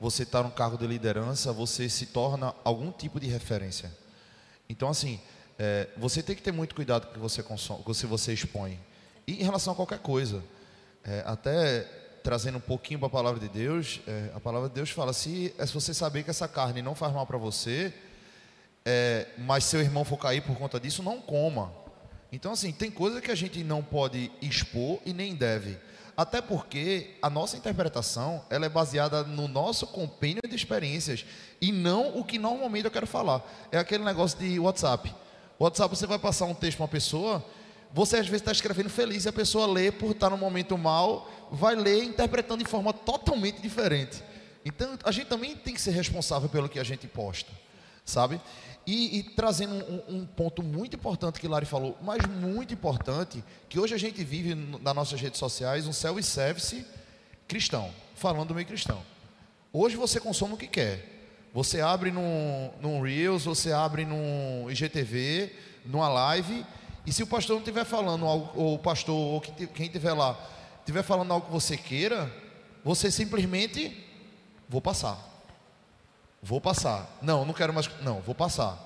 você 0.00 0.24
está 0.24 0.42
no 0.42 0.50
cargo 0.50 0.76
de 0.76 0.86
liderança, 0.86 1.52
você 1.52 1.88
se 1.88 2.06
torna 2.06 2.54
algum 2.64 2.90
tipo 2.90 3.20
de 3.20 3.28
referência. 3.28 3.90
Então, 4.68 4.88
assim, 4.88 5.20
é, 5.58 5.88
você 5.96 6.22
tem 6.22 6.34
que 6.34 6.42
ter 6.42 6.52
muito 6.52 6.74
cuidado 6.74 7.06
com 7.06 7.12
o 7.12 7.14
que 7.14 7.20
você 7.20 7.42
com 7.42 7.54
o 7.54 7.94
que 7.94 8.06
você 8.06 8.32
expõe. 8.32 8.78
E 9.26 9.40
em 9.40 9.44
relação 9.44 9.72
a 9.72 9.76
qualquer 9.76 10.00
coisa, 10.00 10.42
é, 11.04 11.22
até 11.24 11.88
trazendo 12.26 12.58
um 12.58 12.60
pouquinho 12.60 12.98
para 12.98 13.06
a 13.06 13.10
palavra 13.10 13.38
de 13.38 13.48
Deus, 13.48 14.00
é, 14.04 14.32
a 14.34 14.40
palavra 14.40 14.68
de 14.68 14.74
Deus 14.74 14.90
fala: 14.90 15.12
se, 15.12 15.54
é, 15.56 15.64
se 15.64 15.72
você 15.72 15.94
saber 15.94 16.24
que 16.24 16.30
essa 16.30 16.48
carne 16.48 16.82
não 16.82 16.92
faz 16.92 17.12
mal 17.14 17.24
para 17.24 17.38
você, 17.38 17.94
é, 18.84 19.28
mas 19.38 19.62
seu 19.62 19.80
irmão 19.80 20.04
for 20.04 20.16
cair 20.16 20.40
por 20.40 20.56
conta 20.56 20.80
disso, 20.80 21.04
não 21.04 21.20
coma. 21.20 21.72
Então, 22.32 22.50
assim, 22.50 22.72
tem 22.72 22.90
coisa 22.90 23.20
que 23.20 23.30
a 23.30 23.34
gente 23.36 23.62
não 23.62 23.80
pode 23.80 24.32
expor 24.42 24.98
e 25.06 25.12
nem 25.12 25.36
deve. 25.36 25.78
Até 26.16 26.42
porque 26.42 27.14
a 27.22 27.30
nossa 27.30 27.56
interpretação 27.56 28.44
ela 28.50 28.66
é 28.66 28.68
baseada 28.68 29.22
no 29.22 29.46
nosso 29.46 29.86
compêndio 29.86 30.42
de 30.48 30.56
experiências 30.56 31.24
e 31.60 31.70
não 31.70 32.18
o 32.18 32.24
que 32.24 32.40
normalmente 32.40 32.86
eu 32.86 32.90
quero 32.90 33.06
falar. 33.06 33.40
É 33.70 33.78
aquele 33.78 34.02
negócio 34.02 34.36
de 34.36 34.58
WhatsApp. 34.58 35.14
WhatsApp 35.60 35.96
você 35.96 36.08
vai 36.08 36.18
passar 36.18 36.46
um 36.46 36.54
texto 36.54 36.78
para 36.78 36.86
uma 36.86 36.88
pessoa, 36.88 37.44
você 37.96 38.16
às 38.16 38.26
vezes 38.26 38.42
está 38.42 38.52
escrevendo 38.52 38.90
feliz 38.90 39.24
e 39.24 39.28
a 39.30 39.32
pessoa 39.32 39.66
lê 39.66 39.90
por 39.90 40.10
estar 40.10 40.28
no 40.28 40.36
momento 40.36 40.76
mal, 40.76 41.30
vai 41.50 41.74
ler 41.74 42.04
interpretando 42.04 42.62
de 42.62 42.68
forma 42.68 42.92
totalmente 42.92 43.62
diferente. 43.62 44.22
Então 44.66 44.98
a 45.02 45.10
gente 45.10 45.28
também 45.28 45.56
tem 45.56 45.72
que 45.72 45.80
ser 45.80 45.92
responsável 45.92 46.46
pelo 46.46 46.68
que 46.68 46.78
a 46.78 46.84
gente 46.84 47.06
posta, 47.06 47.50
sabe? 48.04 48.38
E, 48.86 49.18
e 49.18 49.22
trazendo 49.22 49.76
um, 49.76 50.16
um, 50.16 50.26
ponto 50.26 50.62
muito 50.62 50.94
importante 50.94 51.40
que 51.40 51.48
Lari 51.48 51.64
falou, 51.64 51.96
mas 52.02 52.18
muito 52.26 52.74
importante, 52.74 53.42
que 53.66 53.80
hoje 53.80 53.94
a 53.94 53.98
gente 53.98 54.22
vive 54.22 54.54
nas 54.54 54.94
nossas 54.94 55.18
redes 55.18 55.38
sociais 55.38 55.86
um 55.86 55.92
self-service 55.92 56.84
cristão, 57.48 57.90
falando 58.14 58.48
do 58.48 58.54
meio 58.54 58.66
cristão. 58.66 59.02
Hoje 59.72 59.96
você 59.96 60.20
consome 60.20 60.52
o 60.52 60.58
que 60.58 60.66
quer. 60.66 61.02
Você 61.54 61.80
abre 61.80 62.10
num, 62.10 62.70
num 62.78 63.00
Reels, 63.00 63.46
você 63.46 63.72
abre 63.72 64.04
num 64.04 64.70
IGTV, 64.70 65.50
numa 65.86 66.10
live, 66.10 66.62
e 67.06 67.12
se 67.12 67.22
o 67.22 67.26
pastor 67.26 67.54
não 67.54 67.60
estiver 67.60 67.84
falando 67.84 68.26
algo, 68.26 68.50
ou 68.60 68.74
o 68.74 68.78
pastor, 68.78 69.14
ou 69.14 69.40
quem 69.40 69.86
estiver 69.86 70.12
lá, 70.12 70.36
estiver 70.80 71.04
falando 71.04 71.32
algo 71.32 71.46
que 71.46 71.52
você 71.52 71.76
queira, 71.76 72.30
você 72.84 73.10
simplesmente, 73.10 73.96
vou 74.68 74.80
passar. 74.80 75.16
Vou 76.42 76.60
passar. 76.60 77.08
Não, 77.22 77.44
não 77.44 77.54
quero 77.54 77.72
mais. 77.72 77.88
Não, 78.02 78.20
vou 78.20 78.34
passar. 78.34 78.82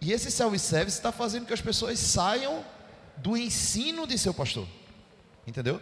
E 0.00 0.12
esse 0.12 0.30
self-service 0.30 0.96
está 0.96 1.12
fazendo 1.12 1.46
que 1.46 1.52
as 1.52 1.60
pessoas 1.60 1.98
saiam 1.98 2.64
do 3.18 3.36
ensino 3.36 4.06
de 4.06 4.18
seu 4.18 4.32
pastor. 4.32 4.66
Entendeu? 5.46 5.80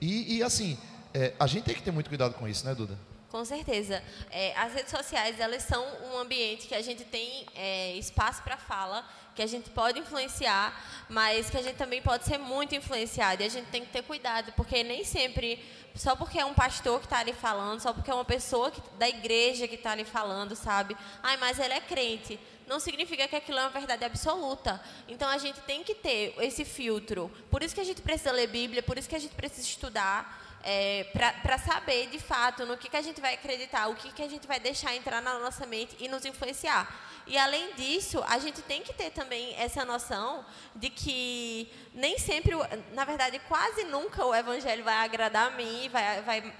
E, 0.00 0.36
e 0.36 0.42
assim, 0.42 0.76
é, 1.12 1.34
a 1.38 1.46
gente 1.46 1.64
tem 1.64 1.74
que 1.74 1.82
ter 1.82 1.90
muito 1.90 2.08
cuidado 2.08 2.34
com 2.34 2.48
isso, 2.48 2.66
né, 2.66 2.74
Duda? 2.74 2.98
Com 3.34 3.44
certeza. 3.44 4.00
É, 4.30 4.56
as 4.56 4.72
redes 4.74 4.92
sociais, 4.92 5.40
elas 5.40 5.64
são 5.64 5.84
um 6.04 6.18
ambiente 6.18 6.68
que 6.68 6.74
a 6.76 6.80
gente 6.80 7.02
tem 7.02 7.44
é, 7.56 7.96
espaço 7.96 8.40
para 8.44 8.56
fala, 8.56 9.04
que 9.34 9.42
a 9.42 9.46
gente 9.48 9.70
pode 9.70 9.98
influenciar, 9.98 10.72
mas 11.08 11.50
que 11.50 11.56
a 11.56 11.60
gente 11.60 11.74
também 11.74 12.00
pode 12.00 12.24
ser 12.26 12.38
muito 12.38 12.76
influenciado. 12.76 13.42
E 13.42 13.46
a 13.46 13.48
gente 13.48 13.66
tem 13.70 13.84
que 13.84 13.90
ter 13.90 14.02
cuidado, 14.02 14.52
porque 14.52 14.84
nem 14.84 15.02
sempre 15.02 15.58
só 15.96 16.14
porque 16.14 16.38
é 16.38 16.44
um 16.44 16.54
pastor 16.54 17.00
que 17.00 17.06
está 17.06 17.18
ali 17.18 17.32
falando, 17.32 17.80
só 17.80 17.92
porque 17.92 18.08
é 18.08 18.14
uma 18.14 18.24
pessoa 18.24 18.70
que, 18.70 18.80
da 19.00 19.08
igreja 19.08 19.66
que 19.66 19.74
está 19.74 19.90
ali 19.90 20.04
falando, 20.04 20.54
sabe? 20.54 20.96
Ai, 21.20 21.36
mas 21.36 21.58
ele 21.58 21.74
é 21.74 21.80
crente. 21.80 22.38
Não 22.68 22.78
significa 22.78 23.26
que 23.26 23.34
aquilo 23.34 23.58
é 23.58 23.62
uma 23.62 23.70
verdade 23.70 24.04
absoluta. 24.04 24.80
Então 25.08 25.28
a 25.28 25.38
gente 25.38 25.60
tem 25.62 25.82
que 25.82 25.96
ter 25.96 26.36
esse 26.38 26.64
filtro. 26.64 27.28
Por 27.50 27.64
isso 27.64 27.74
que 27.74 27.80
a 27.80 27.84
gente 27.84 28.00
precisa 28.00 28.30
ler 28.30 28.46
Bíblia, 28.46 28.80
por 28.80 28.96
isso 28.96 29.08
que 29.08 29.16
a 29.16 29.18
gente 29.18 29.34
precisa 29.34 29.66
estudar 29.66 30.43
é, 30.64 31.04
para 31.42 31.58
saber 31.58 32.08
de 32.08 32.18
fato 32.18 32.64
no 32.64 32.78
que, 32.78 32.88
que 32.88 32.96
a 32.96 33.02
gente 33.02 33.20
vai 33.20 33.34
acreditar, 33.34 33.86
o 33.88 33.94
que, 33.94 34.10
que 34.10 34.22
a 34.22 34.28
gente 34.28 34.46
vai 34.46 34.58
deixar 34.58 34.96
entrar 34.96 35.20
na 35.20 35.38
nossa 35.38 35.66
mente 35.66 35.94
e 36.00 36.08
nos 36.08 36.24
influenciar. 36.24 36.88
E 37.26 37.36
além 37.36 37.74
disso, 37.74 38.24
a 38.26 38.38
gente 38.38 38.62
tem 38.62 38.82
que 38.82 38.92
ter 38.94 39.10
também 39.10 39.54
essa 39.56 39.84
noção 39.84 40.44
de 40.74 40.88
que 40.88 41.70
nem 41.92 42.18
sempre, 42.18 42.52
na 42.92 43.04
verdade, 43.04 43.38
quase 43.46 43.84
nunca 43.84 44.24
o 44.24 44.34
evangelho 44.34 44.82
vai 44.82 44.94
agradar 44.94 45.48
a 45.48 45.56
mim, 45.56 45.88
vai, 45.90 46.22
vai, 46.22 46.54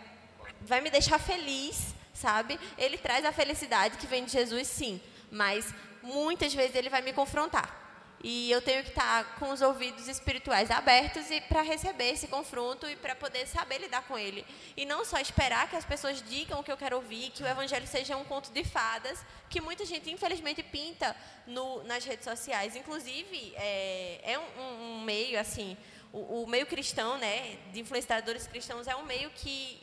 vai 0.61 0.81
me 0.83 0.90
deixar 0.90 1.19
feliz, 1.19 1.95
sabe? 2.12 2.61
Ele 2.77 2.99
traz 2.99 3.25
a 3.25 3.33
felicidade 3.33 3.97
que 3.97 4.07
vem 4.07 4.25
de 4.25 4.33
Jesus, 4.33 4.69
sim, 4.69 5.01
mas 5.31 5.75
muitas 6.03 6.53
vezes 6.53 6.77
ele 6.77 6.90
vai 6.90 7.01
me 7.01 7.12
confrontar. 7.14 7.84
E 8.27 8.51
eu 8.51 8.63
tenho 8.63 8.83
que 8.83 8.89
estar 8.89 9.37
com 9.39 9.51
os 9.51 9.61
ouvidos 9.61 10.09
espirituais 10.09 10.71
abertos 10.71 11.31
e 11.31 11.43
para 11.43 11.61
receber 11.61 12.09
esse 12.13 12.27
confronto 12.27 12.89
e 12.89 12.97
para 12.97 13.15
poder 13.15 13.47
saber 13.47 13.77
lidar 13.77 14.01
com 14.09 14.17
ele. 14.17 14.47
E 14.75 14.87
não 14.87 15.05
só 15.05 15.19
esperar 15.19 15.69
que 15.69 15.77
as 15.77 15.85
pessoas 15.85 16.23
digam 16.23 16.59
o 16.59 16.65
que 16.65 16.73
eu 16.73 16.77
quero 16.79 16.97
ouvir, 16.97 17.29
que 17.33 17.43
o 17.43 17.47
evangelho 17.47 17.87
seja 17.87 18.17
um 18.17 18.25
conto 18.25 18.51
de 18.51 18.65
fadas, 18.65 19.23
que 19.51 19.61
muita 19.61 19.85
gente 19.85 20.11
infelizmente 20.11 20.63
pinta 20.63 21.15
no, 21.47 21.85
nas 21.85 22.03
redes 22.07 22.25
sociais. 22.25 22.75
Inclusive, 22.75 23.53
é, 23.57 24.21
é 24.23 24.39
um, 24.39 24.71
um, 24.71 25.01
meio 25.03 25.39
assim, 25.39 25.77
o, 26.11 26.45
o 26.45 26.47
meio 26.47 26.65
cristão, 26.65 27.19
né, 27.19 27.59
de 27.75 27.81
influenciadores 27.81 28.47
cristãos 28.47 28.89
é 28.89 28.97
um 28.97 29.05
meio 29.05 29.29
que 29.33 29.79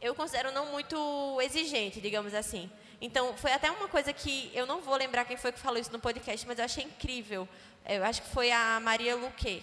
eu 0.00 0.14
considero 0.14 0.50
não 0.50 0.72
muito 0.72 1.38
exigente, 1.42 2.00
digamos 2.00 2.32
assim. 2.32 2.70
Então, 3.00 3.36
foi 3.36 3.52
até 3.52 3.70
uma 3.70 3.88
coisa 3.88 4.12
que 4.12 4.50
eu 4.54 4.64
não 4.64 4.80
vou 4.80 4.96
lembrar 4.96 5.26
quem 5.26 5.36
foi 5.36 5.52
que 5.52 5.58
falou 5.58 5.78
isso 5.78 5.92
no 5.92 5.98
podcast, 5.98 6.46
mas 6.46 6.58
eu 6.58 6.64
achei 6.64 6.84
incrível. 6.84 7.46
Eu 7.88 8.04
acho 8.04 8.22
que 8.22 8.28
foi 8.28 8.50
a 8.50 8.80
Maria 8.80 9.14
Luque. 9.16 9.62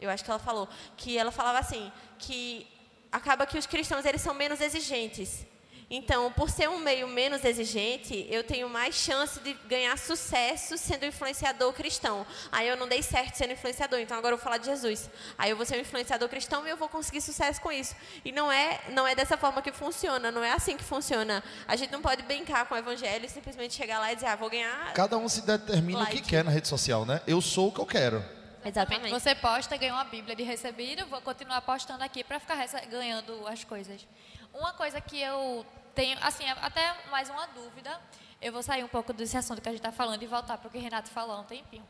Eu 0.00 0.10
acho 0.10 0.24
que 0.24 0.30
ela 0.30 0.38
falou 0.38 0.68
que 0.96 1.16
ela 1.16 1.30
falava 1.30 1.58
assim, 1.58 1.90
que 2.18 2.66
acaba 3.10 3.46
que 3.46 3.56
os 3.56 3.66
cristãos 3.66 4.04
eles 4.04 4.20
são 4.20 4.34
menos 4.34 4.60
exigentes. 4.60 5.46
Então, 5.94 6.32
por 6.32 6.48
ser 6.48 6.70
um 6.70 6.78
meio 6.78 7.06
menos 7.06 7.44
exigente, 7.44 8.26
eu 8.30 8.42
tenho 8.42 8.66
mais 8.66 8.94
chance 8.94 9.38
de 9.40 9.52
ganhar 9.68 9.98
sucesso 9.98 10.78
sendo 10.78 11.04
influenciador 11.04 11.70
cristão. 11.74 12.26
Aí 12.50 12.66
eu 12.66 12.78
não 12.78 12.88
dei 12.88 13.02
certo 13.02 13.34
sendo 13.34 13.52
influenciador, 13.52 13.98
então 13.98 14.16
agora 14.16 14.32
eu 14.32 14.38
vou 14.38 14.42
falar 14.42 14.56
de 14.56 14.64
Jesus. 14.64 15.10
Aí 15.36 15.50
eu 15.50 15.56
vou 15.56 15.66
ser 15.66 15.76
um 15.76 15.80
influenciador 15.80 16.30
cristão 16.30 16.66
e 16.66 16.70
eu 16.70 16.78
vou 16.78 16.88
conseguir 16.88 17.20
sucesso 17.20 17.60
com 17.60 17.70
isso. 17.70 17.94
E 18.24 18.32
não 18.32 18.50
é, 18.50 18.80
não 18.92 19.06
é 19.06 19.14
dessa 19.14 19.36
forma 19.36 19.60
que 19.60 19.70
funciona, 19.70 20.32
não 20.32 20.42
é 20.42 20.52
assim 20.52 20.78
que 20.78 20.82
funciona. 20.82 21.44
A 21.68 21.76
gente 21.76 21.92
não 21.92 22.00
pode 22.00 22.22
brincar 22.22 22.64
com 22.64 22.74
o 22.74 22.78
evangelho 22.78 23.26
e 23.26 23.28
simplesmente 23.28 23.74
chegar 23.74 23.98
lá 23.98 24.10
e 24.10 24.14
dizer, 24.14 24.28
ah, 24.28 24.36
vou 24.36 24.48
ganhar. 24.48 24.94
Cada 24.94 25.18
um 25.18 25.28
se 25.28 25.42
determina 25.42 25.98
like. 25.98 26.16
o 26.16 26.22
que 26.22 26.26
quer 26.26 26.42
na 26.42 26.50
rede 26.50 26.68
social, 26.68 27.04
né? 27.04 27.20
Eu 27.26 27.42
sou 27.42 27.68
o 27.68 27.72
que 27.72 27.80
eu 27.80 27.86
quero. 27.86 28.24
Exatamente. 28.64 29.10
Você 29.10 29.34
posta, 29.34 29.76
ganha 29.76 29.92
uma 29.92 30.04
Bíblia 30.04 30.34
de 30.34 30.42
recebido, 30.42 31.04
vou 31.06 31.20
continuar 31.20 31.60
postando 31.60 32.02
aqui 32.02 32.24
para 32.24 32.40
ficar 32.40 32.66
ganhando 32.88 33.46
as 33.46 33.62
coisas. 33.62 34.06
Uma 34.54 34.72
coisa 34.72 35.00
que 35.00 35.20
eu 35.20 35.66
tenho, 35.94 36.18
assim, 36.22 36.48
até 36.48 36.94
mais 37.10 37.28
uma 37.28 37.46
dúvida. 37.46 38.00
Eu 38.40 38.52
vou 38.52 38.62
sair 38.62 38.82
um 38.82 38.88
pouco 38.88 39.12
desse 39.12 39.36
assunto 39.36 39.60
que 39.60 39.68
a 39.68 39.72
gente 39.72 39.80
está 39.80 39.92
falando 39.92 40.22
e 40.22 40.26
voltar 40.26 40.58
para 40.58 40.68
o 40.68 40.70
que 40.70 40.78
o 40.78 40.80
Renato 40.80 41.10
falou 41.10 41.36
há 41.36 41.40
um 41.40 41.44
tempinho. 41.44 41.86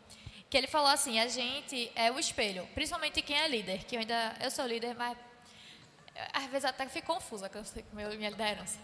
Que 0.50 0.58
ele 0.58 0.66
falou 0.66 0.88
assim, 0.88 1.18
a 1.18 1.28
gente 1.28 1.90
é 1.94 2.10
o 2.10 2.18
espelho, 2.18 2.68
principalmente 2.74 3.22
quem 3.22 3.38
é 3.38 3.48
líder, 3.48 3.84
que 3.84 3.96
eu 3.96 4.00
ainda, 4.00 4.36
eu 4.38 4.50
sou 4.50 4.66
líder, 4.66 4.94
mas 4.94 5.16
às 6.32 6.44
vezes 6.46 6.64
até 6.66 6.86
fico 6.88 7.14
confusa 7.14 7.48
com 7.48 7.62
minha 7.94 8.30
liderança. 8.30 8.78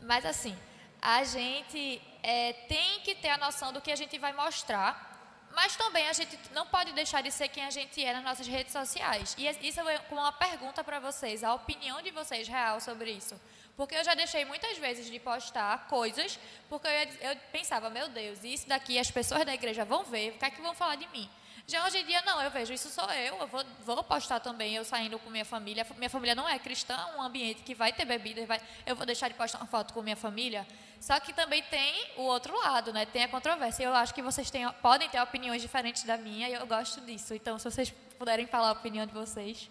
Mas 0.00 0.26
assim, 0.26 0.56
a 1.00 1.22
gente 1.22 2.02
é, 2.22 2.52
tem 2.52 3.00
que 3.00 3.14
ter 3.14 3.28
a 3.28 3.38
noção 3.38 3.72
do 3.72 3.80
que 3.80 3.92
a 3.92 3.96
gente 3.96 4.18
vai 4.18 4.32
mostrar, 4.32 5.10
mas 5.54 5.76
também 5.76 6.08
a 6.08 6.12
gente 6.12 6.38
não 6.52 6.66
pode 6.66 6.92
deixar 6.92 7.22
de 7.22 7.30
ser 7.30 7.48
quem 7.48 7.64
a 7.64 7.70
gente 7.70 8.02
é 8.02 8.12
nas 8.14 8.24
nossas 8.24 8.46
redes 8.46 8.72
sociais. 8.72 9.36
E 9.38 9.46
isso 9.68 9.80
é 9.80 10.00
uma 10.10 10.32
pergunta 10.32 10.82
para 10.82 10.98
vocês, 10.98 11.44
a 11.44 11.54
opinião 11.54 12.00
de 12.02 12.10
vocês 12.10 12.48
real 12.48 12.80
sobre 12.80 13.12
isso. 13.12 13.38
Porque 13.76 13.94
eu 13.94 14.04
já 14.04 14.14
deixei 14.14 14.44
muitas 14.44 14.76
vezes 14.78 15.10
de 15.10 15.18
postar 15.18 15.86
coisas, 15.88 16.38
porque 16.68 16.86
eu, 16.86 17.30
eu 17.30 17.36
pensava, 17.50 17.88
meu 17.88 18.08
Deus, 18.08 18.44
isso 18.44 18.68
daqui 18.68 18.98
as 18.98 19.10
pessoas 19.10 19.44
da 19.44 19.54
igreja 19.54 19.84
vão 19.84 20.04
ver, 20.04 20.30
o 20.30 20.38
que 20.38 20.44
é 20.44 20.50
que 20.50 20.60
vão 20.60 20.74
falar 20.74 20.96
de 20.96 21.08
mim? 21.08 21.28
Já 21.66 21.86
hoje 21.86 21.98
em 21.98 22.04
dia, 22.04 22.20
não, 22.22 22.42
eu 22.42 22.50
vejo, 22.50 22.72
isso 22.72 22.90
sou 22.90 23.08
eu, 23.12 23.36
eu 23.38 23.46
vou, 23.46 23.64
vou 23.84 24.02
postar 24.02 24.40
também, 24.40 24.74
eu 24.74 24.84
saindo 24.84 25.18
com 25.18 25.30
minha 25.30 25.44
família. 25.44 25.86
Minha 25.96 26.10
família 26.10 26.34
não 26.34 26.48
é 26.48 26.58
cristã, 26.58 26.98
um 27.16 27.22
ambiente 27.22 27.62
que 27.62 27.74
vai 27.74 27.92
ter 27.92 28.04
bebida, 28.04 28.44
vai, 28.46 28.60
eu 28.84 28.96
vou 28.96 29.06
deixar 29.06 29.28
de 29.28 29.34
postar 29.34 29.58
uma 29.58 29.66
foto 29.66 29.94
com 29.94 30.02
minha 30.02 30.16
família. 30.16 30.66
Só 31.00 31.18
que 31.20 31.32
também 31.32 31.62
tem 31.64 32.10
o 32.16 32.22
outro 32.22 32.56
lado, 32.58 32.92
né? 32.92 33.06
Tem 33.06 33.24
a 33.24 33.28
controvérsia. 33.28 33.84
Eu 33.84 33.94
acho 33.94 34.12
que 34.12 34.22
vocês 34.22 34.50
têm, 34.50 34.70
podem 34.82 35.08
ter 35.08 35.20
opiniões 35.20 35.62
diferentes 35.62 36.02
da 36.04 36.16
minha 36.16 36.48
e 36.48 36.52
eu 36.52 36.66
gosto 36.66 37.00
disso. 37.00 37.32
Então, 37.32 37.58
se 37.58 37.64
vocês 37.64 37.90
puderem 38.18 38.46
falar 38.46 38.68
a 38.68 38.72
opinião 38.72 39.06
de 39.06 39.12
vocês. 39.12 39.70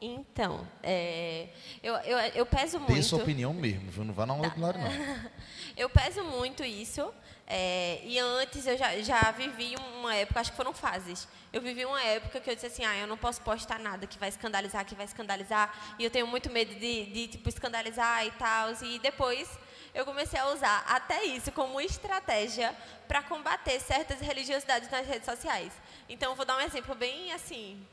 Então, 0.00 0.66
é, 0.82 1.48
eu, 1.82 1.94
eu, 1.96 2.18
eu 2.18 2.46
peso 2.46 2.78
muito. 2.78 2.94
Tem 2.94 3.02
sua 3.02 3.18
opinião 3.18 3.52
mesmo, 3.52 3.90
viu? 3.90 4.02
Não 4.02 4.14
vai 4.14 4.24
na 4.24 4.32
aula 4.32 4.50
não. 4.56 5.30
eu 5.76 5.90
peso 5.90 6.24
muito 6.24 6.64
isso. 6.64 7.12
É, 7.46 8.00
e 8.04 8.16
antes 8.18 8.64
eu 8.66 8.78
já, 8.78 8.96
já 9.00 9.30
vivi 9.32 9.74
uma 9.98 10.14
época, 10.14 10.40
acho 10.40 10.52
que 10.52 10.56
foram 10.56 10.72
fases. 10.72 11.26
Eu 11.52 11.60
vivi 11.60 11.84
uma 11.84 12.00
época 12.00 12.40
que 12.40 12.48
eu 12.48 12.54
disse 12.54 12.66
assim, 12.66 12.84
ah, 12.84 12.96
eu 12.96 13.08
não 13.08 13.16
posso 13.18 13.42
postar 13.42 13.80
nada 13.80 14.06
que 14.06 14.16
vai 14.18 14.28
escandalizar, 14.28 14.86
que 14.86 14.94
vai 14.94 15.04
escandalizar. 15.04 15.96
E 15.98 16.04
eu 16.04 16.10
tenho 16.10 16.26
muito 16.28 16.48
medo 16.48 16.72
de, 16.76 17.06
de 17.06 17.26
tipo, 17.26 17.48
escandalizar 17.48 18.24
e 18.24 18.30
tal. 18.32 18.72
E 18.82 19.00
depois 19.00 19.50
eu 19.92 20.04
comecei 20.04 20.38
a 20.38 20.52
usar 20.52 20.84
até 20.86 21.24
isso 21.24 21.50
como 21.52 21.80
estratégia 21.80 22.74
para 23.08 23.22
combater 23.22 23.80
certas 23.80 24.20
religiosidades 24.20 24.88
nas 24.88 25.06
redes 25.06 25.26
sociais. 25.26 25.72
Então, 26.08 26.36
vou 26.36 26.46
dar 26.46 26.56
um 26.56 26.60
exemplo 26.60 26.94
bem 26.94 27.32
assim, 27.32 27.84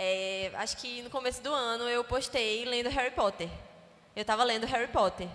é, 0.00 0.52
acho 0.54 0.76
que 0.76 1.02
no 1.02 1.10
começo 1.10 1.42
do 1.42 1.52
ano 1.52 1.88
eu 1.88 2.04
postei 2.04 2.64
lendo 2.64 2.88
Harry 2.88 3.10
Potter. 3.10 3.48
Eu 4.14 4.20
estava 4.20 4.44
lendo 4.44 4.64
Harry 4.64 4.86
Potter. 4.86 5.28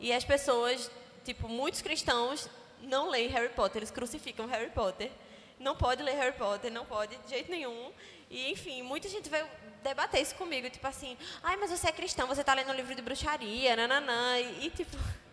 E 0.00 0.10
as 0.10 0.24
pessoas, 0.24 0.90
tipo, 1.22 1.46
muitos 1.46 1.82
cristãos 1.82 2.48
não 2.80 3.10
leem 3.10 3.28
Harry 3.28 3.50
Potter, 3.50 3.80
eles 3.80 3.90
crucificam 3.90 4.46
Harry 4.46 4.70
Potter. 4.70 5.10
Não 5.60 5.76
pode 5.76 6.02
ler 6.02 6.14
Harry 6.14 6.32
Potter, 6.32 6.72
não 6.72 6.86
pode 6.86 7.14
de 7.14 7.28
jeito 7.28 7.50
nenhum. 7.50 7.92
E, 8.30 8.50
enfim, 8.50 8.80
muita 8.80 9.06
gente 9.06 9.28
veio 9.28 9.46
debater 9.82 10.22
isso 10.22 10.34
comigo, 10.34 10.70
tipo 10.70 10.86
assim, 10.86 11.16
ai, 11.42 11.56
mas 11.56 11.70
você 11.70 11.88
é 11.88 11.92
cristão, 11.92 12.26
você 12.26 12.40
está 12.40 12.54
lendo 12.54 12.70
um 12.70 12.74
livro 12.74 12.94
de 12.94 13.02
bruxaria, 13.02 13.76
nananã. 13.76 14.38
E, 14.40 14.66
e 14.66 14.70
tipo. 14.70 14.96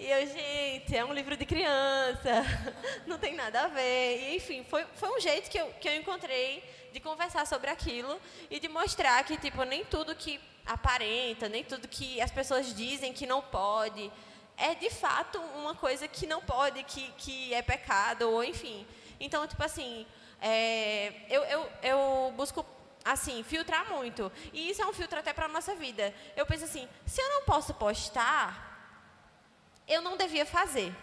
E 0.00 0.08
eu, 0.08 0.26
gente, 0.28 0.96
é 0.96 1.04
um 1.04 1.12
livro 1.12 1.36
de 1.36 1.44
criança, 1.44 2.44
não 3.04 3.18
tem 3.18 3.34
nada 3.34 3.62
a 3.62 3.66
ver. 3.66 4.30
E, 4.30 4.36
enfim, 4.36 4.62
foi, 4.62 4.86
foi 4.94 5.08
um 5.08 5.18
jeito 5.18 5.50
que 5.50 5.58
eu, 5.58 5.66
que 5.80 5.88
eu 5.88 5.96
encontrei 5.96 6.62
de 6.92 7.00
conversar 7.00 7.46
sobre 7.46 7.70
aquilo 7.70 8.20
e 8.50 8.58
de 8.60 8.68
mostrar 8.68 9.22
que, 9.24 9.36
tipo, 9.36 9.62
nem 9.64 9.84
tudo 9.84 10.14
que 10.14 10.40
aparenta, 10.66 11.48
nem 11.48 11.64
tudo 11.64 11.88
que 11.88 12.20
as 12.20 12.30
pessoas 12.30 12.74
dizem 12.74 13.12
que 13.12 13.26
não 13.26 13.40
pode, 13.40 14.10
é 14.56 14.74
de 14.74 14.90
fato 14.90 15.38
uma 15.56 15.74
coisa 15.74 16.06
que 16.08 16.26
não 16.26 16.42
pode, 16.42 16.82
que, 16.84 17.12
que 17.12 17.54
é 17.54 17.62
pecado, 17.62 18.22
ou 18.30 18.42
enfim. 18.42 18.86
Então, 19.20 19.46
tipo 19.46 19.62
assim, 19.62 20.06
é, 20.40 21.12
eu, 21.28 21.42
eu, 21.44 21.72
eu 21.82 22.34
busco 22.36 22.64
assim, 23.04 23.42
filtrar 23.42 23.88
muito. 23.90 24.30
E 24.52 24.70
isso 24.70 24.82
é 24.82 24.86
um 24.86 24.92
filtro 24.92 25.18
até 25.18 25.32
para 25.32 25.46
a 25.46 25.48
nossa 25.48 25.74
vida. 25.74 26.14
Eu 26.36 26.44
penso 26.44 26.64
assim, 26.64 26.88
se 27.06 27.20
eu 27.20 27.28
não 27.30 27.44
posso 27.44 27.72
postar, 27.74 28.68
eu 29.86 30.02
não 30.02 30.16
devia 30.16 30.44
fazer. 30.44 30.94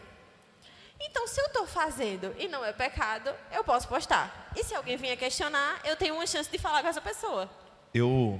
Então, 0.99 1.27
se 1.27 1.39
eu 1.41 1.45
estou 1.47 1.67
fazendo 1.67 2.33
e 2.39 2.47
não 2.47 2.63
é 2.63 2.71
pecado, 2.71 3.29
eu 3.51 3.63
posso 3.63 3.87
postar. 3.87 4.51
E 4.55 4.63
se 4.63 4.73
alguém 4.73 4.97
vier 4.97 5.17
questionar, 5.17 5.81
eu 5.83 5.95
tenho 5.95 6.15
uma 6.15 6.25
chance 6.25 6.49
de 6.49 6.57
falar 6.57 6.81
com 6.81 6.87
essa 6.87 7.01
pessoa. 7.01 7.49
Eu, 7.93 8.39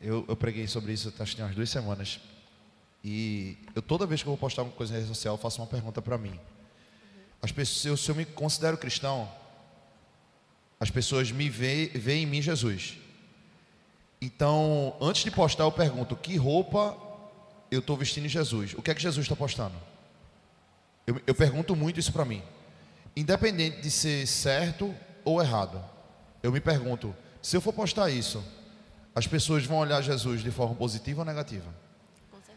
eu, 0.00 0.24
eu 0.28 0.36
preguei 0.36 0.66
sobre 0.66 0.92
isso, 0.92 1.12
acho 1.18 1.36
que 1.36 1.42
umas 1.42 1.54
duas 1.54 1.68
semanas. 1.68 2.20
E 3.02 3.56
eu 3.74 3.82
toda 3.82 4.06
vez 4.06 4.22
que 4.22 4.28
eu 4.28 4.32
vou 4.32 4.38
postar 4.38 4.62
alguma 4.62 4.76
coisa 4.76 4.92
na 4.92 4.98
rede 4.98 5.08
social, 5.08 5.34
eu 5.34 5.38
faço 5.38 5.60
uma 5.60 5.66
pergunta 5.66 6.00
para 6.00 6.16
mim. 6.18 6.38
As 7.42 7.50
pessoas, 7.50 8.00
se 8.00 8.10
eu 8.10 8.14
me 8.14 8.24
considero 8.24 8.76
cristão, 8.76 9.30
as 10.78 10.90
pessoas 10.90 11.30
me 11.30 11.48
veem, 11.48 11.88
veem 11.88 12.22
em 12.24 12.26
mim 12.26 12.42
Jesus. 12.42 12.98
Então, 14.20 14.94
antes 15.00 15.24
de 15.24 15.30
postar, 15.30 15.64
eu 15.64 15.72
pergunto: 15.72 16.14
que 16.14 16.36
roupa 16.36 16.96
eu 17.70 17.80
estou 17.80 17.96
vestindo 17.96 18.26
em 18.26 18.28
Jesus? 18.28 18.74
O 18.74 18.82
que 18.82 18.90
é 18.90 18.94
que 18.94 19.00
Jesus 19.00 19.24
está 19.24 19.34
postando? 19.34 19.74
Eu, 21.10 21.20
eu 21.26 21.34
pergunto 21.34 21.74
muito 21.74 21.98
isso 21.98 22.12
para 22.12 22.24
mim. 22.24 22.40
Independente 23.16 23.80
de 23.80 23.90
ser 23.90 24.24
certo 24.28 24.94
ou 25.24 25.42
errado, 25.42 25.84
eu 26.40 26.52
me 26.52 26.60
pergunto: 26.60 27.12
se 27.42 27.56
eu 27.56 27.60
for 27.60 27.72
postar 27.72 28.10
isso, 28.10 28.44
as 29.12 29.26
pessoas 29.26 29.64
vão 29.64 29.78
olhar 29.78 30.00
Jesus 30.02 30.40
de 30.40 30.52
forma 30.52 30.76
positiva 30.76 31.22
ou 31.22 31.24
negativa? 31.24 31.66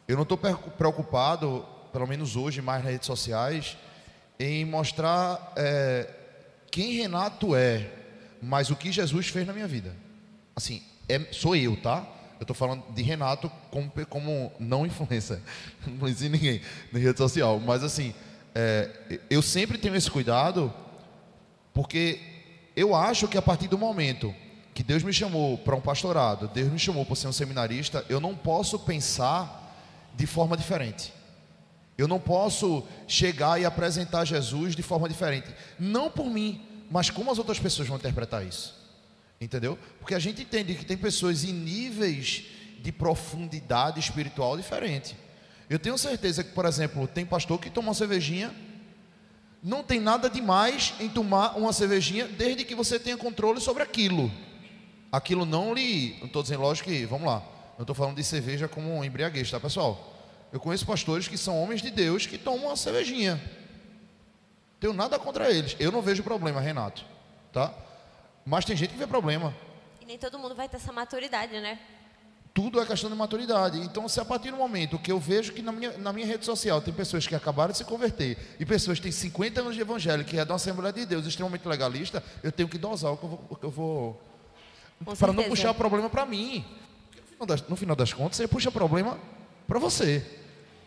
Eu 0.08 0.16
não 0.16 0.22
estou 0.22 0.38
preocupado, 0.38 1.66
pelo 1.92 2.06
menos 2.06 2.36
hoje, 2.36 2.62
mais 2.62 2.84
nas 2.84 2.92
redes 2.92 3.08
sociais, 3.08 3.76
em 4.40 4.64
mostrar 4.66 5.52
é, 5.56 6.08
quem 6.70 6.94
Renato 6.94 7.56
é, 7.56 7.90
mas 8.40 8.70
o 8.70 8.76
que 8.76 8.92
Jesus 8.92 9.30
fez 9.30 9.48
na 9.48 9.54
minha 9.54 9.68
vida. 9.68 9.96
Assim, 10.56 10.84
é, 11.10 11.20
sou 11.32 11.56
eu, 11.56 11.76
tá? 11.82 12.08
Eu 12.40 12.44
estou 12.44 12.56
falando 12.56 12.84
de 12.94 13.02
Renato 13.02 13.50
como, 13.72 13.92
como 14.08 14.52
não 14.60 14.86
influência, 14.86 15.42
não 15.88 15.96
influencia 15.96 16.30
ninguém 16.30 16.62
na 16.92 17.00
rede 17.00 17.18
social, 17.18 17.60
mas 17.60 17.84
assim, 17.84 18.14
é, 18.56 19.20
eu 19.30 19.42
sempre 19.42 19.78
tenho 19.78 19.96
esse 19.96 20.10
cuidado, 20.10 20.74
porque 21.74 22.20
eu 22.76 22.96
acho 22.96 23.28
que 23.28 23.38
a 23.38 23.42
partir 23.42 23.68
do 23.68 23.78
momento 23.78 24.34
que 24.74 24.84
Deus 24.84 25.04
me 25.04 25.14
chamou 25.14 25.58
para 25.58 25.76
um 25.76 25.82
pastorado, 25.82 26.48
Deus 26.48 26.72
me 26.72 26.80
chamou 26.80 27.06
para 27.06 27.16
ser 27.16 27.28
um 27.28 27.34
seminarista, 27.34 28.06
eu 28.10 28.20
não 28.20 28.36
posso 28.36 28.80
pensar 28.80 29.60
de 30.16 30.26
forma 30.26 30.58
diferente. 30.58 31.14
Eu 31.98 32.08
não 32.08 32.20
posso 32.20 32.84
chegar 33.08 33.62
e 33.62 33.66
apresentar 33.66 34.26
Jesus 34.26 34.76
de 34.76 34.82
forma 34.82 35.08
diferente. 35.08 35.48
Não 35.80 36.10
por 36.10 36.26
mim, 36.26 36.62
mas 36.90 37.10
como 37.10 37.32
as 37.32 37.38
outras 37.38 37.60
pessoas 37.60 37.88
vão 37.88 37.98
interpretar 37.98 38.46
isso. 38.46 38.76
Entendeu? 39.40 39.78
Porque 40.00 40.16
a 40.16 40.20
gente 40.20 40.42
entende 40.42 40.74
que 40.74 40.86
tem 40.86 40.98
pessoas 40.98 41.44
em 41.44 41.54
níveis 41.54 42.46
de 42.80 42.92
profundidade 42.92 44.00
espiritual 44.00 44.58
diferente. 44.58 45.16
Eu 45.70 45.80
tenho 45.80 45.98
certeza 45.98 46.44
que, 46.44 46.52
por 46.52 46.66
exemplo, 46.66 47.08
tem 47.08 47.26
pastor 47.26 47.60
que 47.60 47.70
toma 47.70 47.90
uma 47.90 47.94
cervejinha. 47.94 48.54
Não 49.62 49.82
tem 49.82 50.00
nada 50.00 50.30
demais 50.30 50.94
em 51.00 51.08
tomar 51.08 51.58
uma 51.58 51.72
cervejinha 51.72 52.28
desde 52.28 52.66
que 52.66 52.76
você 52.76 53.00
tenha 53.00 53.18
controle 53.18 53.62
sobre 53.62 53.82
aquilo. 53.82 54.32
Aquilo 55.12 55.46
não 55.46 55.74
lhe. 55.74 56.18
Não 56.20 56.28
estou 56.28 56.44
dizendo, 56.44 56.62
lógico 56.62 56.90
que. 56.90 57.06
Vamos 57.06 57.28
lá. 57.28 57.42
Não 57.78 57.84
estou 57.84 57.96
falando 57.96 58.18
de 58.18 58.24
cerveja 58.24 58.68
como 58.68 59.04
embriaguez, 59.04 59.50
tá, 59.50 59.60
pessoal? 59.60 60.14
Eu 60.52 60.60
conheço 60.60 60.86
pastores 60.86 61.28
que 61.28 61.38
são 61.38 61.62
homens 61.62 61.82
de 61.82 61.90
Deus 61.90 62.28
que 62.28 62.38
tomam 62.38 62.68
uma 62.68 62.78
cervejinha. 62.78 63.42
Tenho 64.80 64.94
nada 64.94 65.18
contra 65.18 65.50
eles. 65.50 65.76
Eu 65.80 65.92
não 65.92 66.02
vejo 66.02 66.22
problema, 66.24 66.60
Renato. 66.60 67.06
Tá? 67.52 67.74
Mas 68.46 68.66
tem 68.66 68.76
gente 68.76 68.92
que 68.92 68.98
vê 68.98 69.08
problema. 69.08 69.56
E 70.02 70.06
nem 70.06 70.18
todo 70.18 70.38
mundo 70.38 70.54
vai 70.54 70.68
ter 70.68 70.76
essa 70.76 70.92
maturidade, 70.92 71.60
né? 71.60 71.80
Tudo 72.54 72.80
é 72.80 72.86
questão 72.86 73.10
de 73.10 73.16
maturidade. 73.16 73.80
Então, 73.80 74.08
se 74.08 74.20
a 74.20 74.26
partir 74.26 74.52
do 74.52 74.58
momento 74.58 75.00
que 75.00 75.12
eu 75.12 75.20
vejo 75.20 75.54
que 75.54 75.62
na 75.62 75.72
minha, 75.72 75.98
na 75.98 76.14
minha 76.14 76.28
rede 76.28 76.46
social 76.46 76.80
tem 76.82 76.94
pessoas 76.94 77.26
que 77.26 77.34
acabaram 77.34 77.72
de 77.72 77.80
se 77.80 77.84
converter 77.84 78.38
e 78.60 78.66
pessoas 78.66 79.00
que 79.00 79.04
têm 79.04 79.12
50 79.12 79.62
anos 79.62 79.74
de 79.74 79.82
evangelho, 79.82 80.24
que 80.24 80.38
é 80.38 80.46
da 80.46 80.54
Assembleia 80.54 80.94
de 80.94 81.06
Deus, 81.06 81.26
extremamente 81.26 81.68
legalista, 81.68 82.24
eu 82.44 82.52
tenho 82.52 82.70
que 82.70 82.78
dosar 82.78 83.12
o 83.12 83.18
que 83.18 83.24
eu 83.24 83.30
vou. 83.30 83.40
O 83.50 83.56
que 83.56 83.66
eu 83.66 83.72
vou 83.72 84.22
para 85.18 85.34
não 85.34 85.44
puxar 85.44 85.74
problema 85.74 86.10
para 86.10 86.26
mim. 86.26 86.64
No 87.16 87.24
final, 87.26 87.48
das, 87.48 87.68
no 87.68 87.76
final 87.76 87.96
das 87.96 88.14
contas, 88.14 88.38
você 88.38 88.48
puxa 88.48 88.72
problema 88.72 89.18
para 89.68 89.80
você. 89.80 90.24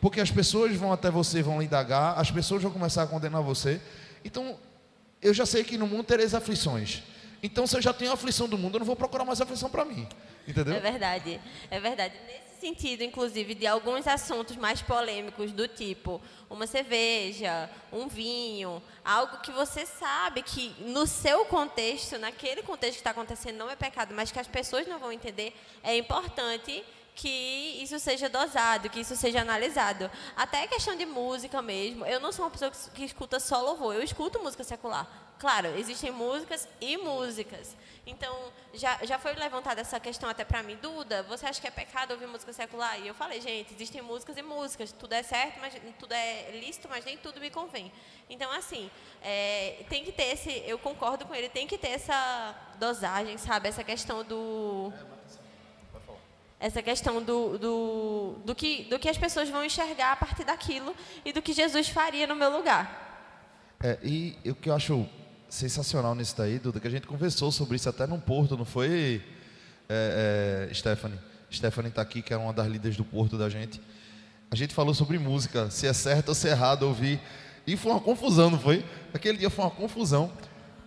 Porque 0.01 0.21
as 0.21 0.31
pessoas 0.31 0.75
vão 0.77 0.93
até 0.93 1.11
você, 1.11 1.43
vão 1.43 1.62
indagar, 1.62 2.19
as 2.19 2.31
pessoas 2.31 2.62
vão 2.62 2.71
começar 2.71 3.03
a 3.03 3.07
condenar 3.07 3.43
você. 3.43 3.81
Então, 4.25 4.57
eu 5.21 5.35
já 5.35 5.45
sei 5.45 5.64
que 5.64 5.77
no 5.77 5.87
mundo 5.87 6.05
tereis 6.05 6.35
aflições. 6.35 7.03
Então, 7.43 7.66
se 7.66 7.76
eu 7.76 7.82
já 7.82 7.93
tenho 7.93 8.11
a 8.11 8.14
aflição 8.14 8.49
do 8.49 8.57
mundo, 8.57 8.76
eu 8.76 8.80
não 8.80 8.87
vou 8.87 8.97
procurar 8.97 9.24
mais 9.24 9.41
aflição 9.41 9.68
para 9.68 9.84
mim. 9.84 10.09
Entendeu? 10.47 10.74
É 10.74 10.80
verdade. 10.80 11.41
É 11.70 11.80
verdade. 11.80 12.14
Nesse 12.26 12.61
sentido, 12.61 13.03
inclusive, 13.03 13.55
de 13.55 13.66
alguns 13.66 14.07
assuntos 14.07 14.57
mais 14.57 14.80
polêmicos, 14.80 15.53
do 15.53 15.68
tipo 15.68 16.20
uma 16.49 16.66
cerveja, 16.66 17.68
um 17.93 18.07
vinho, 18.09 18.82
algo 19.05 19.39
que 19.39 19.51
você 19.51 19.84
sabe 19.84 20.43
que 20.43 20.74
no 20.80 21.07
seu 21.07 21.45
contexto, 21.47 22.18
naquele 22.18 22.62
contexto 22.62 22.95
que 22.95 23.01
está 23.01 23.11
acontecendo, 23.11 23.57
não 23.57 23.70
é 23.70 23.76
pecado, 23.76 24.14
mas 24.14 24.30
que 24.30 24.39
as 24.39 24.47
pessoas 24.47 24.87
não 24.87 24.99
vão 24.99 25.12
entender, 25.12 25.53
é 25.82 25.97
importante 25.97 26.84
que 27.14 27.78
isso 27.82 27.99
seja 27.99 28.28
dosado, 28.28 28.91
que 28.91 29.01
isso 29.01 29.16
seja 29.16 29.41
analisado. 29.41 30.11
Até 30.37 30.66
questão 30.66 30.95
de 30.95 31.07
música 31.07 31.62
mesmo. 31.62 32.05
Eu 32.05 32.20
não 32.20 32.30
sou 32.30 32.45
uma 32.45 32.51
pessoa 32.51 32.70
que 32.95 33.05
escuta 33.05 33.41
só 33.41 33.61
louvor, 33.61 33.95
eu 33.95 34.03
escuto 34.03 34.39
música 34.43 34.62
secular 34.62 35.26
claro, 35.39 35.68
existem 35.78 36.11
músicas 36.11 36.68
e 36.80 36.97
músicas. 36.97 37.76
Então, 38.07 38.53
já, 38.72 38.99
já 39.05 39.18
foi 39.18 39.34
levantada 39.34 39.80
essa 39.80 39.99
questão 39.99 40.28
até 40.28 40.45
para 40.45 40.62
mim, 40.62 40.78
Duda, 40.80 41.24
você 41.24 41.45
acha 41.45 41.61
que 41.61 41.66
é 41.66 41.70
pecado 41.72 42.12
ouvir 42.12 42.28
música 42.28 42.53
secular? 42.53 43.01
E 43.01 43.09
eu 43.09 43.14
falei, 43.14 43.41
gente, 43.41 43.74
existem 43.74 44.01
músicas 44.01 44.37
e 44.37 44.43
músicas, 44.43 44.93
tudo 44.93 45.12
é 45.12 45.24
certo, 45.24 45.59
mas 45.61 45.74
tudo 45.99 46.12
é 46.12 46.53
lícito, 46.53 46.89
mas 46.89 47.05
nem 47.05 47.16
tudo 47.16 47.41
me 47.41 47.51
convém. 47.51 47.91
Então, 48.30 48.53
assim, 48.53 48.89
é, 49.22 49.84
tem 49.89 50.05
que 50.05 50.12
ter 50.12 50.34
esse, 50.34 50.62
eu 50.66 50.78
concordo 50.78 51.26
com 51.26 51.34
ele, 51.34 51.49
tem 51.49 51.66
que 51.66 51.76
ter 51.76 51.89
essa 51.89 52.55
dosagem, 52.78 53.37
sabe? 53.39 53.68
Essa 53.68 53.82
questão 53.82 54.22
do 54.22 54.93
essa 56.59 56.82
questão 56.82 57.22
do, 57.22 57.59
do, 57.59 58.37
do, 58.45 58.55
que, 58.55 58.84
do 58.84 58.99
que 58.99 59.09
as 59.09 59.18
pessoas 59.18 59.49
vão 59.49 59.64
enxergar 59.64 60.12
a 60.12 60.16
partir 60.16 60.45
daquilo 60.45 60.97
e 61.24 61.32
do 61.32 61.43
que 61.43 61.53
Jesus 61.53 61.89
faria 61.89 62.26
no 62.26 62.34
meu 62.34 62.51
lugar. 62.51 63.05
É, 63.82 63.99
e 64.03 64.39
o 64.47 64.55
que 64.55 64.70
eu 64.70 64.74
acho 64.74 65.07
sensacional 65.57 66.15
nisso 66.15 66.35
daí, 66.37 66.59
Duda, 66.59 66.79
que 66.79 66.87
a 66.87 66.91
gente 66.91 67.07
conversou 67.07 67.51
sobre 67.51 67.77
isso 67.77 67.89
até 67.89 68.07
num 68.07 68.21
Porto, 68.21 68.57
não 68.57 68.65
foi, 68.65 69.23
é, 69.89 70.69
é, 70.71 70.75
Stephanie? 70.75 71.19
Stephanie 71.51 71.89
está 71.89 72.03
aqui, 72.03 72.21
que 72.21 72.35
é 72.35 72.37
uma 72.37 72.53
das 72.53 72.67
líderes 72.67 72.97
do 72.97 73.05
Porto 73.05 73.39
da 73.39 73.49
gente. 73.49 73.81
A 74.51 74.55
gente 74.55 74.75
falou 74.75 74.93
sobre 74.93 75.19
música, 75.19 75.71
se 75.71 75.87
é 75.87 75.93
certo 75.93 76.29
ou 76.29 76.35
se 76.35 76.47
é 76.49 76.51
errado 76.51 76.83
ouvir. 76.83 77.21
E 77.67 77.77
foi 77.77 77.93
uma 77.93 78.01
confusão, 78.01 78.51
não 78.51 78.59
foi? 78.59 78.85
Aquele 79.15 79.39
dia 79.39 79.49
foi 79.49 79.65
uma 79.65 79.71
confusão. 79.71 80.31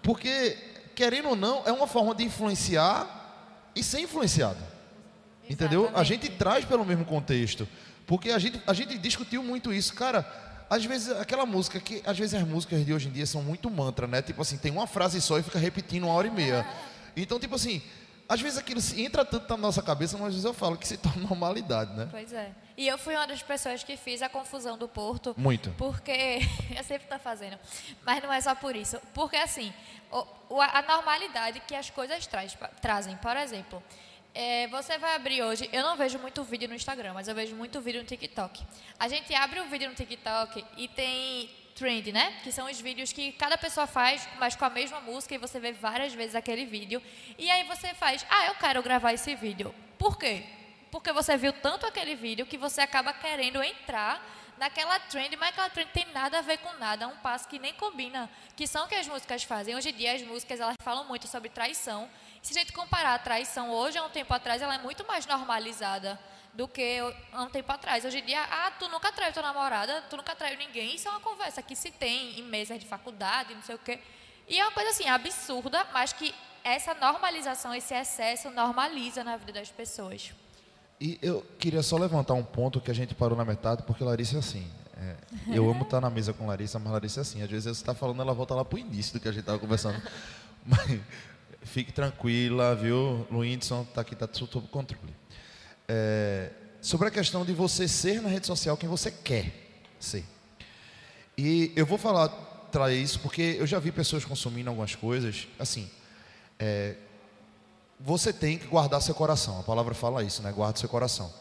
Porque, 0.04 0.56
querendo 0.96 1.30
ou 1.30 1.36
não, 1.36 1.64
é 1.66 1.72
uma 1.72 1.88
forma 1.88 2.14
de 2.14 2.24
influenciar 2.24 3.72
e 3.76 3.84
ser 3.84 4.02
influenciado. 4.02 4.60
Entendeu? 5.50 5.90
A 5.96 6.04
gente 6.04 6.30
traz 6.30 6.64
pelo 6.64 6.86
mesmo 6.86 7.06
contexto. 7.06 7.68
Porque 8.06 8.30
a 8.30 8.38
gente, 8.38 8.62
a 8.68 8.74
gente 8.74 8.98
discutiu 9.00 9.44
muito 9.44 9.74
isso. 9.74 9.94
Cara, 9.96 10.22
às 10.70 10.86
vezes, 10.86 11.10
aquela 11.12 11.46
música 11.46 11.80
que, 11.80 12.02
às 12.06 12.18
vezes 12.18 12.36
as 12.36 12.48
músicas 12.48 12.86
de 12.86 12.94
hoje 12.94 13.08
em 13.08 13.12
dia 13.12 13.26
são 13.26 13.42
muito 13.42 13.70
mantra, 13.70 14.06
né? 14.06 14.22
Tipo 14.22 14.42
assim, 14.42 14.58
tem 14.58 14.72
uma 14.72 14.86
frase 14.86 15.20
só 15.20 15.40
e 15.40 15.44
fica 15.44 15.58
repetindo 15.58 16.04
uma 16.04 16.14
hora 16.14 16.28
e 16.28 16.32
meia. 16.32 16.66
Então, 17.16 17.40
tipo 17.40 17.56
assim, 17.56 17.82
às 18.28 18.40
vezes 18.40 18.60
aquilo 18.60 18.80
entra 18.96 19.26
tanto 19.26 19.50
na 19.50 19.58
nossa 19.58 19.82
cabeça, 19.82 20.16
mas 20.16 20.28
às 20.28 20.34
vezes 20.34 20.46
eu 20.46 20.54
falo 20.54 20.78
que 20.78 20.88
se 20.88 20.96
torna 21.02 21.28
normalidade, 21.28 21.92
né? 21.94 22.08
Pois 22.12 22.32
é. 22.32 22.52
E 22.78 22.88
eu 22.88 22.98
fui 22.98 23.16
uma 23.16 23.26
das 23.26 23.42
pessoas 23.42 23.84
que 23.84 23.98
fiz 23.98 24.22
a 24.22 24.30
confusão 24.30 24.78
do 24.78 24.88
Porto. 24.88 25.34
Muito. 25.36 25.72
Porque, 25.72 26.40
eu 26.78 26.84
sempre 26.84 27.06
estou 27.06 27.18
fazendo, 27.18 27.58
mas 28.06 28.22
não 28.22 28.32
é 28.32 28.40
só 28.40 28.54
por 28.54 28.76
isso. 28.76 29.00
Porque, 29.14 29.38
assim, 29.38 29.74
o, 30.50 30.62
a 30.62 30.84
normalidade 30.84 31.60
que 31.62 31.74
as 31.74 31.90
coisas 31.90 32.28
traz, 32.28 32.56
trazem, 32.80 33.18
por 33.18 33.36
exemplo, 33.36 33.82
é, 34.40 34.68
você 34.68 34.98
vai 34.98 35.16
abrir 35.16 35.44
hoje, 35.44 35.70
eu 35.74 35.84
não 35.84 35.98
vejo 35.98 36.18
muito 36.18 36.42
vídeo 36.46 36.70
no 36.70 36.74
Instagram, 36.74 37.14
mas 37.14 37.28
eu 37.28 37.36
vejo 37.36 37.54
muito 37.58 37.82
vídeo 37.82 38.00
no 38.00 38.08
TikTok. 38.08 38.66
A 38.98 39.10
gente 39.10 39.36
abre 39.36 39.60
um 39.60 39.68
vídeo 39.68 39.90
no 39.90 39.94
TikTok 39.94 40.64
e 40.78 40.88
tem 40.88 41.50
trend, 41.76 42.14
né? 42.14 42.40
Que 42.42 42.50
são 42.50 42.72
os 42.72 42.80
vídeos 42.80 43.12
que 43.12 43.34
cada 43.34 43.58
pessoa 43.58 43.86
faz, 43.86 44.26
mas 44.40 44.56
com 44.56 44.64
a 44.64 44.70
mesma 44.70 45.02
música 45.02 45.36
e 45.36 45.38
você 45.38 45.60
vê 45.60 45.74
várias 45.74 46.14
vezes 46.14 46.36
aquele 46.36 46.66
vídeo. 46.66 47.02
E 47.38 47.52
aí 47.52 47.66
você 47.66 47.94
faz, 47.94 48.26
ah, 48.30 48.46
eu 48.46 48.56
quero 48.56 48.82
gravar 48.82 49.12
esse 49.12 49.36
vídeo. 49.36 49.76
Por 49.98 50.18
quê? 50.18 50.46
Porque 50.90 51.12
você 51.12 51.36
viu 51.36 51.52
tanto 51.52 51.86
aquele 51.86 52.16
vídeo 52.16 52.46
que 52.46 52.58
você 52.58 52.80
acaba 52.80 53.12
querendo 53.12 53.62
entrar 53.62 54.26
naquela 54.60 55.00
trend, 55.00 55.36
mas 55.38 55.50
aquela 55.50 55.70
trend 55.70 55.90
tem 55.92 56.06
nada 56.14 56.38
a 56.38 56.42
ver 56.42 56.60
com 56.60 56.72
nada, 56.74 57.06
é 57.06 57.08
um 57.08 57.18
passo 57.18 57.48
que 57.48 57.58
nem 57.58 57.74
combina, 57.74 58.30
que 58.56 58.68
são 58.68 58.86
o 58.86 58.88
que 58.88 58.96
as 58.96 59.08
músicas 59.08 59.44
fazem. 59.44 59.76
Hoje 59.76 59.90
em 59.90 59.94
dia 59.94 60.14
as 60.14 60.22
músicas 60.22 60.60
elas 60.60 60.76
falam 60.84 61.06
muito 61.06 61.28
sobre 61.28 61.50
traição 61.50 62.08
se 62.42 62.58
a 62.58 62.62
gente 62.62 62.72
comparar 62.72 63.16
a 63.16 63.20
traição 63.20 63.70
hoje 63.70 63.98
a 63.98 64.04
um 64.04 64.10
tempo 64.10 64.34
atrás, 64.34 64.62
ela 64.62 64.76
é 64.76 64.78
muito 64.78 65.06
mais 65.06 65.26
normalizada 65.26 66.20
do 66.54 66.68
que 66.68 67.00
há 67.32 67.42
um 67.44 67.50
tempo 67.50 67.72
atrás. 67.72 68.06
Hoje 68.06 68.20
em 68.20 68.26
dia, 68.26 68.42
ah, 68.42 68.72
tu 68.72 68.88
nunca 68.90 69.12
traiu 69.12 69.34
tua 69.34 69.44
namorada, 69.44 70.02
tu 70.10 70.18
nunca 70.18 70.36
traiu 70.36 70.58
ninguém. 70.58 70.96
Isso 70.96 71.08
é 71.08 71.12
uma 71.12 71.20
conversa 71.20 71.62
que 71.62 71.76
se 71.76 71.92
tem 71.92 72.40
em 72.40 72.44
mesas 72.44 72.80
de 72.80 72.86
faculdade, 72.86 73.54
não 73.54 73.62
sei 73.62 73.76
o 73.76 73.80
quê. 73.80 74.00
E 74.48 74.60
é 74.60 74.64
uma 74.64 74.72
coisa 74.72 74.90
assim, 74.90 75.08
absurda, 75.08 75.86
mas 75.94 76.14
que 76.14 76.34
essa 76.64 76.94
normalização, 76.94 77.74
esse 77.76 77.94
excesso 77.94 78.50
normaliza 78.50 79.24
na 79.24 79.38
vida 79.38 79.54
das 79.54 79.70
pessoas. 79.70 80.34
E 81.00 81.18
eu 81.22 81.46
queria 81.58 81.82
só 81.82 81.98
levantar 81.98 82.34
um 82.34 82.44
ponto 82.44 82.82
que 82.82 82.92
a 82.92 82.94
gente 82.94 83.16
parou 83.16 83.38
na 83.38 83.46
metade, 83.46 83.84
porque 83.84 84.04
Larissa 84.04 84.36
é 84.36 84.40
assim. 84.40 84.68
É, 84.98 85.16
eu 85.56 85.70
amo 85.70 85.84
estar 85.84 86.02
na 86.02 86.10
mesa 86.10 86.34
com 86.34 86.46
Larissa, 86.46 86.78
mas 86.78 86.92
Larissa 86.92 87.22
é 87.22 87.24
assim. 87.24 87.42
Às 87.42 87.50
vezes 87.50 87.64
você 87.64 87.82
está 87.82 87.94
falando, 87.94 88.22
ela 88.22 88.34
volta 88.34 88.54
lá 88.54 88.66
para 88.66 88.76
o 88.76 88.80
início 88.80 89.14
do 89.14 89.20
que 89.20 89.28
a 89.28 89.32
gente 89.32 89.42
estava 89.42 89.58
conversando. 89.58 90.02
Mas, 90.66 91.00
Fique 91.62 91.92
tranquila, 91.92 92.76
viu? 92.76 93.28
Luinson 93.30 93.82
está 93.82 94.02
aqui, 94.02 94.14
está 94.14 94.28
sob 94.32 94.68
controle. 94.70 95.14
É, 95.88 96.52
sobre 96.82 97.08
a 97.08 97.12
questão 97.12 97.44
de 97.44 97.54
você 97.54 97.88
ser 97.88 98.22
na 98.22 98.30
rede 98.30 98.48
social 98.48 98.78
quem 98.78 98.88
você 98.88 99.12
quer 99.12 99.52
ser. 100.00 100.24
E 101.38 101.72
eu 101.76 101.86
vou 101.86 101.98
falar, 101.98 102.30
trazer 102.72 103.00
isso, 103.02 103.20
porque 103.20 103.58
eu 103.60 103.68
já 103.68 103.80
vi 103.80 103.92
pessoas 103.92 104.24
consumindo 104.24 104.70
algumas 104.70 104.96
coisas, 104.96 105.48
assim, 105.58 105.90
é, 106.58 106.96
você 108.00 108.32
tem 108.32 108.58
que 108.58 108.68
guardar 108.68 109.02
seu 109.02 109.14
coração, 109.14 109.60
a 109.60 109.64
palavra 109.64 109.94
fala 109.94 110.24
isso, 110.24 110.42
né? 110.42 110.52
Guarda 110.52 110.80
seu 110.80 110.88
coração. 110.88 111.32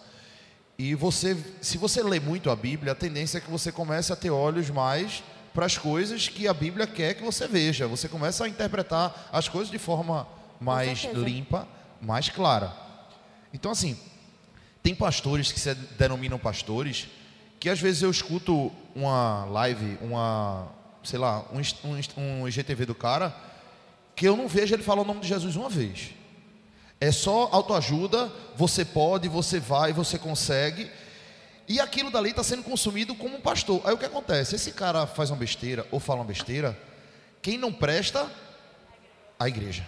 E 0.78 0.94
você, 0.94 1.36
se 1.61 1.76
você 1.76 2.02
lê 2.02 2.20
muito 2.20 2.50
a 2.50 2.56
Bíblia, 2.56 2.92
a 2.92 2.94
tendência 2.94 3.38
é 3.38 3.40
que 3.40 3.50
você 3.50 3.72
comece 3.72 4.12
a 4.12 4.16
ter 4.16 4.30
olhos 4.30 4.70
mais 4.70 5.22
para 5.52 5.66
as 5.66 5.76
coisas 5.76 6.28
que 6.28 6.46
a 6.46 6.54
Bíblia 6.54 6.86
quer 6.86 7.14
que 7.14 7.22
você 7.22 7.48
veja. 7.48 7.88
Você 7.88 8.09
começa 8.09 8.44
a 8.44 8.48
interpretar 8.48 9.28
as 9.32 9.48
coisas 9.48 9.70
de 9.70 9.78
forma 9.78 10.26
mais 10.61 11.04
limpa, 11.12 11.66
mais 12.00 12.28
clara. 12.28 12.72
Então, 13.52 13.72
assim, 13.72 13.98
tem 14.82 14.94
pastores 14.94 15.50
que 15.50 15.59
se 15.59 15.74
denominam 15.74 16.38
pastores 16.38 17.09
que 17.59 17.68
às 17.68 17.80
vezes 17.80 18.02
eu 18.02 18.11
escuto 18.11 18.70
uma 18.94 19.44
live, 19.46 19.98
uma, 20.00 20.68
sei 21.02 21.18
lá, 21.18 21.44
um, 21.52 21.61
um, 21.88 22.42
um 22.42 22.48
IGTV 22.48 22.86
do 22.86 22.94
cara, 22.94 23.34
que 24.14 24.26
eu 24.26 24.36
não 24.36 24.46
vejo 24.46 24.74
ele 24.74 24.82
falar 24.82 25.02
o 25.02 25.04
nome 25.04 25.20
de 25.20 25.28
Jesus 25.28 25.56
uma 25.56 25.68
vez. 25.68 26.11
É 27.01 27.12
só 27.12 27.49
autoajuda, 27.53 28.30
você 28.57 28.84
pode, 28.84 29.28
você 29.28 29.61
vai, 29.61 29.92
você 29.92 30.18
consegue. 30.18 30.90
E 31.68 31.78
aquilo 31.80 32.11
dali 32.11 32.30
está 32.30 32.42
sendo 32.42 32.62
consumido 32.62 33.14
como 33.14 33.36
um 33.36 33.40
pastor. 33.40 33.80
Aí 33.84 33.92
o 33.92 33.99
que 33.99 34.07
acontece? 34.07 34.57
Esse 34.57 34.72
cara 34.72 35.07
faz 35.07 35.30
uma 35.30 35.36
besteira 35.36 35.86
ou 35.90 36.01
fala 36.01 36.20
uma 36.20 36.24
besteira, 36.24 36.76
quem 37.40 37.57
não 37.57 37.72
presta? 37.72 38.28
A 39.38 39.46
igreja. 39.46 39.86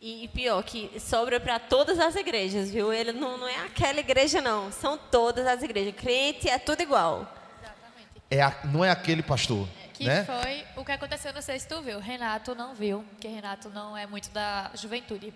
E, 0.00 0.28
pior, 0.28 0.62
que 0.62 1.00
sobra 1.00 1.40
para 1.40 1.58
todas 1.58 1.98
as 1.98 2.14
igrejas, 2.14 2.70
viu? 2.70 2.92
Ele 2.92 3.12
não, 3.12 3.38
não 3.38 3.48
é 3.48 3.60
aquela 3.60 4.00
igreja, 4.00 4.40
não. 4.40 4.70
São 4.70 4.98
todas 4.98 5.46
as 5.46 5.62
igrejas. 5.62 5.94
Crente 5.94 6.46
é 6.46 6.58
tudo 6.58 6.82
igual. 6.82 7.26
Exatamente. 7.58 8.22
É 8.30 8.42
a, 8.42 8.54
não 8.64 8.84
é 8.84 8.90
aquele 8.90 9.22
pastor. 9.22 9.66
Que 9.94 10.04
né? 10.04 10.24
foi 10.24 10.64
o 10.76 10.84
que 10.84 10.92
aconteceu, 10.92 11.32
não 11.32 11.40
sei 11.40 11.58
se 11.58 11.66
tu 11.68 11.80
viu. 11.80 12.00
Renato 12.00 12.54
não 12.54 12.74
viu, 12.74 13.04
porque 13.12 13.28
Renato 13.28 13.70
não 13.70 13.96
é 13.96 14.06
muito 14.06 14.28
da 14.30 14.70
juventude. 14.74 15.32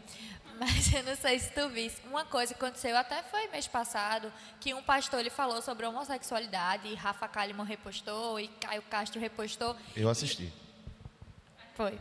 Mas 0.59 0.92
eu 0.92 1.02
não 1.04 1.14
sei 1.14 1.38
se 1.38 1.52
tu 1.52 1.68
viste. 1.68 2.00
Uma 2.06 2.24
coisa 2.24 2.52
que 2.52 2.62
aconteceu 2.62 2.96
até 2.96 3.22
foi 3.22 3.46
mês 3.48 3.68
passado, 3.68 4.32
que 4.61 4.74
um 4.74 4.82
pastor 4.82 5.20
ele 5.20 5.30
falou 5.30 5.62
sobre 5.62 5.86
homossexualidade, 5.86 6.88
e 6.88 6.94
Rafa 6.94 7.28
Kalimann 7.28 7.64
repostou, 7.64 8.40
e 8.40 8.48
Caio 8.48 8.82
Castro 8.82 9.20
repostou. 9.20 9.76
Eu 9.94 10.09
assisti. 10.09 10.52
Foi. 11.74 11.98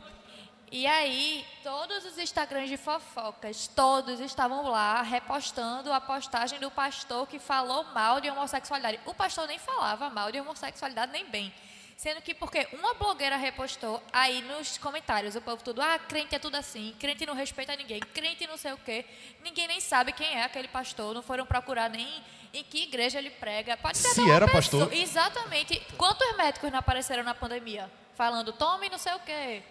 E 0.70 0.86
aí, 0.86 1.46
todos 1.64 2.04
os 2.04 2.18
Instagrams 2.18 2.70
de 2.70 2.76
fofocas, 2.76 3.68
todos 3.68 4.20
estavam 4.20 4.68
lá 4.68 5.02
repostando 5.02 5.94
a 5.94 6.02
postagem 6.02 6.60
do 6.60 6.70
pastor 6.70 7.26
que 7.26 7.40
falou 7.40 7.86
mal 7.94 8.20
de 8.20 8.30
homossexualidade. 8.30 9.00
O 9.06 9.14
pastor 9.14 9.48
nem 9.48 9.58
falava 9.60 10.10
mal 10.10 10.30
de 10.30 10.42
homossexualidade 10.42 11.12
nem 11.14 11.26
bem. 11.30 11.54
Sendo 11.98 12.22
que 12.22 12.36
porque 12.36 12.68
uma 12.74 12.94
blogueira 12.94 13.36
repostou, 13.38 14.04
aí 14.14 14.44
nos 14.44 14.78
comentários, 14.78 15.36
o 15.36 15.42
povo 15.42 15.64
tudo, 15.64 15.82
ah, 15.82 15.98
crente 15.98 16.36
é 16.36 16.38
tudo 16.38 16.54
assim, 16.54 16.96
crente 17.00 17.26
não 17.26 17.34
respeita 17.34 17.76
ninguém, 17.76 18.00
crente 18.00 18.46
não 18.46 18.56
sei 18.56 18.72
o 18.72 18.78
quê. 18.78 19.04
Ninguém 19.44 19.68
nem 19.68 19.80
sabe 19.82 20.14
quem 20.14 20.36
é 20.36 20.44
aquele 20.44 20.68
pastor, 20.68 21.16
não 21.16 21.24
foram 21.24 21.44
procurar 21.44 21.90
nem 21.90 22.08
em 22.54 22.64
que 22.64 22.84
igreja 22.84 23.18
ele 23.18 23.32
prega. 23.32 23.76
Pode 23.78 23.98
ser 23.98 24.10
Se 24.10 24.30
era 24.30 24.46
pessoa. 24.46 24.86
pastor. 24.86 24.94
Exatamente. 24.94 25.80
Quantos 25.98 26.38
médicos 26.38 26.72
não 26.72 26.78
apareceram 26.78 27.24
na 27.24 27.34
pandemia? 27.34 27.92
Falando, 28.14 28.54
tome 28.54 28.90
não 28.90 29.00
sei 29.00 29.16
o 29.16 29.20
quê. 29.22 29.64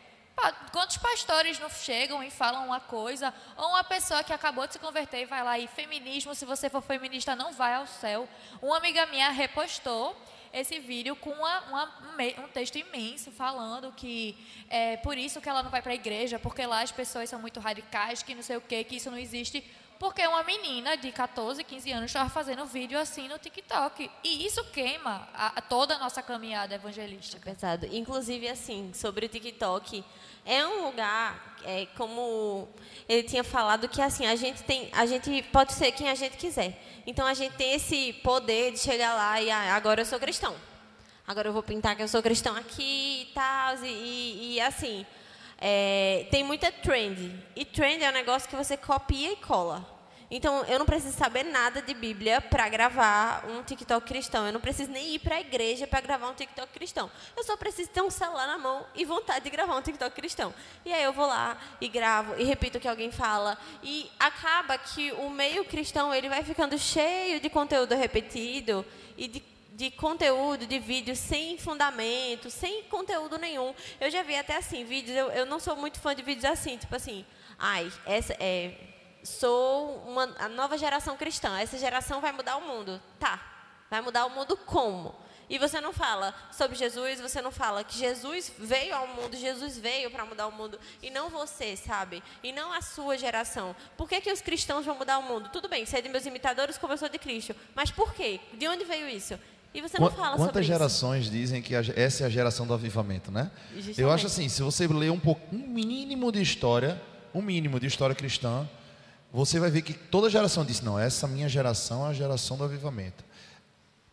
Quantos 0.72 0.96
pastores 0.96 1.60
não 1.60 1.70
chegam 1.70 2.24
e 2.24 2.30
falam 2.30 2.66
uma 2.66 2.80
coisa? 2.80 3.32
Ou 3.56 3.68
uma 3.68 3.84
pessoa 3.84 4.24
que 4.24 4.32
acabou 4.32 4.66
de 4.66 4.72
se 4.72 4.78
converter 4.80 5.20
e 5.22 5.26
vai 5.26 5.44
lá 5.44 5.58
e 5.60 5.68
feminismo, 5.68 6.34
se 6.34 6.44
você 6.44 6.68
for 6.68 6.82
feminista, 6.82 7.36
não 7.36 7.52
vai 7.52 7.74
ao 7.74 7.86
céu. 7.86 8.28
Uma 8.60 8.78
amiga 8.78 9.06
minha 9.06 9.30
repostou 9.30 10.20
esse 10.60 10.78
vídeo 10.78 11.14
com 11.16 11.30
uma, 11.30 11.60
uma, 11.68 11.84
um 12.44 12.48
texto 12.48 12.76
imenso 12.76 13.30
falando 13.30 13.92
que 13.92 14.36
é 14.70 14.96
por 14.96 15.18
isso 15.18 15.40
que 15.40 15.48
ela 15.48 15.62
não 15.62 15.70
vai 15.70 15.82
para 15.82 15.92
a 15.92 15.94
igreja, 15.94 16.38
porque 16.38 16.64
lá 16.64 16.80
as 16.82 16.90
pessoas 16.90 17.28
são 17.28 17.38
muito 17.38 17.60
radicais, 17.60 18.22
que 18.22 18.34
não 18.34 18.42
sei 18.42 18.56
o 18.56 18.60
que, 18.60 18.82
que 18.84 18.96
isso 18.96 19.10
não 19.10 19.18
existe. 19.18 19.62
Porque 19.98 20.26
uma 20.26 20.42
menina 20.42 20.94
de 20.96 21.10
14, 21.10 21.64
15 21.64 21.92
anos 21.92 22.06
estava 22.06 22.28
fazendo 22.28 22.66
vídeo 22.66 22.98
assim 22.98 23.28
no 23.28 23.38
TikTok. 23.38 24.10
E 24.22 24.46
isso 24.46 24.62
queima 24.64 25.26
a, 25.34 25.58
a 25.58 25.60
toda 25.62 25.94
a 25.94 25.98
nossa 25.98 26.22
caminhada 26.22 26.74
evangelística. 26.74 27.50
É 27.50 27.54
pesado. 27.54 27.86
Inclusive, 27.90 28.46
assim, 28.48 28.92
sobre 28.92 29.24
o 29.24 29.28
TikTok, 29.28 30.04
é 30.44 30.66
um 30.66 30.84
lugar, 30.84 31.56
é, 31.64 31.86
como 31.96 32.68
ele 33.08 33.22
tinha 33.22 33.42
falado, 33.42 33.88
que 33.88 34.02
assim, 34.02 34.26
a 34.26 34.36
gente 34.36 34.62
tem, 34.62 34.90
a 34.92 35.06
gente 35.06 35.42
pode 35.44 35.72
ser 35.72 35.92
quem 35.92 36.10
a 36.10 36.14
gente 36.14 36.36
quiser. 36.36 36.80
Então 37.06 37.26
a 37.26 37.34
gente 37.34 37.56
tem 37.56 37.72
esse 37.72 38.12
poder 38.22 38.72
de 38.72 38.78
chegar 38.78 39.14
lá 39.14 39.40
e 39.40 39.50
ah, 39.50 39.74
agora 39.74 40.02
eu 40.02 40.06
sou 40.06 40.20
cristão. 40.20 40.54
Agora 41.26 41.48
eu 41.48 41.52
vou 41.52 41.62
pintar 41.62 41.96
que 41.96 42.02
eu 42.02 42.08
sou 42.08 42.22
cristão 42.22 42.54
aqui 42.54 43.22
e 43.22 43.34
tal. 43.34 43.76
E, 43.82 43.88
e, 43.88 44.54
e 44.54 44.60
assim, 44.60 45.06
É, 45.58 46.26
tem 46.30 46.44
muita 46.44 46.70
trend. 46.70 47.32
E 47.54 47.64
trend 47.64 48.02
é 48.02 48.10
um 48.10 48.12
negócio 48.12 48.48
que 48.48 48.56
você 48.56 48.76
copia 48.76 49.32
e 49.32 49.36
cola. 49.36 49.96
Então, 50.28 50.64
eu 50.64 50.78
não 50.78 50.86
preciso 50.86 51.16
saber 51.16 51.44
nada 51.44 51.80
de 51.80 51.94
Bíblia 51.94 52.40
para 52.40 52.68
gravar 52.68 53.44
um 53.48 53.62
TikTok 53.62 54.04
cristão. 54.06 54.44
Eu 54.44 54.52
não 54.52 54.60
preciso 54.60 54.90
nem 54.90 55.14
ir 55.14 55.20
para 55.20 55.36
a 55.36 55.40
igreja 55.40 55.86
para 55.86 56.00
gravar 56.00 56.28
um 56.28 56.34
TikTok 56.34 56.72
cristão. 56.72 57.08
Eu 57.36 57.44
só 57.44 57.56
preciso 57.56 57.90
ter 57.90 58.02
um 58.02 58.10
celular 58.10 58.46
na 58.48 58.58
mão 58.58 58.84
e 58.94 59.04
vontade 59.04 59.44
de 59.44 59.50
gravar 59.50 59.76
um 59.76 59.82
TikTok 59.82 60.14
cristão. 60.16 60.52
E 60.84 60.92
aí 60.92 61.04
eu 61.04 61.12
vou 61.12 61.26
lá 61.26 61.56
e 61.80 61.88
gravo 61.88 62.34
e 62.38 62.44
repito 62.44 62.78
o 62.78 62.80
que 62.80 62.88
alguém 62.88 63.12
fala. 63.12 63.56
E 63.84 64.10
acaba 64.18 64.76
que 64.76 65.12
o 65.12 65.30
meio 65.30 65.64
cristão 65.64 66.12
ele 66.12 66.28
vai 66.28 66.42
ficando 66.42 66.76
cheio 66.76 67.38
de 67.38 67.48
conteúdo 67.48 67.94
repetido 67.94 68.84
e 69.16 69.28
de 69.28 69.55
de 69.76 69.90
conteúdo, 69.90 70.66
de 70.66 70.78
vídeo 70.78 71.14
sem 71.14 71.58
fundamento, 71.58 72.50
sem 72.50 72.84
conteúdo 72.84 73.36
nenhum. 73.36 73.74
Eu 74.00 74.10
já 74.10 74.22
vi 74.22 74.34
até 74.34 74.56
assim, 74.56 74.84
vídeos, 74.84 75.14
eu, 75.14 75.30
eu 75.30 75.44
não 75.44 75.60
sou 75.60 75.76
muito 75.76 76.00
fã 76.00 76.14
de 76.14 76.22
vídeos 76.22 76.46
assim, 76.46 76.78
tipo 76.78 76.96
assim, 76.96 77.26
ai, 77.58 77.92
essa 78.06 78.34
é 78.40 78.74
sou 79.22 79.96
uma 80.06 80.34
a 80.38 80.48
nova 80.48 80.78
geração 80.78 81.16
cristã. 81.16 81.58
Essa 81.58 81.76
geração 81.76 82.20
vai 82.20 82.32
mudar 82.32 82.56
o 82.56 82.62
mundo. 82.62 83.02
Tá. 83.18 83.42
Vai 83.90 84.00
mudar 84.00 84.24
o 84.24 84.30
mundo 84.30 84.56
como? 84.56 85.14
E 85.48 85.58
você 85.58 85.80
não 85.80 85.92
fala 85.92 86.34
sobre 86.50 86.76
Jesus, 86.76 87.20
você 87.20 87.40
não 87.40 87.52
fala 87.52 87.84
que 87.84 87.96
Jesus 87.96 88.52
veio 88.58 88.94
ao 88.94 89.06
mundo, 89.06 89.36
Jesus 89.36 89.78
veio 89.78 90.10
para 90.10 90.24
mudar 90.24 90.48
o 90.48 90.52
mundo, 90.52 90.78
e 91.00 91.08
não 91.08 91.28
você, 91.28 91.76
sabe? 91.76 92.20
E 92.42 92.50
não 92.50 92.72
a 92.72 92.80
sua 92.80 93.16
geração. 93.16 93.76
Por 93.96 94.08
que, 94.08 94.20
que 94.20 94.32
os 94.32 94.40
cristãos 94.40 94.84
vão 94.84 94.96
mudar 94.96 95.18
o 95.18 95.22
mundo? 95.22 95.48
Tudo 95.52 95.68
bem, 95.68 95.86
ser 95.86 96.02
de 96.02 96.08
meus 96.08 96.26
imitadores 96.26 96.76
como 96.76 96.94
eu 96.94 96.98
sou 96.98 97.08
de 97.08 97.18
Cristo. 97.18 97.54
Mas 97.76 97.92
por 97.92 98.12
quê? 98.12 98.40
De 98.54 98.66
onde 98.66 98.84
veio 98.84 99.08
isso? 99.08 99.38
E 99.76 99.82
você 99.82 99.98
não 99.98 100.10
fala 100.10 100.36
Quantas 100.36 100.64
gerações 100.64 101.24
isso. 101.24 101.30
dizem 101.30 101.60
que 101.60 101.74
essa 101.74 102.24
é 102.24 102.26
a 102.26 102.30
geração 102.30 102.66
do 102.66 102.72
avivamento, 102.72 103.30
né? 103.30 103.50
Justamente. 103.74 104.00
Eu 104.00 104.10
acho 104.10 104.26
assim, 104.26 104.48
se 104.48 104.62
você 104.62 104.86
ler 104.86 105.12
um 105.12 105.20
pouco, 105.20 105.54
um 105.54 105.68
mínimo 105.68 106.32
de 106.32 106.40
história, 106.40 106.98
um 107.34 107.42
mínimo 107.42 107.78
de 107.78 107.86
história 107.86 108.14
cristã, 108.14 108.66
você 109.30 109.60
vai 109.60 109.70
ver 109.70 109.82
que 109.82 109.92
toda 109.92 110.30
geração 110.30 110.64
diz: 110.64 110.80
não, 110.80 110.98
essa 110.98 111.28
minha 111.28 111.46
geração 111.46 112.06
é 112.06 112.10
a 112.10 112.12
geração 112.14 112.56
do 112.56 112.64
avivamento. 112.64 113.22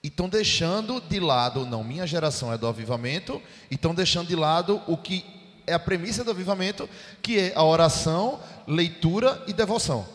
E 0.04 0.08
estão 0.08 0.28
deixando 0.28 1.00
de 1.00 1.18
lado, 1.22 1.66
não, 1.66 1.82
minha 1.82 2.06
geração 2.06 2.52
é 2.52 2.58
do 2.58 2.68
avivamento, 2.68 3.42
e 3.72 3.76
estão 3.76 3.96
deixando 3.96 4.28
de 4.28 4.36
lado 4.36 4.82
o 4.86 4.98
que 4.98 5.26
é 5.66 5.74
a 5.74 5.80
premissa 5.80 6.26
do 6.26 6.32
avivamento, 6.32 6.90
que 7.22 7.40
é 7.40 7.54
a 7.56 7.64
oração, 7.64 8.38
leitura 8.68 9.42
e 9.48 9.54
devoção. 9.54 10.06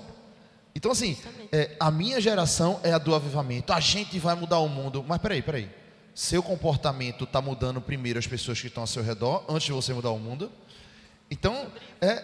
Então, 0.78 0.92
assim, 0.92 1.18
é, 1.50 1.74
a 1.80 1.90
minha 1.90 2.20
geração 2.20 2.78
é 2.84 2.92
a 2.92 2.98
do 2.98 3.12
avivamento, 3.12 3.72
a 3.72 3.80
gente 3.80 4.16
vai 4.20 4.36
mudar 4.36 4.60
o 4.60 4.68
mundo. 4.68 5.04
Mas 5.06 5.18
peraí, 5.18 5.42
peraí. 5.42 5.68
Seu 6.14 6.40
comportamento 6.40 7.24
está 7.24 7.42
mudando 7.42 7.80
primeiro 7.80 8.16
as 8.16 8.28
pessoas 8.28 8.60
que 8.60 8.68
estão 8.68 8.84
ao 8.84 8.86
seu 8.86 9.02
redor, 9.02 9.44
antes 9.48 9.66
de 9.66 9.72
você 9.72 9.92
mudar 9.92 10.12
o 10.12 10.20
mundo. 10.20 10.52
Então, 11.28 11.66
é, 12.00 12.22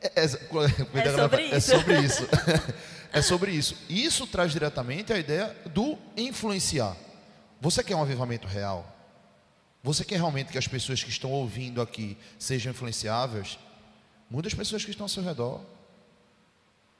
é, 0.00 0.12
é, 0.16 0.24
é, 0.24 0.28
sobre 0.28 1.50
é 1.50 1.60
sobre 1.60 2.00
isso. 2.00 2.22
é 3.12 3.20
sobre 3.20 3.50
isso. 3.50 3.76
Isso 3.86 4.26
traz 4.26 4.50
diretamente 4.50 5.12
a 5.12 5.18
ideia 5.18 5.54
do 5.66 5.98
influenciar. 6.16 6.96
Você 7.60 7.84
quer 7.84 7.96
um 7.96 8.00
avivamento 8.00 8.48
real? 8.48 8.96
Você 9.82 10.06
quer 10.06 10.16
realmente 10.16 10.52
que 10.52 10.58
as 10.58 10.66
pessoas 10.66 11.04
que 11.04 11.10
estão 11.10 11.30
ouvindo 11.30 11.82
aqui 11.82 12.16
sejam 12.38 12.70
influenciáveis? 12.72 13.58
Muda 14.30 14.48
as 14.48 14.54
pessoas 14.54 14.86
que 14.86 14.90
estão 14.90 15.04
ao 15.04 15.08
seu 15.10 15.22
redor. 15.22 15.60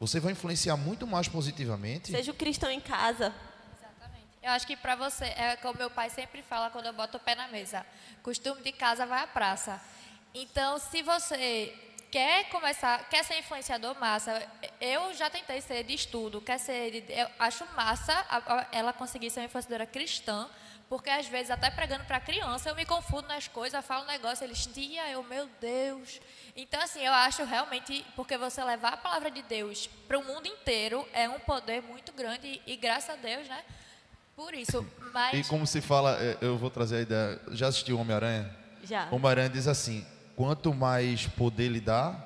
Você 0.00 0.18
vai 0.18 0.32
influenciar 0.32 0.78
muito 0.78 1.06
mais 1.06 1.28
positivamente. 1.28 2.10
Seja 2.10 2.32
o 2.32 2.34
cristão 2.34 2.70
em 2.70 2.80
casa. 2.80 3.34
Exatamente. 3.78 4.26
Eu 4.42 4.50
acho 4.52 4.66
que 4.66 4.74
para 4.74 4.96
você, 4.96 5.26
é 5.26 5.56
como 5.56 5.78
meu 5.78 5.90
pai 5.90 6.08
sempre 6.08 6.40
fala 6.42 6.70
quando 6.70 6.86
eu 6.86 6.94
boto 6.94 7.18
o 7.18 7.20
pé 7.20 7.34
na 7.34 7.48
mesa: 7.48 7.84
costume 8.22 8.62
de 8.62 8.72
casa 8.72 9.04
vai 9.04 9.22
à 9.22 9.26
praça. 9.26 9.78
Então, 10.34 10.78
se 10.78 11.02
você 11.02 11.74
quer 12.10 12.48
começar, 12.48 13.10
quer 13.10 13.22
ser 13.26 13.40
influenciador, 13.40 13.94
massa. 14.00 14.42
Eu 14.80 15.12
já 15.12 15.28
tentei 15.28 15.60
ser 15.60 15.84
de 15.84 15.92
estudo, 15.92 16.40
quer 16.40 16.58
ser, 16.58 17.02
de, 17.02 17.12
eu 17.12 17.28
acho 17.38 17.66
massa 17.76 18.24
ela 18.72 18.94
conseguir 18.94 19.28
ser 19.28 19.40
uma 19.40 19.46
influenciadora 19.46 19.84
cristã, 19.84 20.48
porque 20.88 21.10
às 21.10 21.26
vezes 21.26 21.50
até 21.50 21.70
pregando 21.70 22.04
para 22.06 22.18
criança 22.18 22.70
eu 22.70 22.74
me 22.74 22.86
confundo 22.86 23.28
nas 23.28 23.48
coisas, 23.48 23.84
falo 23.84 24.04
um 24.04 24.06
negócio, 24.06 24.44
eles 24.44 24.64
tia, 24.64 25.10
eu, 25.10 25.22
meu 25.24 25.46
Deus. 25.60 26.20
Então 26.56 26.80
assim, 26.82 27.00
eu 27.00 27.12
acho 27.12 27.44
realmente 27.44 28.04
porque 28.16 28.36
você 28.36 28.62
levar 28.62 28.94
a 28.94 28.96
palavra 28.96 29.30
de 29.30 29.42
Deus 29.42 29.88
para 30.06 30.18
o 30.18 30.24
mundo 30.24 30.46
inteiro 30.46 31.06
é 31.12 31.28
um 31.28 31.40
poder 31.40 31.82
muito 31.82 32.12
grande 32.12 32.60
e, 32.66 32.76
graças 32.76 33.10
a 33.10 33.16
Deus, 33.16 33.48
né? 33.48 33.62
Por 34.36 34.54
isso, 34.54 34.86
mas 35.12 35.46
E 35.46 35.48
como 35.50 35.66
se 35.66 35.80
fala, 35.80 36.16
é, 36.18 36.38
eu 36.40 36.56
vou 36.56 36.70
trazer 36.70 36.96
a 36.96 37.00
ideia, 37.02 37.40
já 37.50 37.68
assistiu 37.68 37.98
Homem-Aranha? 37.98 38.50
Já. 38.84 39.08
Homem-Aranha 39.10 39.50
diz 39.50 39.68
assim: 39.68 40.06
quanto 40.34 40.72
mais 40.72 41.26
poder 41.26 41.68
lhe 41.68 41.80
dá, 41.80 42.16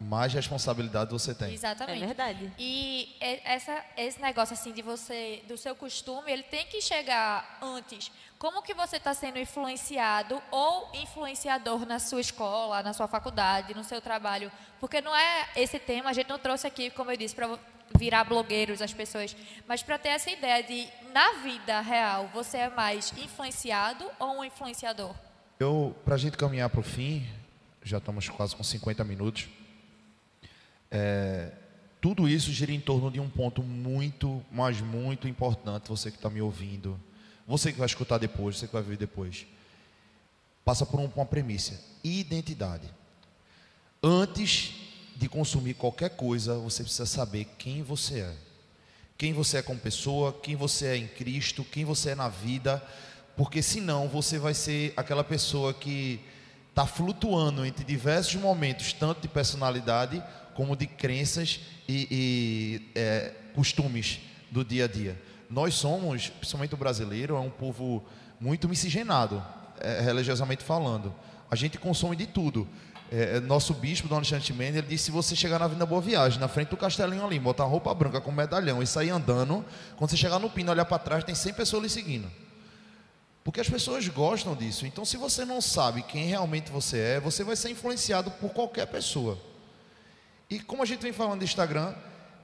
mais 0.00 0.32
responsabilidade 0.32 1.10
você 1.10 1.34
tem. 1.34 1.52
Exatamente. 1.52 2.02
É 2.02 2.06
verdade. 2.06 2.52
E 2.58 3.16
essa, 3.44 3.84
esse 3.96 4.20
negócio 4.20 4.54
assim 4.54 4.72
de 4.72 4.82
você, 4.82 5.42
do 5.48 5.56
seu 5.56 5.74
costume, 5.74 6.30
ele 6.30 6.42
tem 6.44 6.66
que 6.66 6.80
chegar 6.80 7.58
antes. 7.60 8.12
Como 8.44 8.60
que 8.60 8.74
você 8.74 8.98
está 8.98 9.14
sendo 9.14 9.38
influenciado 9.38 10.38
ou 10.50 10.90
influenciador 10.92 11.86
na 11.86 11.98
sua 11.98 12.20
escola, 12.20 12.82
na 12.82 12.92
sua 12.92 13.08
faculdade, 13.08 13.72
no 13.72 13.82
seu 13.82 14.02
trabalho? 14.02 14.52
Porque 14.78 15.00
não 15.00 15.16
é 15.16 15.48
esse 15.56 15.78
tema, 15.78 16.10
a 16.10 16.12
gente 16.12 16.28
não 16.28 16.38
trouxe 16.38 16.66
aqui, 16.66 16.90
como 16.90 17.10
eu 17.10 17.16
disse, 17.16 17.34
para 17.34 17.58
virar 17.96 18.22
blogueiros 18.24 18.82
as 18.82 18.92
pessoas, 18.92 19.34
mas 19.66 19.82
para 19.82 19.96
ter 19.96 20.10
essa 20.10 20.30
ideia 20.30 20.62
de, 20.62 20.86
na 21.10 21.42
vida 21.42 21.80
real, 21.80 22.28
você 22.34 22.58
é 22.58 22.68
mais 22.68 23.14
influenciado 23.16 24.04
ou 24.18 24.40
um 24.40 24.44
influenciador? 24.44 25.14
Eu, 25.58 25.96
para 26.04 26.16
a 26.16 26.18
gente 26.18 26.36
caminhar 26.36 26.68
para 26.68 26.80
o 26.80 26.84
fim, 26.84 27.26
já 27.82 27.96
estamos 27.96 28.28
quase 28.28 28.54
com 28.54 28.62
50 28.62 29.02
minutos. 29.04 29.48
É, 30.90 31.50
tudo 31.98 32.28
isso 32.28 32.52
gira 32.52 32.72
em 32.72 32.80
torno 32.80 33.10
de 33.10 33.20
um 33.20 33.30
ponto 33.30 33.62
muito, 33.62 34.44
mas 34.52 34.82
muito 34.82 35.26
importante. 35.26 35.88
Você 35.88 36.10
que 36.10 36.18
está 36.18 36.28
me 36.28 36.42
ouvindo, 36.42 37.00
você 37.46 37.72
que 37.72 37.78
vai 37.78 37.86
escutar 37.86 38.18
depois, 38.18 38.56
você 38.56 38.66
que 38.66 38.72
vai 38.72 38.82
ver 38.82 38.96
depois, 38.96 39.46
passa 40.64 40.86
por 40.86 41.00
uma 41.00 41.26
premissa: 41.26 41.80
identidade. 42.02 42.88
Antes 44.02 44.74
de 45.16 45.28
consumir 45.28 45.74
qualquer 45.74 46.10
coisa, 46.10 46.58
você 46.58 46.82
precisa 46.82 47.06
saber 47.06 47.46
quem 47.58 47.82
você 47.82 48.20
é. 48.20 48.34
Quem 49.16 49.32
você 49.32 49.58
é 49.58 49.62
como 49.62 49.78
pessoa, 49.78 50.32
quem 50.42 50.56
você 50.56 50.86
é 50.86 50.96
em 50.96 51.06
Cristo, 51.06 51.64
quem 51.64 51.84
você 51.84 52.10
é 52.10 52.14
na 52.14 52.28
vida, 52.28 52.82
porque 53.36 53.62
senão 53.62 54.08
você 54.08 54.38
vai 54.38 54.54
ser 54.54 54.92
aquela 54.96 55.22
pessoa 55.22 55.72
que 55.72 56.20
está 56.70 56.84
flutuando 56.84 57.64
entre 57.64 57.84
diversos 57.84 58.34
momentos, 58.34 58.92
tanto 58.92 59.20
de 59.20 59.28
personalidade 59.28 60.22
como 60.54 60.76
de 60.76 60.86
crenças 60.86 61.60
e, 61.88 62.08
e 62.10 62.90
é, 62.98 63.32
costumes 63.54 64.18
do 64.50 64.64
dia 64.64 64.84
a 64.84 64.88
dia. 64.88 65.20
Nós 65.50 65.74
somos, 65.74 66.28
principalmente 66.28 66.74
o 66.74 66.76
brasileiro, 66.76 67.36
é 67.36 67.40
um 67.40 67.50
povo 67.50 68.04
muito 68.40 68.68
miscigenado, 68.68 69.42
é, 69.80 70.00
religiosamente 70.00 70.62
falando. 70.62 71.14
A 71.50 71.56
gente 71.56 71.78
consome 71.78 72.16
de 72.16 72.26
tudo. 72.26 72.66
É, 73.10 73.36
é 73.36 73.40
nosso 73.40 73.74
bispo, 73.74 74.08
Dona 74.08 74.24
Chantimene, 74.24 74.78
ele 74.78 74.86
disse: 74.86 75.04
se 75.04 75.10
você 75.10 75.36
chegar 75.36 75.58
na 75.58 75.66
Avenida 75.66 75.86
Boa 75.86 76.00
Viagem, 76.00 76.40
na 76.40 76.48
frente 76.48 76.68
do 76.68 76.76
castelinho 76.76 77.24
ali, 77.24 77.38
botar 77.38 77.64
roupa 77.64 77.94
branca 77.94 78.20
com 78.20 78.32
medalhão 78.32 78.82
e 78.82 78.86
sair 78.86 79.10
andando, 79.10 79.64
quando 79.96 80.10
você 80.10 80.16
chegar 80.16 80.38
no 80.38 80.50
pino, 80.50 80.70
olhar 80.70 80.84
para 80.84 80.98
trás, 80.98 81.24
tem 81.24 81.34
100 81.34 81.54
pessoas 81.54 81.82
lhe 81.82 81.88
seguindo. 81.88 82.30
Porque 83.44 83.60
as 83.60 83.68
pessoas 83.68 84.08
gostam 84.08 84.56
disso. 84.56 84.86
Então, 84.86 85.04
se 85.04 85.18
você 85.18 85.44
não 85.44 85.60
sabe 85.60 86.02
quem 86.02 86.26
realmente 86.26 86.72
você 86.72 86.98
é, 86.98 87.20
você 87.20 87.44
vai 87.44 87.54
ser 87.54 87.70
influenciado 87.70 88.30
por 88.30 88.50
qualquer 88.50 88.86
pessoa. 88.86 89.38
E 90.48 90.58
como 90.58 90.82
a 90.82 90.86
gente 90.86 91.02
vem 91.02 91.12
falando 91.12 91.40
de 91.40 91.44
Instagram, 91.44 91.94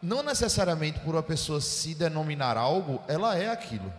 não 0.03 0.23
necessariamente 0.23 1.01
por 1.01 1.15
uma 1.15 1.23
pessoa 1.23 1.61
se 1.61 1.95
denominar 1.95 2.57
algo, 2.57 3.01
ela 3.09 3.37
é 3.37 3.49
aquilo. 3.49 3.93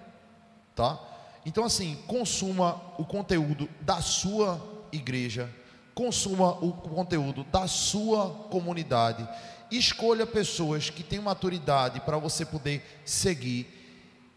Tá? 0.75 0.99
Então, 1.45 1.63
assim, 1.63 1.97
consuma 2.07 2.81
o 2.97 3.05
conteúdo 3.05 3.69
da 3.81 4.01
sua 4.01 4.61
igreja, 4.91 5.49
consuma 5.93 6.51
o 6.63 6.71
conteúdo 6.73 7.43
da 7.45 7.67
sua 7.67 8.29
comunidade, 8.49 9.27
escolha 9.69 10.25
pessoas 10.25 10.89
que 10.89 11.03
têm 11.03 11.19
maturidade 11.19 11.99
para 12.01 12.17
você 12.17 12.45
poder 12.45 13.01
seguir 13.05 13.81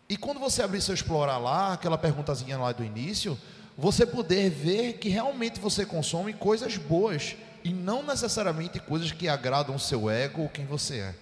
e 0.09 0.17
quando 0.17 0.39
você 0.39 0.63
abrir 0.63 0.83
seu 0.83 0.95
explorar 0.95 1.39
lá, 1.39 1.73
aquela 1.73 1.97
perguntazinha 1.97 2.59
lá 2.59 2.73
do 2.73 2.85
início, 2.85 3.39
você 3.77 4.05
poder 4.05 4.51
ver 4.51 4.95
que 4.95 5.09
realmente 5.09 5.59
você 5.59 5.87
consome 5.87 6.35
coisas 6.35 6.77
boas 6.77 7.37
e 7.65 7.73
não 7.73 8.03
necessariamente 8.03 8.79
coisas 8.79 9.11
que 9.13 9.29
agradam 9.29 9.75
o 9.75 9.81
seu 9.81 10.11
ego 10.11 10.43
ou 10.43 10.49
quem 10.49 10.67
você 10.67 10.99
é. 10.99 11.15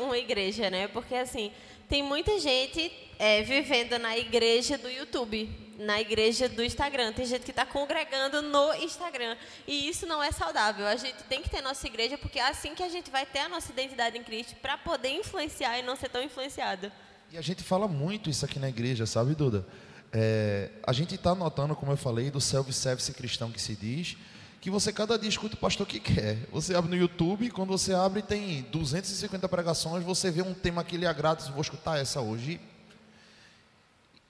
Uma 0.00 0.16
igreja, 0.16 0.70
né? 0.70 0.88
Porque 0.88 1.14
assim, 1.14 1.52
tem 1.88 2.02
muita 2.02 2.38
gente 2.38 2.92
é, 3.18 3.42
vivendo 3.42 3.98
na 3.98 4.16
igreja 4.16 4.78
do 4.78 4.88
YouTube, 4.88 5.50
na 5.78 6.00
igreja 6.00 6.48
do 6.48 6.62
Instagram. 6.62 7.12
Tem 7.12 7.26
gente 7.26 7.42
que 7.42 7.50
está 7.50 7.66
congregando 7.66 8.42
no 8.42 8.74
Instagram. 8.74 9.36
E 9.66 9.88
isso 9.88 10.06
não 10.06 10.22
é 10.22 10.32
saudável. 10.32 10.86
A 10.86 10.96
gente 10.96 11.22
tem 11.24 11.42
que 11.42 11.50
ter 11.50 11.60
nossa 11.62 11.86
igreja, 11.86 12.16
porque 12.16 12.38
é 12.38 12.46
assim 12.48 12.74
que 12.74 12.82
a 12.82 12.88
gente 12.88 13.10
vai 13.10 13.26
ter 13.26 13.40
a 13.40 13.48
nossa 13.48 13.70
identidade 13.72 14.16
em 14.16 14.22
Cristo 14.22 14.54
para 14.56 14.76
poder 14.78 15.10
influenciar 15.10 15.78
e 15.78 15.82
não 15.82 15.96
ser 15.96 16.08
tão 16.08 16.22
influenciado. 16.22 16.90
E 17.30 17.36
a 17.36 17.42
gente 17.42 17.62
fala 17.62 17.88
muito 17.88 18.30
isso 18.30 18.44
aqui 18.44 18.58
na 18.58 18.68
igreja, 18.68 19.04
sabe, 19.04 19.34
Duda? 19.34 19.66
É, 20.12 20.70
a 20.86 20.92
gente 20.92 21.14
está 21.14 21.34
notando, 21.34 21.74
como 21.74 21.92
eu 21.92 21.96
falei, 21.96 22.30
do 22.30 22.40
self-service 22.40 23.12
cristão 23.12 23.50
que 23.50 23.60
se 23.60 23.74
diz, 23.74 24.16
que 24.60 24.70
você 24.70 24.92
cada 24.92 25.18
dia 25.18 25.28
escuta 25.28 25.54
o 25.54 25.58
pastor 25.58 25.86
que 25.86 26.00
quer. 26.00 26.38
Você 26.50 26.74
abre 26.74 26.90
no 26.90 26.96
YouTube, 26.96 27.50
quando 27.50 27.68
você 27.68 27.94
abre 27.94 28.22
tem 28.22 28.62
250 28.72 29.48
pregações, 29.48 30.04
você 30.04 30.30
vê 30.30 30.42
um 30.42 30.54
tema 30.54 30.82
que 30.82 30.96
lhe 30.96 31.06
agrada, 31.06 31.42
vou 31.52 31.60
escutar 31.60 31.98
essa 31.98 32.20
hoje. 32.20 32.60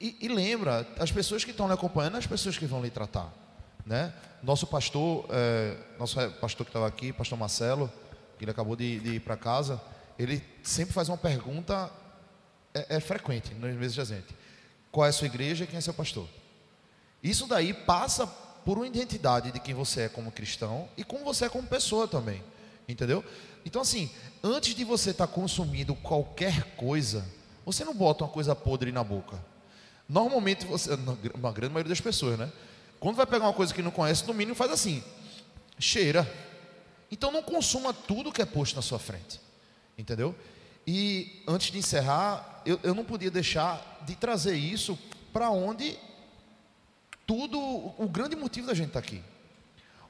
E, 0.01 0.17
e 0.21 0.29
lembra, 0.29 0.87
as 0.99 1.11
pessoas 1.11 1.45
que 1.45 1.53
estão 1.53 1.67
lhe 1.67 1.73
acompanhando, 1.73 2.17
as 2.17 2.27
pessoas 2.27 2.59
que 2.59 2.67
vão 2.67 2.83
lhe 2.83 2.91
tratar. 2.91 3.33
Né? 3.85 4.13
Nosso 4.43 4.67
pastor, 4.67 5.27
é, 5.31 5.77
nosso 5.99 6.17
pastor 6.33 6.67
que 6.67 6.71
estava 6.71 6.87
aqui, 6.87 7.13
pastor 7.13 7.39
Marcelo, 7.39 7.91
que 8.39 8.45
ele 8.45 8.51
acabou 8.51 8.77
de, 8.77 9.01
de 9.01 9.15
ir 9.15 9.21
para 9.21 9.37
casa, 9.37 9.81
ele 10.19 10.43
sempre 10.63 10.93
faz 10.93 11.09
uma 11.09 11.17
pergunta, 11.17 11.91
é, 12.75 12.97
é 12.97 13.01
frequente 13.01 13.55
nos 13.55 13.75
meses 13.75 13.95
de 13.95 14.05
gente. 14.05 14.37
Qual 14.93 15.07
é 15.07 15.09
a 15.09 15.13
sua 15.13 15.27
igreja 15.27 15.65
e 15.65 15.67
quem 15.67 15.79
é 15.79 15.81
seu 15.81 15.95
pastor? 15.95 16.29
Isso 17.23 17.47
daí 17.47 17.73
passa 17.73 18.27
por 18.67 18.79
uma 18.79 18.87
identidade 18.89 19.53
de 19.53 19.61
quem 19.61 19.73
você 19.73 20.03
é 20.03 20.09
como 20.09 20.33
cristão 20.33 20.89
e 20.97 21.05
como 21.05 21.25
você 21.25 21.45
é 21.45 21.49
como 21.49 21.69
pessoa 21.69 22.09
também. 22.09 22.43
Entendeu? 22.89 23.25
Então, 23.65 23.81
assim, 23.81 24.11
antes 24.43 24.75
de 24.75 24.83
você 24.83 25.11
estar 25.11 25.29
tá 25.29 25.33
consumindo 25.33 25.95
qualquer 25.95 26.75
coisa, 26.75 27.25
você 27.65 27.85
não 27.85 27.95
bota 27.95 28.25
uma 28.25 28.31
coisa 28.31 28.57
podre 28.57 28.91
na 28.91 29.05
boca. 29.05 29.39
Normalmente, 30.09 30.67
você, 30.67 30.91
na 31.39 31.53
grande 31.53 31.73
maioria 31.73 31.91
das 31.91 32.01
pessoas, 32.01 32.37
né? 32.37 32.51
Quando 32.99 33.15
vai 33.15 33.25
pegar 33.25 33.45
uma 33.45 33.53
coisa 33.53 33.73
que 33.73 33.81
não 33.83 33.93
conhece, 33.93 34.27
no 34.27 34.35
mínimo 34.35 34.57
faz 34.57 34.73
assim, 34.73 35.01
cheira. 35.79 36.29
Então 37.09 37.31
não 37.31 37.45
consuma 37.45 37.93
tudo 37.95 38.33
que 38.33 38.43
é 38.43 38.47
posto 38.47 38.75
na 38.75 38.83
sua 38.83 38.99
frente. 38.99 39.41
Entendeu? 39.97 40.35
E 40.85 41.45
antes 41.47 41.71
de 41.71 41.79
encerrar, 41.79 42.63
eu, 42.67 42.81
eu 42.83 42.97
não 42.97 43.05
podia 43.05 43.31
deixar 43.31 44.03
de 44.05 44.17
trazer 44.17 44.57
isso 44.57 44.99
para 45.33 45.51
onde 45.51 45.97
tudo, 47.27 47.59
o 47.59 48.09
grande 48.09 48.37
motivo 48.37 48.69
da 48.69 48.75
gente 48.75 48.89
estar 48.89 49.01
tá 49.01 49.07
aqui. 49.07 49.23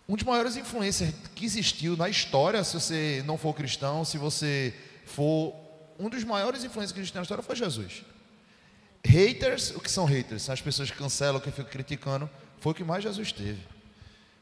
Um 0.09 0.14
dos 0.14 0.25
maiores 0.25 0.57
influencers 0.57 1.12
que 1.35 1.45
existiu 1.45 1.97
na 1.97 2.09
história, 2.09 2.62
se 2.62 2.75
você 2.75 3.25
não 3.27 3.37
for 3.39 3.55
cristão, 3.55 4.05
se 4.05 4.19
você 4.19 4.75
for. 5.05 5.55
Um 5.99 6.11
dos 6.11 6.23
maiores 6.23 6.62
influencers 6.62 6.93
que 6.93 7.01
existiu 7.01 7.19
na 7.19 7.23
história 7.23 7.43
foi 7.43 7.57
Jesus. 7.57 8.05
Haters, 9.05 9.71
o 9.71 9.81
que 9.81 9.91
são 9.91 10.05
haters? 10.05 10.43
São 10.43 10.53
as 10.53 10.61
pessoas 10.61 10.91
que 10.91 10.97
cancelam, 10.97 11.41
que 11.41 11.51
ficam 11.51 11.73
criticando. 11.73 12.31
Foi 12.61 12.73
o 12.73 12.75
que 12.75 12.85
mais 12.85 13.03
Jesus 13.03 13.33
teve. 13.33 13.61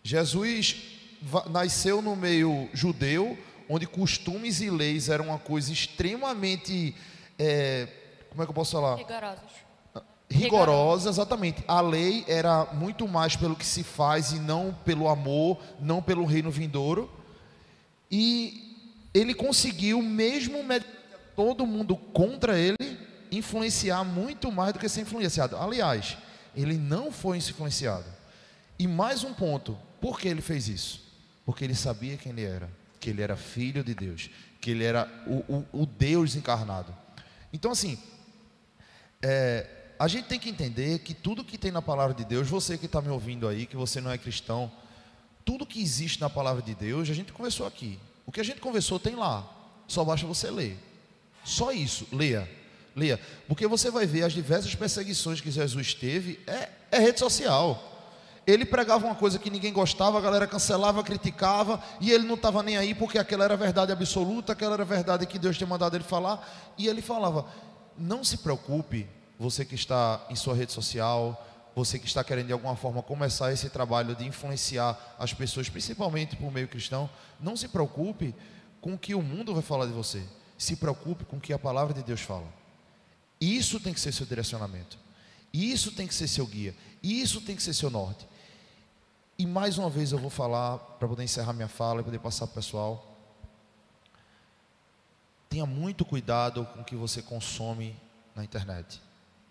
Jesus 0.03 0.77
nasceu 1.49 2.03
no 2.03 2.17
meio 2.17 2.69
judeu, 2.75 3.39
onde 3.69 3.87
costumes 3.87 4.61
e 4.61 4.69
leis 4.69 5.09
eram 5.09 5.27
uma 5.27 5.39
coisa 5.39 5.73
extremamente. 5.73 6.95
É, 7.39 7.89
como 8.29 8.43
é 8.43 8.47
que 8.47 8.51
eu 8.51 8.55
posso 8.55 8.73
falar? 8.73 8.97
Rigorosos 8.97 9.64
rigorosa, 10.35 11.09
exatamente. 11.09 11.63
A 11.67 11.81
lei 11.81 12.25
era 12.27 12.67
muito 12.73 13.07
mais 13.07 13.37
pelo 13.37 13.57
que 13.57 13.65
se 13.65 13.83
faz 13.83 14.33
e 14.33 14.39
não 14.39 14.77
pelo 14.85 15.09
amor, 15.09 15.59
não 15.81 16.03
pelo 16.03 16.25
reino 16.25 16.51
vindouro. 16.51 17.11
E 18.11 18.89
ele 19.13 19.35
conseguiu, 19.35 20.03
mesmo 20.03 20.59
todo 21.37 21.67
mundo 21.67 21.97
contra 21.97 22.59
ele, 22.59 22.99
influenciar 23.31 24.05
muito 24.05 24.51
mais 24.51 24.73
do 24.73 24.79
que 24.79 24.89
ser 24.89 25.03
influenciado. 25.03 25.57
Aliás, 25.57 26.17
ele 26.55 26.75
não 26.75 27.11
foi 27.11 27.39
influenciado. 27.39 28.07
E 28.79 28.87
mais 28.87 29.23
um 29.25 29.33
ponto, 29.33 29.79
por 30.01 30.19
que 30.19 30.29
ele 30.29 30.43
fez 30.43 30.69
isso? 30.69 31.03
Porque 31.47 31.65
ele 31.65 31.75
sabia 31.75 32.17
quem 32.17 32.33
ele 32.33 32.45
era, 32.45 32.69
que 33.01 33.11
ele 33.11 33.23
era 33.23 33.37
filho 33.37 33.85
de 33.85 33.95
Deus, 33.95 34.31
que 34.61 34.71
ele 34.71 34.85
era 34.85 35.09
o, 35.27 35.67
o, 35.73 35.83
o 35.83 35.87
Deus 35.87 36.35
encarnado. 36.35 36.95
Então, 37.53 37.71
assim, 37.71 37.99
é, 39.23 39.67
a 39.99 40.09
gente 40.09 40.27
tem 40.27 40.39
que 40.39 40.49
entender 40.49 40.99
que 41.01 41.15
tudo 41.15 41.45
que 41.45 41.57
tem 41.57 41.71
na 41.71 41.83
palavra 41.83 42.15
de 42.15 42.25
Deus, 42.25 42.49
você 42.49 42.77
que 42.77 42.87
está 42.87 43.01
me 43.01 43.09
ouvindo 43.09 43.47
aí, 43.47 43.67
que 43.67 43.77
você 43.77 44.01
não 44.01 44.11
é 44.11 44.19
cristão, 44.19 44.71
tudo 45.45 45.67
que 45.67 45.81
existe 45.81 46.21
na 46.21 46.31
palavra 46.31 46.63
de 46.63 46.75
Deus, 46.75 47.09
a 47.09 47.15
gente 47.15 47.33
conversou 47.33 47.67
aqui. 47.67 47.99
O 48.27 48.33
que 48.33 48.41
a 48.41 48.45
gente 48.45 48.61
conversou 48.61 48.99
tem 48.99 49.15
lá. 49.15 49.47
Só 49.87 50.05
basta 50.05 50.27
você 50.27 50.51
ler. 50.51 50.79
Só 51.45 51.71
isso, 51.71 52.07
leia. 52.11 52.49
Leia. 52.97 53.21
Porque 53.47 53.67
você 53.67 53.91
vai 53.91 54.07
ver 54.07 54.25
as 54.25 54.33
diversas 54.33 54.75
perseguições 54.75 55.41
que 55.41 55.51
Jesus 55.51 55.95
teve, 55.95 56.41
é, 56.47 56.71
é 56.91 56.99
rede 56.99 57.21
social. 57.21 57.91
Ele 58.47 58.65
pregava 58.65 59.07
uma 59.07 59.15
coisa 59.15 59.39
que 59.39 59.51
ninguém 59.51 59.73
gostava, 59.73 60.19
a 60.19 60.21
galera 60.21 60.47
cancelava, 60.47 61.03
criticava, 61.03 61.83
e 62.01 62.11
ele 62.11 62.27
não 62.27 62.35
estava 62.35 62.63
nem 62.63 62.77
aí 62.77 62.95
porque 62.95 63.19
aquela 63.19 63.45
era 63.45 63.55
a 63.55 63.57
verdade 63.57 63.93
absoluta, 63.93 64.53
aquela 64.53 64.75
era 64.75 64.83
a 64.83 64.87
verdade 64.87 65.27
que 65.27 65.39
Deus 65.39 65.57
tinha 65.57 65.67
mandado 65.67 65.97
ele 65.97 66.05
falar, 66.05 66.75
e 66.77 66.87
ele 66.87 67.01
falava: 67.01 67.47
Não 67.97 68.23
se 68.23 68.39
preocupe 68.39 69.09
você 69.39 69.65
que 69.65 69.75
está 69.75 70.25
em 70.31 70.37
sua 70.37 70.55
rede 70.55 70.73
social, 70.73 71.45
você 71.75 71.99
que 71.99 72.07
está 72.07 72.23
querendo 72.23 72.47
de 72.47 72.53
alguma 72.53 72.77
forma 72.77 73.03
começar 73.03 73.53
esse 73.53 73.69
trabalho 73.69 74.15
de 74.15 74.25
influenciar 74.25 75.17
as 75.19 75.35
pessoas, 75.35 75.69
principalmente 75.69 76.37
por 76.37 76.53
meio 76.53 76.69
cristão, 76.69 77.11
não 77.41 77.57
se 77.57 77.69
preocupe 77.69 78.35
com 78.81 78.95
o 78.95 78.99
que 78.99 79.15
o 79.15 79.23
mundo 79.23 79.53
vai 79.53 79.63
falar 79.63 79.87
de 79.87 79.93
você. 79.93 80.23
Se 80.57 80.77
preocupe 80.77 81.25
com 81.25 81.37
o 81.37 81.41
que 81.41 81.53
a 81.53 81.59
palavra 81.59 81.93
de 81.93 82.03
Deus 82.03 82.21
fala. 82.21 82.47
Isso 83.41 83.81
tem 83.81 83.93
que 83.93 84.01
ser 84.01 84.13
seu 84.13 84.25
direcionamento. 84.25 84.97
Isso 85.53 85.91
tem 85.93 86.07
que 86.07 86.15
ser 86.15 86.29
seu 86.29 86.47
guia. 86.47 86.75
Isso 87.03 87.41
tem 87.41 87.57
que 87.57 87.63
ser 87.63 87.75
seu 87.75 87.91
norte. 87.91 88.27
E 89.37 89.45
mais 89.47 89.79
uma 89.79 89.91
vez 89.91 90.13
eu 90.13 90.19
vou 90.19 90.31
falar, 90.31 90.79
para 90.79 91.09
poder 91.09 91.25
encerrar 91.25 91.53
minha 91.53 91.69
fala 91.69 92.01
e 92.01 92.05
poder 92.05 92.21
passar 92.21 92.47
para 92.47 92.53
o 92.53 92.55
pessoal. 92.55 93.17
Tenha 95.49 95.67
muito 95.67 96.05
cuidado 96.05 96.65
com 96.67 96.81
o 96.81 96.85
que 96.85 96.95
você 96.95 97.21
consome 97.21 97.97
na 98.35 98.45
internet. 98.45 99.01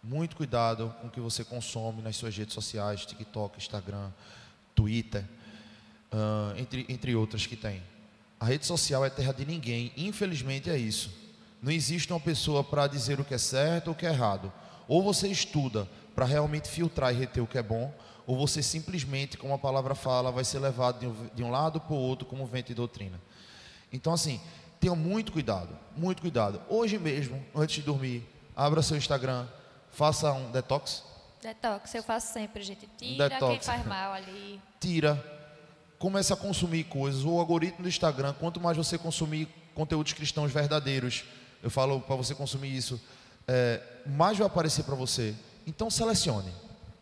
Muito 0.03 0.35
cuidado 0.35 0.93
com 0.99 1.07
o 1.07 1.09
que 1.09 1.21
você 1.21 1.45
consome 1.45 2.01
nas 2.01 2.17
suas 2.17 2.35
redes 2.35 2.53
sociais, 2.53 3.05
TikTok, 3.05 3.57
Instagram, 3.57 4.11
Twitter, 4.75 5.23
uh, 6.11 6.59
entre, 6.59 6.85
entre 6.89 7.15
outras 7.15 7.47
que 7.47 7.55
tem. 7.55 7.81
A 8.37 8.45
rede 8.45 8.65
social 8.65 9.05
é 9.05 9.09
terra 9.09 9.31
de 9.31 9.45
ninguém, 9.45 9.93
infelizmente 9.95 10.69
é 10.69 10.77
isso. 10.77 11.09
Não 11.61 11.71
existe 11.71 12.11
uma 12.11 12.19
pessoa 12.19 12.61
para 12.61 12.85
dizer 12.87 13.17
o 13.21 13.23
que 13.23 13.33
é 13.33 13.37
certo 13.37 13.87
ou 13.87 13.93
o 13.93 13.95
que 13.95 14.05
é 14.05 14.09
errado. 14.09 14.51
Ou 14.89 15.01
você 15.01 15.29
estuda 15.29 15.87
para 16.13 16.25
realmente 16.25 16.67
filtrar 16.67 17.13
e 17.13 17.17
reter 17.17 17.41
o 17.41 17.47
que 17.47 17.57
é 17.57 17.63
bom, 17.63 17.93
ou 18.27 18.37
você 18.37 18.61
simplesmente, 18.61 19.37
como 19.37 19.53
a 19.53 19.57
palavra 19.57 19.95
fala, 19.95 20.33
vai 20.33 20.43
ser 20.43 20.59
levado 20.59 20.99
de 20.99 21.07
um, 21.07 21.29
de 21.33 21.43
um 21.43 21.49
lado 21.49 21.79
para 21.79 21.93
o 21.93 21.97
outro 21.97 22.25
como 22.25 22.45
vento 22.45 22.73
e 22.73 22.75
doutrina. 22.75 23.21
Então, 23.91 24.11
assim, 24.11 24.41
tenha 24.81 24.95
muito 24.95 25.31
cuidado, 25.31 25.69
muito 25.95 26.21
cuidado. 26.21 26.61
Hoje 26.67 26.99
mesmo, 26.99 27.41
antes 27.55 27.77
de 27.77 27.83
dormir, 27.83 28.27
abra 28.53 28.81
seu 28.81 28.97
Instagram, 28.97 29.47
Faça 29.93 30.33
um 30.33 30.51
detox. 30.51 31.03
Detox, 31.41 31.93
eu 31.93 32.03
faço 32.03 32.33
sempre, 32.33 32.63
gente. 32.63 32.89
Tira 32.97 33.29
detox. 33.29 33.51
quem 33.51 33.61
faz 33.61 33.85
mal 33.85 34.13
ali. 34.13 34.59
Tira. 34.81 35.23
Comece 35.99 36.33
a 36.33 36.35
consumir 36.35 36.85
coisas. 36.85 37.23
O 37.23 37.39
algoritmo 37.39 37.83
do 37.83 37.87
Instagram, 37.87 38.33
quanto 38.33 38.59
mais 38.59 38.75
você 38.75 38.97
consumir 38.97 39.47
conteúdos 39.73 40.13
cristãos 40.13 40.51
verdadeiros, 40.51 41.23
eu 41.61 41.69
falo 41.69 42.01
para 42.01 42.15
você 42.15 42.35
consumir 42.35 42.75
isso, 42.75 42.99
é, 43.47 43.81
mais 44.05 44.37
vai 44.37 44.47
aparecer 44.47 44.83
para 44.83 44.95
você. 44.95 45.33
Então 45.65 45.89
selecione. 45.89 46.51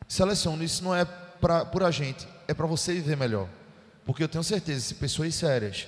Selecione. 0.07 0.65
Isso 0.65 0.83
não 0.83 0.95
é 0.95 1.05
pra, 1.05 1.65
por 1.65 1.83
a 1.83 1.91
gente, 1.91 2.27
é 2.47 2.53
para 2.53 2.67
você 2.67 2.93
viver 2.93 3.17
melhor. 3.17 3.47
Porque 4.05 4.23
eu 4.23 4.27
tenho 4.27 4.43
certeza, 4.43 4.81
se 4.81 4.95
pessoas 4.95 5.33
sérias, 5.33 5.87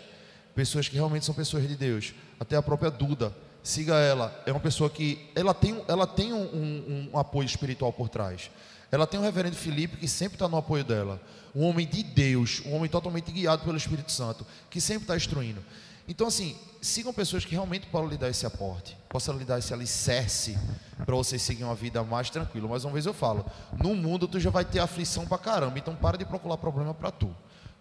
pessoas 0.56 0.88
que 0.88 0.96
realmente 0.96 1.26
são 1.26 1.36
pessoas 1.36 1.68
de 1.68 1.76
Deus, 1.76 2.14
até 2.40 2.56
a 2.56 2.62
própria 2.62 2.90
Duda, 2.90 3.36
siga 3.64 3.96
ela. 3.96 4.44
É 4.46 4.52
uma 4.52 4.60
pessoa 4.60 4.90
que 4.90 5.30
ela 5.34 5.54
tem, 5.54 5.82
ela 5.88 6.06
tem 6.06 6.34
um, 6.34 6.44
um, 6.44 7.10
um 7.14 7.18
apoio 7.18 7.46
espiritual 7.46 7.94
por 7.94 8.10
trás. 8.10 8.52
Ela 8.92 9.08
tem 9.08 9.20
o 9.20 9.24
reverendo 9.24 9.56
Felipe 9.56 9.98
que 9.98 10.08
sempre 10.08 10.36
está 10.36 10.48
no 10.48 10.58
apoio 10.58 10.84
dela. 10.84 11.20
Um 11.56 11.64
homem 11.64 11.88
de 11.88 12.04
Deus, 12.04 12.62
um 12.66 12.76
homem 12.76 12.90
totalmente 12.90 13.32
guiado 13.32 13.64
pelo 13.64 13.78
Espírito 13.78 14.12
Santo, 14.12 14.46
que 14.70 14.80
sempre 14.80 15.06
está 15.06 15.16
instruindo. 15.16 15.64
Então, 16.08 16.28
assim, 16.28 16.56
sigam 16.82 17.14
pessoas 17.14 17.46
que 17.46 17.52
realmente 17.52 17.88
possam 17.88 18.10
lhe 18.10 18.18
dar 18.18 18.30
esse 18.30 18.46
aporte, 18.46 18.98
possam 19.08 19.38
lhe 19.38 19.46
dar 19.46 19.58
esse 19.58 19.74
alicerce 19.74 20.58
para 21.06 21.16
vocês 21.16 21.42
seguirem 21.42 21.68
uma 21.68 21.76
vida 21.76 22.04
mais 22.04 22.30
tranquila. 22.30 22.68
Mais 22.68 22.84
uma 22.84 22.92
vez 22.92 23.06
eu 23.06 23.14
falo, 23.14 23.46
no 23.82 23.96
mundo 23.96 24.28
tu 24.28 24.40
já 24.40 24.50
vai 24.50 24.66
ter 24.66 24.80
aflição 24.80 25.26
para 25.26 25.38
caramba, 25.38 25.80
então 25.80 25.96
para 25.96 26.18
de 26.18 26.26
procurar 26.26 26.58
problema 26.58 26.94
para 26.94 27.10
tu. 27.10 27.34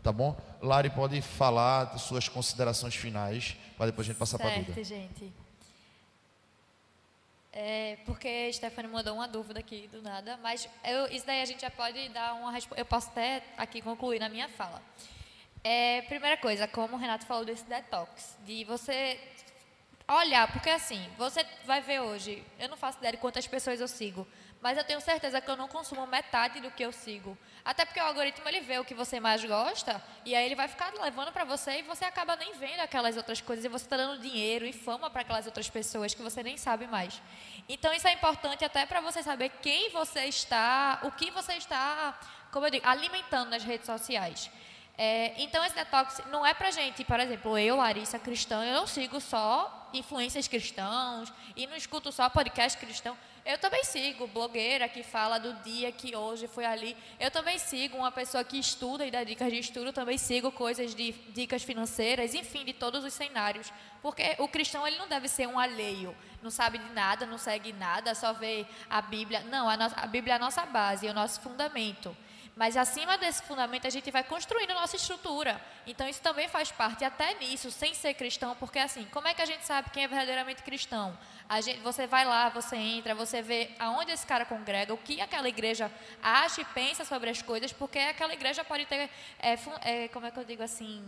Tá 0.03 0.13
bom? 0.13 0.37
Lari 0.61 0.91
pode 0.91 1.21
falar 1.21 1.99
suas 1.99 2.29
considerações 2.29 2.95
finais, 2.95 3.57
para 3.77 3.87
depois 3.87 4.07
a 4.07 4.09
gente 4.09 4.19
passar 4.19 4.39
para 4.39 4.55
a 4.55 4.59
Duda. 4.59 4.85
gente. 4.85 5.33
É, 7.53 7.99
porque 8.07 8.51
Stephanie 8.51 8.91
mandou 8.91 9.15
uma 9.15 9.29
dúvida 9.29 9.61
aqui 9.61 9.87
do 9.89 10.01
nada, 10.01 10.39
mas 10.39 10.67
eu, 10.83 11.07
isso 11.09 11.27
daí 11.27 11.43
a 11.43 11.45
gente 11.45 11.61
já 11.61 11.71
pode 11.71 12.09
dar 12.09 12.35
uma 12.35 12.51
resposta. 12.51 12.81
Eu 12.81 12.87
posso 12.87 13.09
até 13.11 13.43
aqui 13.59 13.83
concluir 13.83 14.19
na 14.19 14.29
minha 14.31 14.49
fala. 14.49 14.83
É, 15.63 16.01
primeira 16.03 16.37
coisa, 16.39 16.67
como 16.67 16.97
o 16.97 16.99
Renato 16.99 17.27
falou 17.27 17.45
desse 17.45 17.65
detox, 17.65 18.39
de 18.45 18.65
você 18.65 19.21
olhar, 20.09 20.51
porque 20.51 20.71
assim, 20.71 21.07
você 21.19 21.45
vai 21.65 21.81
ver 21.81 22.01
hoje, 22.01 22.43
eu 22.59 22.69
não 22.69 22.77
faço 22.77 22.99
ideia 22.99 23.13
de 23.13 23.19
quantas 23.19 23.47
pessoas 23.47 23.81
eu 23.81 23.87
sigo, 23.87 24.27
mas 24.61 24.79
eu 24.79 24.85
tenho 24.85 25.01
certeza 25.01 25.41
que 25.41 25.51
eu 25.51 25.57
não 25.57 25.69
consumo 25.69 26.07
metade 26.07 26.59
do 26.61 26.71
que 26.71 26.83
eu 26.83 26.91
sigo. 26.91 27.37
Até 27.65 27.85
porque 27.85 28.01
o 28.01 28.05
algoritmo 28.05 28.49
ele 28.49 28.61
vê 28.61 28.79
o 28.79 28.85
que 28.85 28.93
você 28.93 29.21
mais 29.21 29.45
gosta 29.45 30.03
e 30.25 30.35
aí 30.35 30.45
ele 30.47 30.57
vai 30.57 30.67
ficar 30.67 30.93
levando 31.01 31.31
para 31.31 31.45
você 31.45 31.79
e 31.79 31.83
você 31.83 32.05
acaba 32.05 32.35
nem 32.35 32.55
vendo 32.55 32.81
aquelas 32.81 33.17
outras 33.17 33.41
coisas 33.41 33.65
e 33.65 33.69
você 33.69 33.85
está 33.85 33.97
dando 33.97 34.21
dinheiro 34.21 34.67
e 34.67 34.73
fama 34.73 35.09
para 35.09 35.23
aquelas 35.23 35.47
outras 35.47 35.71
pessoas 35.71 36.13
que 36.13 36.23
você 36.23 36.43
nem 36.43 36.57
sabe 36.57 36.89
mais. 36.89 37.23
Então 37.69 37.93
isso 37.93 38.09
é 38.09 38.13
importante 38.13 38.65
até 38.65 38.85
para 38.85 39.01
você 39.01 39.23
saber 39.23 39.51
quem 39.63 39.91
você 39.91 40.25
está, 40.25 41.01
o 41.05 41.13
que 41.13 41.31
você 41.31 41.55
está, 41.55 42.19
como 42.51 42.67
eu 42.67 42.71
digo, 42.71 42.89
alimentando 42.89 43.51
nas 43.51 43.63
redes 43.63 43.87
sociais. 43.87 44.51
É, 44.99 45.33
então, 45.39 45.65
esse 45.65 45.75
detox 45.75 46.21
não 46.31 46.45
é 46.47 46.53
pra 46.53 46.71
gente, 46.71 47.03
por 47.05 47.19
exemplo, 47.19 47.57
eu, 47.57 47.77
Larissa, 47.77 48.19
cristã, 48.19 48.65
eu 48.65 48.75
não 48.75 48.87
sigo 48.87 49.21
só 49.21 49.82
influências 49.93 50.49
cristãos 50.49 51.33
e 51.57 51.67
não 51.67 51.77
escuto 51.77 52.11
só 52.13 52.29
podcast 52.29 52.79
cristão. 52.79 53.17
Eu 53.45 53.59
também 53.59 53.83
sigo 53.83 54.29
blogueira 54.29 54.89
que 54.89 55.03
fala 55.03 55.39
do 55.39 55.53
dia 55.65 55.91
que 55.91 56.15
hoje 56.15 56.47
foi 56.47 56.65
ali. 56.65 56.97
Eu 57.19 57.29
também 57.29 57.59
sigo 57.59 57.97
uma 57.97 58.13
pessoa 58.13 58.45
que 58.45 58.57
estuda 58.57 59.05
e 59.05 59.11
dá 59.11 59.25
dicas 59.25 59.53
de 59.53 59.59
estudo. 59.59 59.93
Também 59.93 60.17
sigo 60.17 60.53
coisas 60.53 60.95
de 60.95 61.11
dicas 61.35 61.65
financeiras, 61.65 62.35
enfim, 62.35 62.65
de 62.65 62.73
todos 62.73 63.05
os 63.05 63.13
cenários. 63.13 63.73
Porque 64.01 64.37
o 64.39 64.47
cristão 64.47 64.87
ele 64.87 64.97
não 64.97 65.09
deve 65.09 65.27
ser 65.27 65.49
um 65.49 65.59
alheio, 65.59 66.17
não 66.41 66.51
sabe 66.51 66.79
de 66.79 66.89
nada, 66.93 67.27
não 67.27 67.37
segue 67.37 67.73
nada, 67.73 68.15
só 68.15 68.33
vê 68.33 68.65
a 68.89 69.03
Bíblia. 69.03 69.41
Não, 69.41 69.69
a, 69.69 69.77
nossa, 69.77 69.97
a 69.97 70.07
Bíblia 70.07 70.35
é 70.35 70.37
a 70.37 70.41
nossa 70.41 70.65
base, 70.65 71.09
é 71.09 71.11
o 71.11 71.15
nosso 71.15 71.41
fundamento. 71.41 72.17
Mas 72.63 72.77
acima 72.77 73.19
desse 73.19 73.43
fundamento 73.43 73.89
a 73.89 73.91
gente 73.91 74.09
vai 74.13 74.23
construindo 74.23 74.73
nossa 74.73 74.95
estrutura. 74.95 75.61
Então 75.85 76.09
isso 76.09 76.23
também 76.23 76.47
faz 76.47 76.71
parte, 76.71 77.05
até 77.05 77.35
nisso, 77.41 77.73
sem 77.73 77.93
ser 77.93 78.15
cristão, 78.15 78.55
porque 78.55 78.79
assim, 78.79 79.05
como 79.07 79.27
é 79.27 79.35
que 79.35 79.43
a 79.43 79.47
gente 79.47 79.65
sabe 79.65 79.91
quem 79.91 80.05
é 80.05 80.07
verdadeiramente 80.07 80.63
cristão? 80.63 81.19
Gente, 81.61 81.81
você 81.81 82.07
vai 82.07 82.25
lá, 82.25 82.51
você 82.51 82.77
entra, 82.77 83.17
você 83.17 83.43
vê 83.43 83.73
aonde 83.81 84.13
esse 84.13 84.25
cara 84.25 84.45
congrega, 84.45 84.95
o 84.95 84.97
que 84.97 85.21
aquela 85.21 85.49
igreja 85.49 85.91
acha 86.23 86.61
e 86.61 86.65
pensa 86.67 87.05
sobre 87.05 87.31
as 87.31 87.43
coisas, 87.43 87.73
porque 87.73 87.99
aquela 87.99 88.33
igreja 88.33 88.63
pode 88.63 88.87
ter, 88.87 89.11
é, 89.41 89.59
é, 89.81 90.07
como 90.07 90.27
é 90.27 90.31
que 90.31 90.39
eu 90.39 90.45
digo 90.45 90.63
assim, 90.63 91.05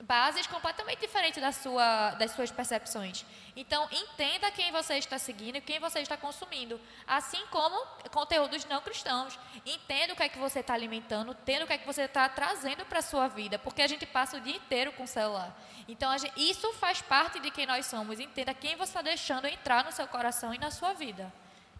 bases 0.00 0.46
completamente 0.46 1.00
diferentes 1.00 1.40
da 1.40 1.50
sua, 1.50 2.10
das 2.12 2.30
suas 2.30 2.50
percepções. 2.50 3.24
Então, 3.56 3.88
entenda 3.90 4.50
quem 4.50 4.70
você 4.70 4.94
está 4.94 5.18
seguindo 5.18 5.56
e 5.56 5.60
quem 5.60 5.80
você 5.80 6.00
está 6.00 6.16
consumindo, 6.16 6.80
assim 7.06 7.44
como 7.50 7.76
conteúdos 8.10 8.64
não 8.66 8.80
cristãos. 8.80 9.38
Entenda 9.66 10.12
o 10.12 10.16
que 10.16 10.22
é 10.22 10.28
que 10.28 10.38
você 10.38 10.60
está 10.60 10.74
alimentando, 10.74 11.32
entenda 11.32 11.64
o 11.64 11.66
que 11.66 11.72
é 11.72 11.78
que 11.78 11.86
você 11.86 12.02
está 12.02 12.28
trazendo 12.28 12.84
para 12.84 13.00
a 13.00 13.02
sua 13.02 13.26
vida, 13.28 13.58
porque 13.58 13.82
a 13.82 13.88
gente 13.88 14.06
passa 14.06 14.36
o 14.36 14.40
dia 14.40 14.56
inteiro 14.56 14.92
com 14.92 15.02
o 15.02 15.08
celular. 15.08 15.56
Então, 15.88 16.16
gente, 16.16 16.32
isso 16.36 16.72
faz 16.74 17.02
parte 17.02 17.40
de 17.40 17.50
quem 17.50 17.66
nós 17.66 17.86
somos. 17.86 18.20
Entenda 18.20 18.54
quem 18.54 18.76
você 18.76 18.90
está 18.90 19.02
deixando 19.02 19.46
entrar 19.46 19.84
no 19.84 19.90
seu 19.90 20.06
coração 20.06 20.54
e 20.54 20.58
na 20.58 20.70
sua 20.70 20.92
vida. 20.92 21.32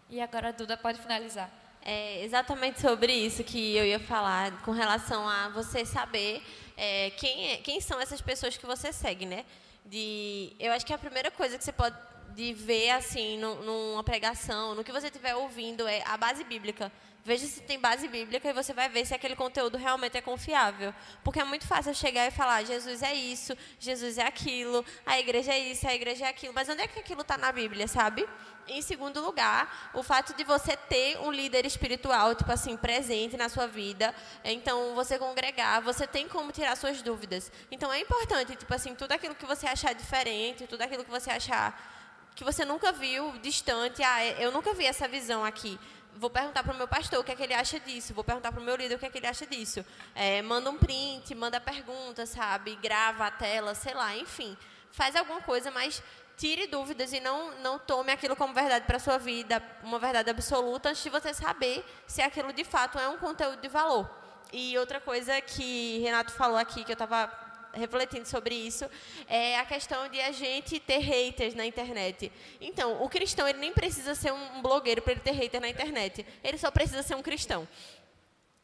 E 0.09 0.19
agora 0.19 0.49
a 0.49 0.51
Duda 0.51 0.75
pode 0.75 0.99
finalizar. 0.99 1.49
É 1.81 2.23
exatamente 2.23 2.81
sobre 2.81 3.13
isso 3.13 3.43
que 3.43 3.75
eu 3.75 3.85
ia 3.85 3.99
falar, 3.99 4.51
com 4.63 4.71
relação 4.71 5.29
a 5.29 5.47
você 5.49 5.85
saber 5.85 6.43
é, 6.79 7.09
quem, 7.11 7.51
é, 7.51 7.57
quem 7.57 7.81
são 7.81 7.99
essas 7.99 8.21
pessoas 8.21 8.55
que 8.55 8.65
você 8.65 8.93
segue, 8.93 9.25
né? 9.25 9.45
De, 9.85 10.53
eu 10.59 10.71
acho 10.71 10.85
que 10.85 10.93
a 10.93 10.97
primeira 10.97 11.29
coisa 11.29 11.57
que 11.57 11.63
você 11.63 11.71
pode 11.71 11.97
de 12.35 12.53
ver 12.53 12.91
assim 12.91 13.37
no, 13.37 13.55
numa 13.63 14.03
pregação, 14.03 14.75
no 14.75 14.83
que 14.83 14.91
você 14.91 15.07
estiver 15.07 15.35
ouvindo 15.35 15.87
é 15.87 16.01
a 16.05 16.15
base 16.15 16.43
bíblica. 16.43 16.91
Veja 17.25 17.45
se 17.45 17.61
tem 17.61 17.77
base 17.77 18.07
bíblica 18.07 18.49
e 18.49 18.53
você 18.53 18.73
vai 18.73 18.87
ver 18.87 19.05
se 19.05 19.13
aquele 19.13 19.35
conteúdo 19.35 19.77
realmente 19.77 20.17
é 20.17 20.21
confiável. 20.21 20.93
Porque 21.23 21.39
é 21.39 21.43
muito 21.43 21.67
fácil 21.67 21.93
chegar 21.93 22.25
e 22.27 22.31
falar: 22.31 22.63
Jesus 22.63 23.03
é 23.03 23.13
isso, 23.13 23.57
Jesus 23.79 24.17
é 24.17 24.25
aquilo, 24.25 24.85
a 25.05 25.19
igreja 25.19 25.51
é 25.51 25.59
isso, 25.59 25.85
a 25.87 25.93
igreja 25.93 26.25
é 26.25 26.29
aquilo. 26.29 26.53
Mas 26.53 26.69
onde 26.69 26.81
é 26.81 26.87
que 26.87 26.99
aquilo 26.99 27.21
está 27.21 27.37
na 27.37 27.51
Bíblia, 27.51 27.87
sabe? 27.87 28.25
Em 28.69 28.81
segundo 28.81 29.19
lugar, 29.21 29.91
o 29.93 30.03
fato 30.03 30.33
de 30.33 30.43
você 30.43 30.77
ter 30.77 31.17
um 31.19 31.31
líder 31.31 31.65
espiritual, 31.65 32.35
tipo 32.35 32.51
assim, 32.51 32.77
presente 32.77 33.35
na 33.35 33.49
sua 33.49 33.67
vida. 33.67 34.13
Então, 34.43 34.95
você 34.95 35.17
congregar, 35.17 35.81
você 35.81 36.07
tem 36.07 36.27
como 36.27 36.51
tirar 36.51 36.75
suas 36.75 37.01
dúvidas. 37.01 37.51
Então, 37.71 37.91
é 37.91 37.99
importante, 37.99 38.55
tipo 38.55 38.73
assim, 38.73 38.95
tudo 38.95 39.11
aquilo 39.11 39.35
que 39.35 39.45
você 39.45 39.67
achar 39.67 39.93
diferente, 39.93 40.67
tudo 40.67 40.81
aquilo 40.81 41.03
que 41.03 41.11
você 41.11 41.31
achar 41.31 41.97
que 42.35 42.43
você 42.43 42.63
nunca 42.63 42.93
viu, 42.93 43.37
distante, 43.39 44.01
ah, 44.01 44.25
eu 44.25 44.51
nunca 44.51 44.73
vi 44.73 44.85
essa 44.85 45.07
visão 45.07 45.43
aqui 45.43 45.77
vou 46.19 46.29
perguntar 46.29 46.63
para 46.63 46.73
o 46.73 46.77
meu 46.77 46.87
pastor 46.87 47.19
o 47.19 47.23
que 47.23 47.31
é 47.31 47.35
que 47.35 47.43
ele 47.43 47.53
acha 47.53 47.79
disso, 47.79 48.13
vou 48.13 48.25
perguntar 48.25 48.51
para 48.51 48.59
o 48.59 48.63
meu 48.63 48.75
líder 48.75 48.95
o 48.95 48.99
que 48.99 49.05
é 49.05 49.09
que 49.09 49.17
ele 49.17 49.27
acha 49.27 49.45
disso. 49.45 49.85
É, 50.13 50.41
manda 50.41 50.69
um 50.69 50.77
print, 50.77 51.33
manda 51.33 51.61
pergunta, 51.61 52.25
sabe? 52.25 52.75
Grava 52.75 53.27
a 53.27 53.31
tela, 53.31 53.73
sei 53.73 53.93
lá, 53.93 54.15
enfim. 54.17 54.57
Faz 54.91 55.15
alguma 55.15 55.39
coisa, 55.41 55.71
mas 55.71 56.03
tire 56.39 56.67
dúvidas 56.67 57.11
e 57.11 57.19
não, 57.19 57.51
não 57.59 57.77
tome 57.77 58.13
aquilo 58.13 58.33
como 58.33 58.53
verdade 58.53 58.85
para 58.85 58.95
a 58.95 58.99
sua 58.99 59.17
vida, 59.17 59.61
uma 59.83 59.99
verdade 59.99 60.29
absoluta, 60.29 60.89
antes 60.89 61.03
de 61.03 61.09
você 61.09 61.33
saber 61.33 61.83
se 62.07 62.21
aquilo 62.21 62.53
de 62.53 62.63
fato 62.63 62.97
é 62.97 63.09
um 63.09 63.17
conteúdo 63.17 63.61
de 63.61 63.67
valor. 63.67 64.09
E 64.53 64.77
outra 64.77 65.01
coisa 65.01 65.39
que 65.41 65.99
Renato 65.99 66.31
falou 66.31 66.57
aqui, 66.57 66.85
que 66.85 66.91
eu 66.91 66.93
estava 66.93 67.29
refletindo 67.73 68.25
sobre 68.25 68.55
isso, 68.55 68.89
é 69.27 69.59
a 69.59 69.65
questão 69.65 70.07
de 70.07 70.19
a 70.21 70.31
gente 70.31 70.79
ter 70.79 70.99
haters 70.99 71.53
na 71.53 71.65
internet. 71.65 72.31
Então, 72.59 73.03
o 73.03 73.09
cristão 73.09 73.47
ele 73.47 73.59
nem 73.59 73.73
precisa 73.73 74.15
ser 74.15 74.31
um 74.31 74.61
blogueiro 74.61 75.01
para 75.01 75.11
ele 75.11 75.21
ter 75.21 75.31
hater 75.31 75.59
na 75.59 75.67
internet. 75.67 76.25
Ele 76.41 76.57
só 76.57 76.71
precisa 76.71 77.03
ser 77.03 77.15
um 77.15 77.21
cristão. 77.21 77.67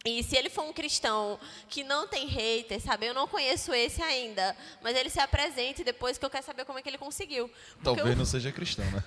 E 0.05 0.21
se 0.23 0.37
ele 0.37 0.51
for 0.51 0.63
um 0.63 0.71
cristão 0.71 1.39
que 1.67 1.83
não 1.83 2.07
tem 2.07 2.27
hater, 2.27 2.79
sabe? 2.79 3.07
Eu 3.07 3.13
não 3.13 3.27
conheço 3.27 3.73
esse 3.73 4.03
ainda, 4.03 4.55
mas 4.83 4.95
ele 4.95 5.09
se 5.09 5.19
apresente 5.19 5.83
depois 5.83 6.17
que 6.17 6.23
eu 6.23 6.29
quero 6.29 6.45
saber 6.45 6.63
como 6.63 6.77
é 6.77 6.81
que 6.83 6.87
ele 6.87 6.97
conseguiu. 6.97 7.49
Talvez 7.83 8.07
eu... 8.09 8.15
não 8.15 8.25
seja 8.25 8.51
cristão, 8.51 8.85
né? 8.91 9.03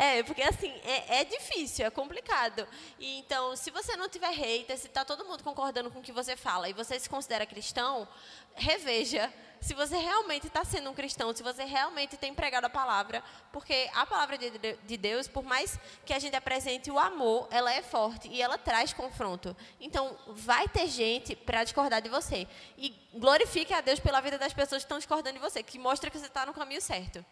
É, 0.00 0.22
porque 0.22 0.40
assim, 0.40 0.72
é, 0.82 1.20
é, 1.20 1.24
difícil, 1.26 1.84
é 1.84 1.90
complicado. 1.90 2.66
E, 2.98 3.18
então, 3.18 3.54
se 3.54 3.70
você 3.70 3.94
não 3.96 4.08
tiver 4.08 4.30
hater, 4.30 4.78
se 4.78 4.86
está 4.86 5.04
todo 5.04 5.26
mundo 5.26 5.44
concordando 5.44 5.90
com 5.90 5.98
o 5.98 6.02
que 6.02 6.10
você 6.10 6.34
fala 6.36 6.70
e 6.70 6.72
você 6.72 6.98
se 6.98 7.06
considera 7.06 7.44
cristão, 7.44 8.08
reveja 8.54 9.30
se 9.60 9.74
você 9.74 9.98
realmente 9.98 10.46
está 10.46 10.64
sendo 10.64 10.88
um 10.88 10.94
cristão, 10.94 11.36
se 11.36 11.42
você 11.42 11.64
realmente 11.64 12.16
tem 12.16 12.34
pregado 12.34 12.64
a 12.64 12.70
palavra, 12.70 13.22
porque 13.52 13.90
a 13.92 14.06
palavra 14.06 14.38
de, 14.38 14.50
de 14.58 14.96
Deus, 14.96 15.28
por 15.28 15.44
mais 15.44 15.78
que 16.06 16.14
a 16.14 16.18
gente 16.18 16.34
apresente 16.34 16.90
o 16.90 16.98
amor, 16.98 17.46
ela 17.50 17.70
é 17.70 17.82
forte 17.82 18.26
e 18.28 18.40
ela 18.40 18.56
traz 18.56 18.94
confronto. 18.94 19.54
Então, 19.78 20.16
vai 20.28 20.66
ter 20.66 20.88
gente 20.88 21.36
para 21.36 21.62
discordar 21.62 22.00
de 22.00 22.08
você. 22.08 22.48
E 22.78 22.96
glorifique 23.12 23.74
a 23.74 23.82
Deus 23.82 24.00
pela 24.00 24.22
vida 24.22 24.38
das 24.38 24.54
pessoas 24.54 24.82
que 24.82 24.86
estão 24.86 24.96
discordando 24.96 25.34
de 25.34 25.44
você, 25.44 25.62
que 25.62 25.78
mostra 25.78 26.08
que 26.08 26.18
você 26.18 26.24
está 26.24 26.46
no 26.46 26.54
caminho 26.54 26.80
certo. 26.80 27.22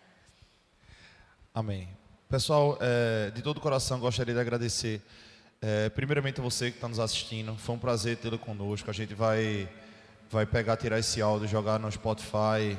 Amém. 1.54 1.96
Pessoal, 2.28 2.76
é, 2.78 3.30
de 3.30 3.40
todo 3.40 3.56
o 3.56 3.60
coração 3.60 3.98
gostaria 3.98 4.34
de 4.34 4.40
agradecer, 4.40 5.00
é, 5.62 5.88
primeiramente 5.88 6.38
a 6.38 6.42
você 6.42 6.70
que 6.70 6.76
está 6.76 6.86
nos 6.86 7.00
assistindo. 7.00 7.56
Foi 7.56 7.74
um 7.74 7.78
prazer 7.78 8.18
tê-lo 8.18 8.38
conosco. 8.38 8.90
A 8.90 8.92
gente 8.92 9.14
vai, 9.14 9.66
vai 10.30 10.44
pegar, 10.44 10.76
tirar 10.76 10.98
esse 10.98 11.22
áudio, 11.22 11.48
jogar 11.48 11.78
no 11.78 11.90
Spotify 11.90 12.76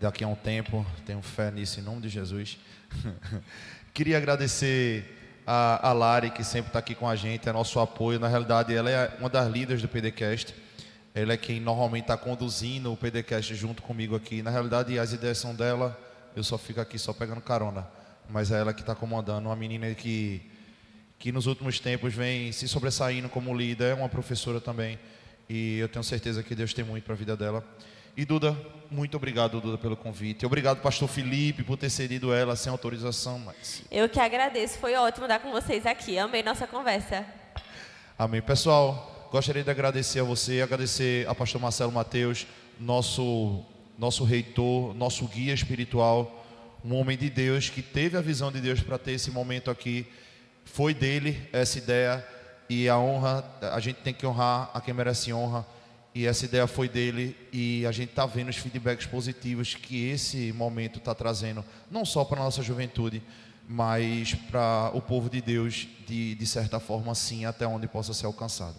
daqui 0.00 0.24
a 0.24 0.28
um 0.28 0.34
tempo. 0.34 0.86
Tenho 1.04 1.20
fé 1.20 1.50
nisso 1.50 1.78
em 1.78 1.82
nome 1.82 2.00
de 2.00 2.08
Jesus. 2.08 2.56
Queria 3.92 4.16
agradecer 4.16 5.42
a, 5.46 5.90
a 5.90 5.92
Lari, 5.92 6.30
que 6.30 6.42
sempre 6.42 6.70
está 6.70 6.78
aqui 6.78 6.94
com 6.94 7.06
a 7.06 7.14
gente, 7.14 7.46
é 7.50 7.52
nosso 7.52 7.78
apoio. 7.78 8.18
Na 8.18 8.28
realidade, 8.28 8.74
ela 8.74 8.90
é 8.90 9.14
uma 9.18 9.28
das 9.28 9.46
líderes 9.52 9.82
do 9.82 9.88
PDCast. 9.88 10.54
Ela 11.14 11.34
é 11.34 11.36
quem 11.36 11.60
normalmente 11.60 12.04
está 12.04 12.16
conduzindo 12.16 12.90
o 12.90 12.96
PDCast 12.96 13.54
junto 13.56 13.82
comigo 13.82 14.16
aqui. 14.16 14.40
Na 14.40 14.50
realidade, 14.50 14.98
as 14.98 15.12
ideias 15.12 15.36
são 15.36 15.54
dela, 15.54 15.94
eu 16.34 16.42
só 16.42 16.56
fico 16.56 16.80
aqui 16.80 16.98
só 16.98 17.12
pegando 17.12 17.42
carona 17.42 17.86
mas 18.28 18.50
é 18.50 18.60
ela 18.60 18.74
que 18.74 18.80
está 18.80 18.94
comandando, 18.94 19.48
uma 19.48 19.56
menina 19.56 19.92
que, 19.94 20.42
que 21.18 21.30
nos 21.32 21.46
últimos 21.46 21.78
tempos 21.80 22.14
vem 22.14 22.52
se 22.52 22.66
sobressaindo 22.68 23.28
como 23.28 23.56
líder, 23.56 23.92
é 23.92 23.94
uma 23.94 24.08
professora 24.08 24.60
também, 24.60 24.98
e 25.48 25.78
eu 25.78 25.88
tenho 25.88 26.02
certeza 26.02 26.42
que 26.42 26.54
Deus 26.54 26.74
tem 26.74 26.84
muito 26.84 27.04
para 27.04 27.14
a 27.14 27.16
vida 27.16 27.36
dela. 27.36 27.64
E 28.16 28.24
Duda, 28.24 28.56
muito 28.90 29.16
obrigado, 29.16 29.60
Duda, 29.60 29.76
pelo 29.76 29.94
convite. 29.94 30.46
Obrigado, 30.46 30.80
pastor 30.80 31.06
Felipe, 31.06 31.62
por 31.62 31.76
ter 31.76 31.90
cedido 31.90 32.32
ela 32.32 32.56
sem 32.56 32.72
autorização. 32.72 33.38
Mas... 33.38 33.82
Eu 33.90 34.08
que 34.08 34.18
agradeço, 34.18 34.78
foi 34.78 34.94
ótimo 34.94 35.26
estar 35.26 35.38
com 35.38 35.50
vocês 35.52 35.84
aqui. 35.84 36.18
Amei 36.18 36.42
nossa 36.42 36.66
conversa. 36.66 37.26
Amém. 38.18 38.40
Pessoal, 38.40 39.28
gostaria 39.30 39.62
de 39.62 39.70
agradecer 39.70 40.20
a 40.20 40.24
você, 40.24 40.62
agradecer 40.62 41.28
a 41.28 41.34
pastor 41.34 41.60
Marcelo 41.60 41.92
Mateus, 41.92 42.46
nosso, 42.80 43.62
nosso 43.98 44.24
reitor, 44.24 44.94
nosso 44.94 45.26
guia 45.26 45.52
espiritual 45.52 46.45
um 46.86 46.94
homem 46.94 47.18
de 47.18 47.28
Deus 47.28 47.68
que 47.68 47.82
teve 47.82 48.16
a 48.16 48.20
visão 48.20 48.52
de 48.52 48.60
Deus 48.60 48.80
para 48.80 48.96
ter 48.96 49.12
esse 49.12 49.28
momento 49.32 49.72
aqui. 49.72 50.06
Foi 50.64 50.94
dele 50.94 51.48
essa 51.52 51.78
ideia 51.78 52.24
e 52.68 52.88
a 52.88 52.96
honra, 52.96 53.44
a 53.60 53.80
gente 53.80 53.96
tem 53.96 54.14
que 54.14 54.24
honrar 54.24 54.70
a 54.72 54.80
quem 54.80 54.94
merece 54.94 55.32
honra. 55.32 55.66
E 56.14 56.26
essa 56.26 56.44
ideia 56.44 56.66
foi 56.68 56.88
dele 56.88 57.36
e 57.52 57.84
a 57.84 57.92
gente 57.92 58.10
está 58.10 58.24
vendo 58.24 58.50
os 58.50 58.56
feedbacks 58.56 59.04
positivos 59.04 59.74
que 59.74 60.08
esse 60.08 60.52
momento 60.52 60.98
está 60.98 61.14
trazendo, 61.14 61.64
não 61.90 62.04
só 62.04 62.24
para 62.24 62.40
a 62.40 62.44
nossa 62.44 62.62
juventude, 62.62 63.20
mas 63.68 64.34
para 64.48 64.92
o 64.94 65.02
povo 65.02 65.28
de 65.28 65.42
Deus, 65.42 65.88
de, 66.06 66.36
de 66.36 66.46
certa 66.46 66.78
forma, 66.78 67.14
sim, 67.14 67.44
até 67.44 67.66
onde 67.66 67.88
possa 67.88 68.14
ser 68.14 68.26
alcançado. 68.26 68.76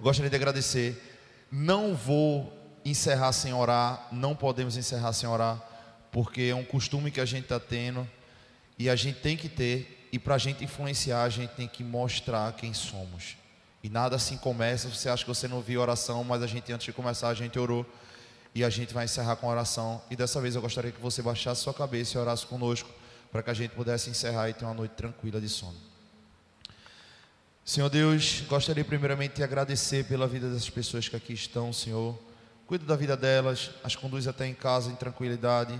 Gostaria 0.00 0.30
de 0.30 0.36
agradecer. 0.36 0.96
Não 1.50 1.94
vou 1.94 2.50
encerrar 2.84 3.32
sem 3.32 3.52
orar, 3.52 4.06
não 4.12 4.36
podemos 4.36 4.76
encerrar 4.76 5.12
sem 5.12 5.28
orar 5.28 5.75
porque 6.16 6.44
é 6.44 6.54
um 6.54 6.64
costume 6.64 7.10
que 7.10 7.20
a 7.20 7.26
gente 7.26 7.42
está 7.42 7.60
tendo 7.60 8.08
e 8.78 8.88
a 8.88 8.96
gente 8.96 9.20
tem 9.20 9.36
que 9.36 9.50
ter, 9.50 10.08
e 10.10 10.18
para 10.18 10.36
a 10.36 10.38
gente 10.38 10.64
influenciar, 10.64 11.24
a 11.24 11.28
gente 11.28 11.50
tem 11.50 11.68
que 11.68 11.84
mostrar 11.84 12.54
quem 12.54 12.72
somos. 12.72 13.36
E 13.82 13.90
nada 13.90 14.16
assim 14.16 14.38
começa, 14.38 14.88
você 14.88 15.10
acha 15.10 15.24
que 15.24 15.28
você 15.28 15.46
não 15.46 15.60
viu 15.60 15.78
oração, 15.78 16.24
mas 16.24 16.42
a 16.42 16.46
gente 16.46 16.72
antes 16.72 16.86
de 16.86 16.92
começar, 16.94 17.28
a 17.28 17.34
gente 17.34 17.58
orou 17.58 17.84
e 18.54 18.64
a 18.64 18.70
gente 18.70 18.94
vai 18.94 19.04
encerrar 19.04 19.36
com 19.36 19.46
oração. 19.46 20.00
E 20.10 20.16
dessa 20.16 20.40
vez 20.40 20.54
eu 20.54 20.62
gostaria 20.62 20.90
que 20.90 20.98
você 21.02 21.20
baixasse 21.20 21.60
sua 21.60 21.74
cabeça 21.74 22.16
e 22.16 22.18
orasse 22.18 22.46
conosco, 22.46 22.88
para 23.30 23.42
que 23.42 23.50
a 23.50 23.54
gente 23.54 23.72
pudesse 23.72 24.08
encerrar 24.08 24.48
e 24.48 24.54
ter 24.54 24.64
uma 24.64 24.72
noite 24.72 24.92
tranquila 24.92 25.38
de 25.38 25.50
sono. 25.50 25.76
Senhor 27.62 27.90
Deus, 27.90 28.40
gostaria 28.48 28.86
primeiramente 28.86 29.34
de 29.34 29.42
agradecer 29.42 30.06
pela 30.06 30.26
vida 30.26 30.48
dessas 30.48 30.70
pessoas 30.70 31.10
que 31.10 31.14
aqui 31.14 31.34
estão, 31.34 31.74
Senhor. 31.74 32.18
Cuida 32.66 32.86
da 32.86 32.96
vida 32.96 33.18
delas, 33.18 33.70
as 33.84 33.94
conduz 33.94 34.26
até 34.26 34.46
em 34.46 34.54
casa 34.54 34.90
em 34.90 34.96
tranquilidade. 34.96 35.78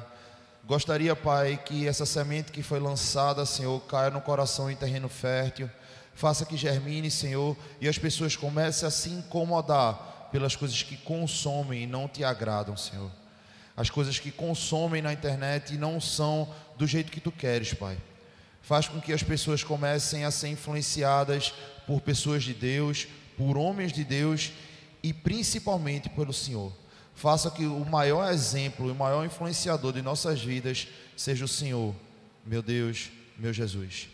Gostaria, 0.66 1.14
Pai, 1.14 1.60
que 1.64 1.86
essa 1.86 2.04
semente 2.04 2.50
que 2.50 2.60
foi 2.60 2.80
lançada, 2.80 3.46
Senhor, 3.46 3.78
caia 3.82 4.10
no 4.10 4.20
coração 4.20 4.68
em 4.68 4.74
terreno 4.74 5.08
fértil. 5.08 5.70
Faça 6.12 6.44
que 6.44 6.56
germine, 6.56 7.08
Senhor, 7.08 7.56
e 7.80 7.88
as 7.88 7.98
pessoas 7.98 8.34
comecem 8.34 8.84
a 8.88 8.90
se 8.90 9.10
incomodar 9.10 10.28
pelas 10.32 10.56
coisas 10.56 10.82
que 10.82 10.96
consomem 10.96 11.84
e 11.84 11.86
não 11.86 12.08
te 12.08 12.24
agradam, 12.24 12.76
Senhor. 12.76 13.12
As 13.76 13.90
coisas 13.90 14.18
que 14.18 14.32
consomem 14.32 15.00
na 15.00 15.12
internet 15.12 15.72
e 15.72 15.78
não 15.78 16.00
são 16.00 16.52
do 16.76 16.84
jeito 16.84 17.12
que 17.12 17.20
tu 17.20 17.30
queres, 17.30 17.72
Pai. 17.72 17.96
Faz 18.60 18.88
com 18.88 19.00
que 19.00 19.12
as 19.12 19.22
pessoas 19.22 19.62
comecem 19.62 20.24
a 20.24 20.32
ser 20.32 20.48
influenciadas 20.48 21.54
por 21.86 22.00
pessoas 22.00 22.42
de 22.42 22.52
Deus, 22.52 23.06
por 23.38 23.56
homens 23.56 23.92
de 23.92 24.02
Deus 24.02 24.50
e 25.00 25.12
principalmente 25.12 26.08
pelo 26.08 26.32
Senhor. 26.32 26.72
Faça 27.16 27.50
que 27.50 27.64
o 27.64 27.84
maior 27.86 28.30
exemplo, 28.30 28.92
o 28.92 28.94
maior 28.94 29.24
influenciador 29.24 29.94
de 29.94 30.02
nossas 30.02 30.42
vidas 30.42 30.86
seja 31.16 31.46
o 31.46 31.48
Senhor, 31.48 31.94
meu 32.44 32.60
Deus, 32.60 33.10
meu 33.38 33.54
Jesus. 33.54 34.10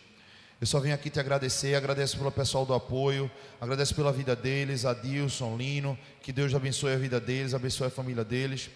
Eu 0.61 0.65
só 0.65 0.79
vim 0.79 0.91
aqui 0.91 1.09
te 1.09 1.19
agradecer, 1.19 1.75
agradeço 1.75 2.17
pelo 2.17 2.31
pessoal 2.31 2.65
do 2.65 2.73
apoio, 2.73 3.29
agradeço 3.59 3.93
pela 3.93 4.13
vida 4.13 4.37
deles, 4.37 4.85
Adilson, 4.85 5.57
Lino, 5.57 5.99
que 6.21 6.31
Deus 6.31 6.55
abençoe 6.55 6.93
a 6.93 6.97
vida 6.97 7.19
deles, 7.19 7.53
abençoe 7.53 7.87
a 7.87 7.91
família 7.91 8.23
deles 8.23 8.69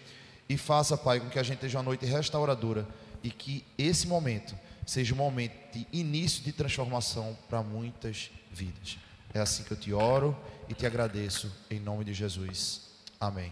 e 0.46 0.58
faça, 0.58 0.94
Pai, 0.94 1.20
com 1.20 1.30
que 1.30 1.38
a 1.38 1.42
gente 1.42 1.56
esteja 1.56 1.78
uma 1.78 1.84
noite 1.84 2.04
restauradora 2.04 2.86
e 3.22 3.30
que 3.30 3.64
esse 3.78 4.06
momento 4.06 4.54
seja 4.84 5.14
um 5.14 5.16
momento 5.16 5.54
de 5.72 5.86
início 5.90 6.44
de 6.44 6.52
transformação 6.52 7.34
para 7.48 7.62
muitas 7.62 8.30
vidas. 8.52 8.98
É 9.32 9.40
assim 9.40 9.62
que 9.62 9.70
eu 9.70 9.76
te 9.78 9.94
oro 9.94 10.36
e 10.68 10.74
te 10.74 10.84
agradeço 10.84 11.50
em 11.70 11.80
nome 11.80 12.04
de 12.04 12.12
Jesus. 12.12 12.82
Amém. 13.18 13.50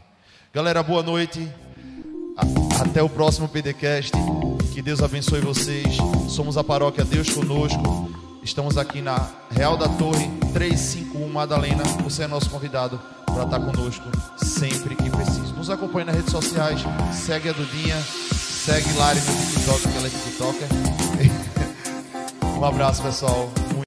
Galera, 0.53 0.83
boa 0.83 1.03
noite. 1.03 1.49
Até 2.81 3.03
o 3.03 3.09
próximo 3.09 3.49
PDcast. 3.49 4.13
Que 4.73 4.81
Deus 4.81 5.03
abençoe 5.03 5.41
vocês. 5.41 5.97
Somos 6.29 6.57
a 6.57 6.65
paróquia 6.65 7.05
Deus 7.05 7.29
conosco. 7.31 8.11
Estamos 8.43 8.79
aqui 8.79 9.03
na 9.03 9.29
Real 9.51 9.77
da 9.77 9.89
Torre 9.89 10.31
351 10.53 11.29
Madalena. 11.29 11.83
Você 12.03 12.23
é 12.25 12.27
nosso 12.27 12.49
convidado 12.49 13.01
para 13.27 13.45
estar 13.45 13.61
conosco 13.61 14.05
sempre 14.37 14.95
que 14.95 15.11
preciso. 15.11 15.55
Nos 15.55 15.69
acompanhe 15.69 16.07
nas 16.07 16.17
redes 16.17 16.33
sociais. 16.33 16.81
Segue 17.13 17.51
a 17.51 17.53
Dudinha. 17.53 17.97
Segue 18.01 18.93
Lari 18.95 19.21
no 19.21 19.47
TikTok, 19.53 19.81
que 19.81 19.97
ela 19.97 20.07
é 20.07 20.11
TikToker. 20.11 20.69
um 22.59 22.65
abraço, 22.65 23.03
pessoal. 23.03 23.51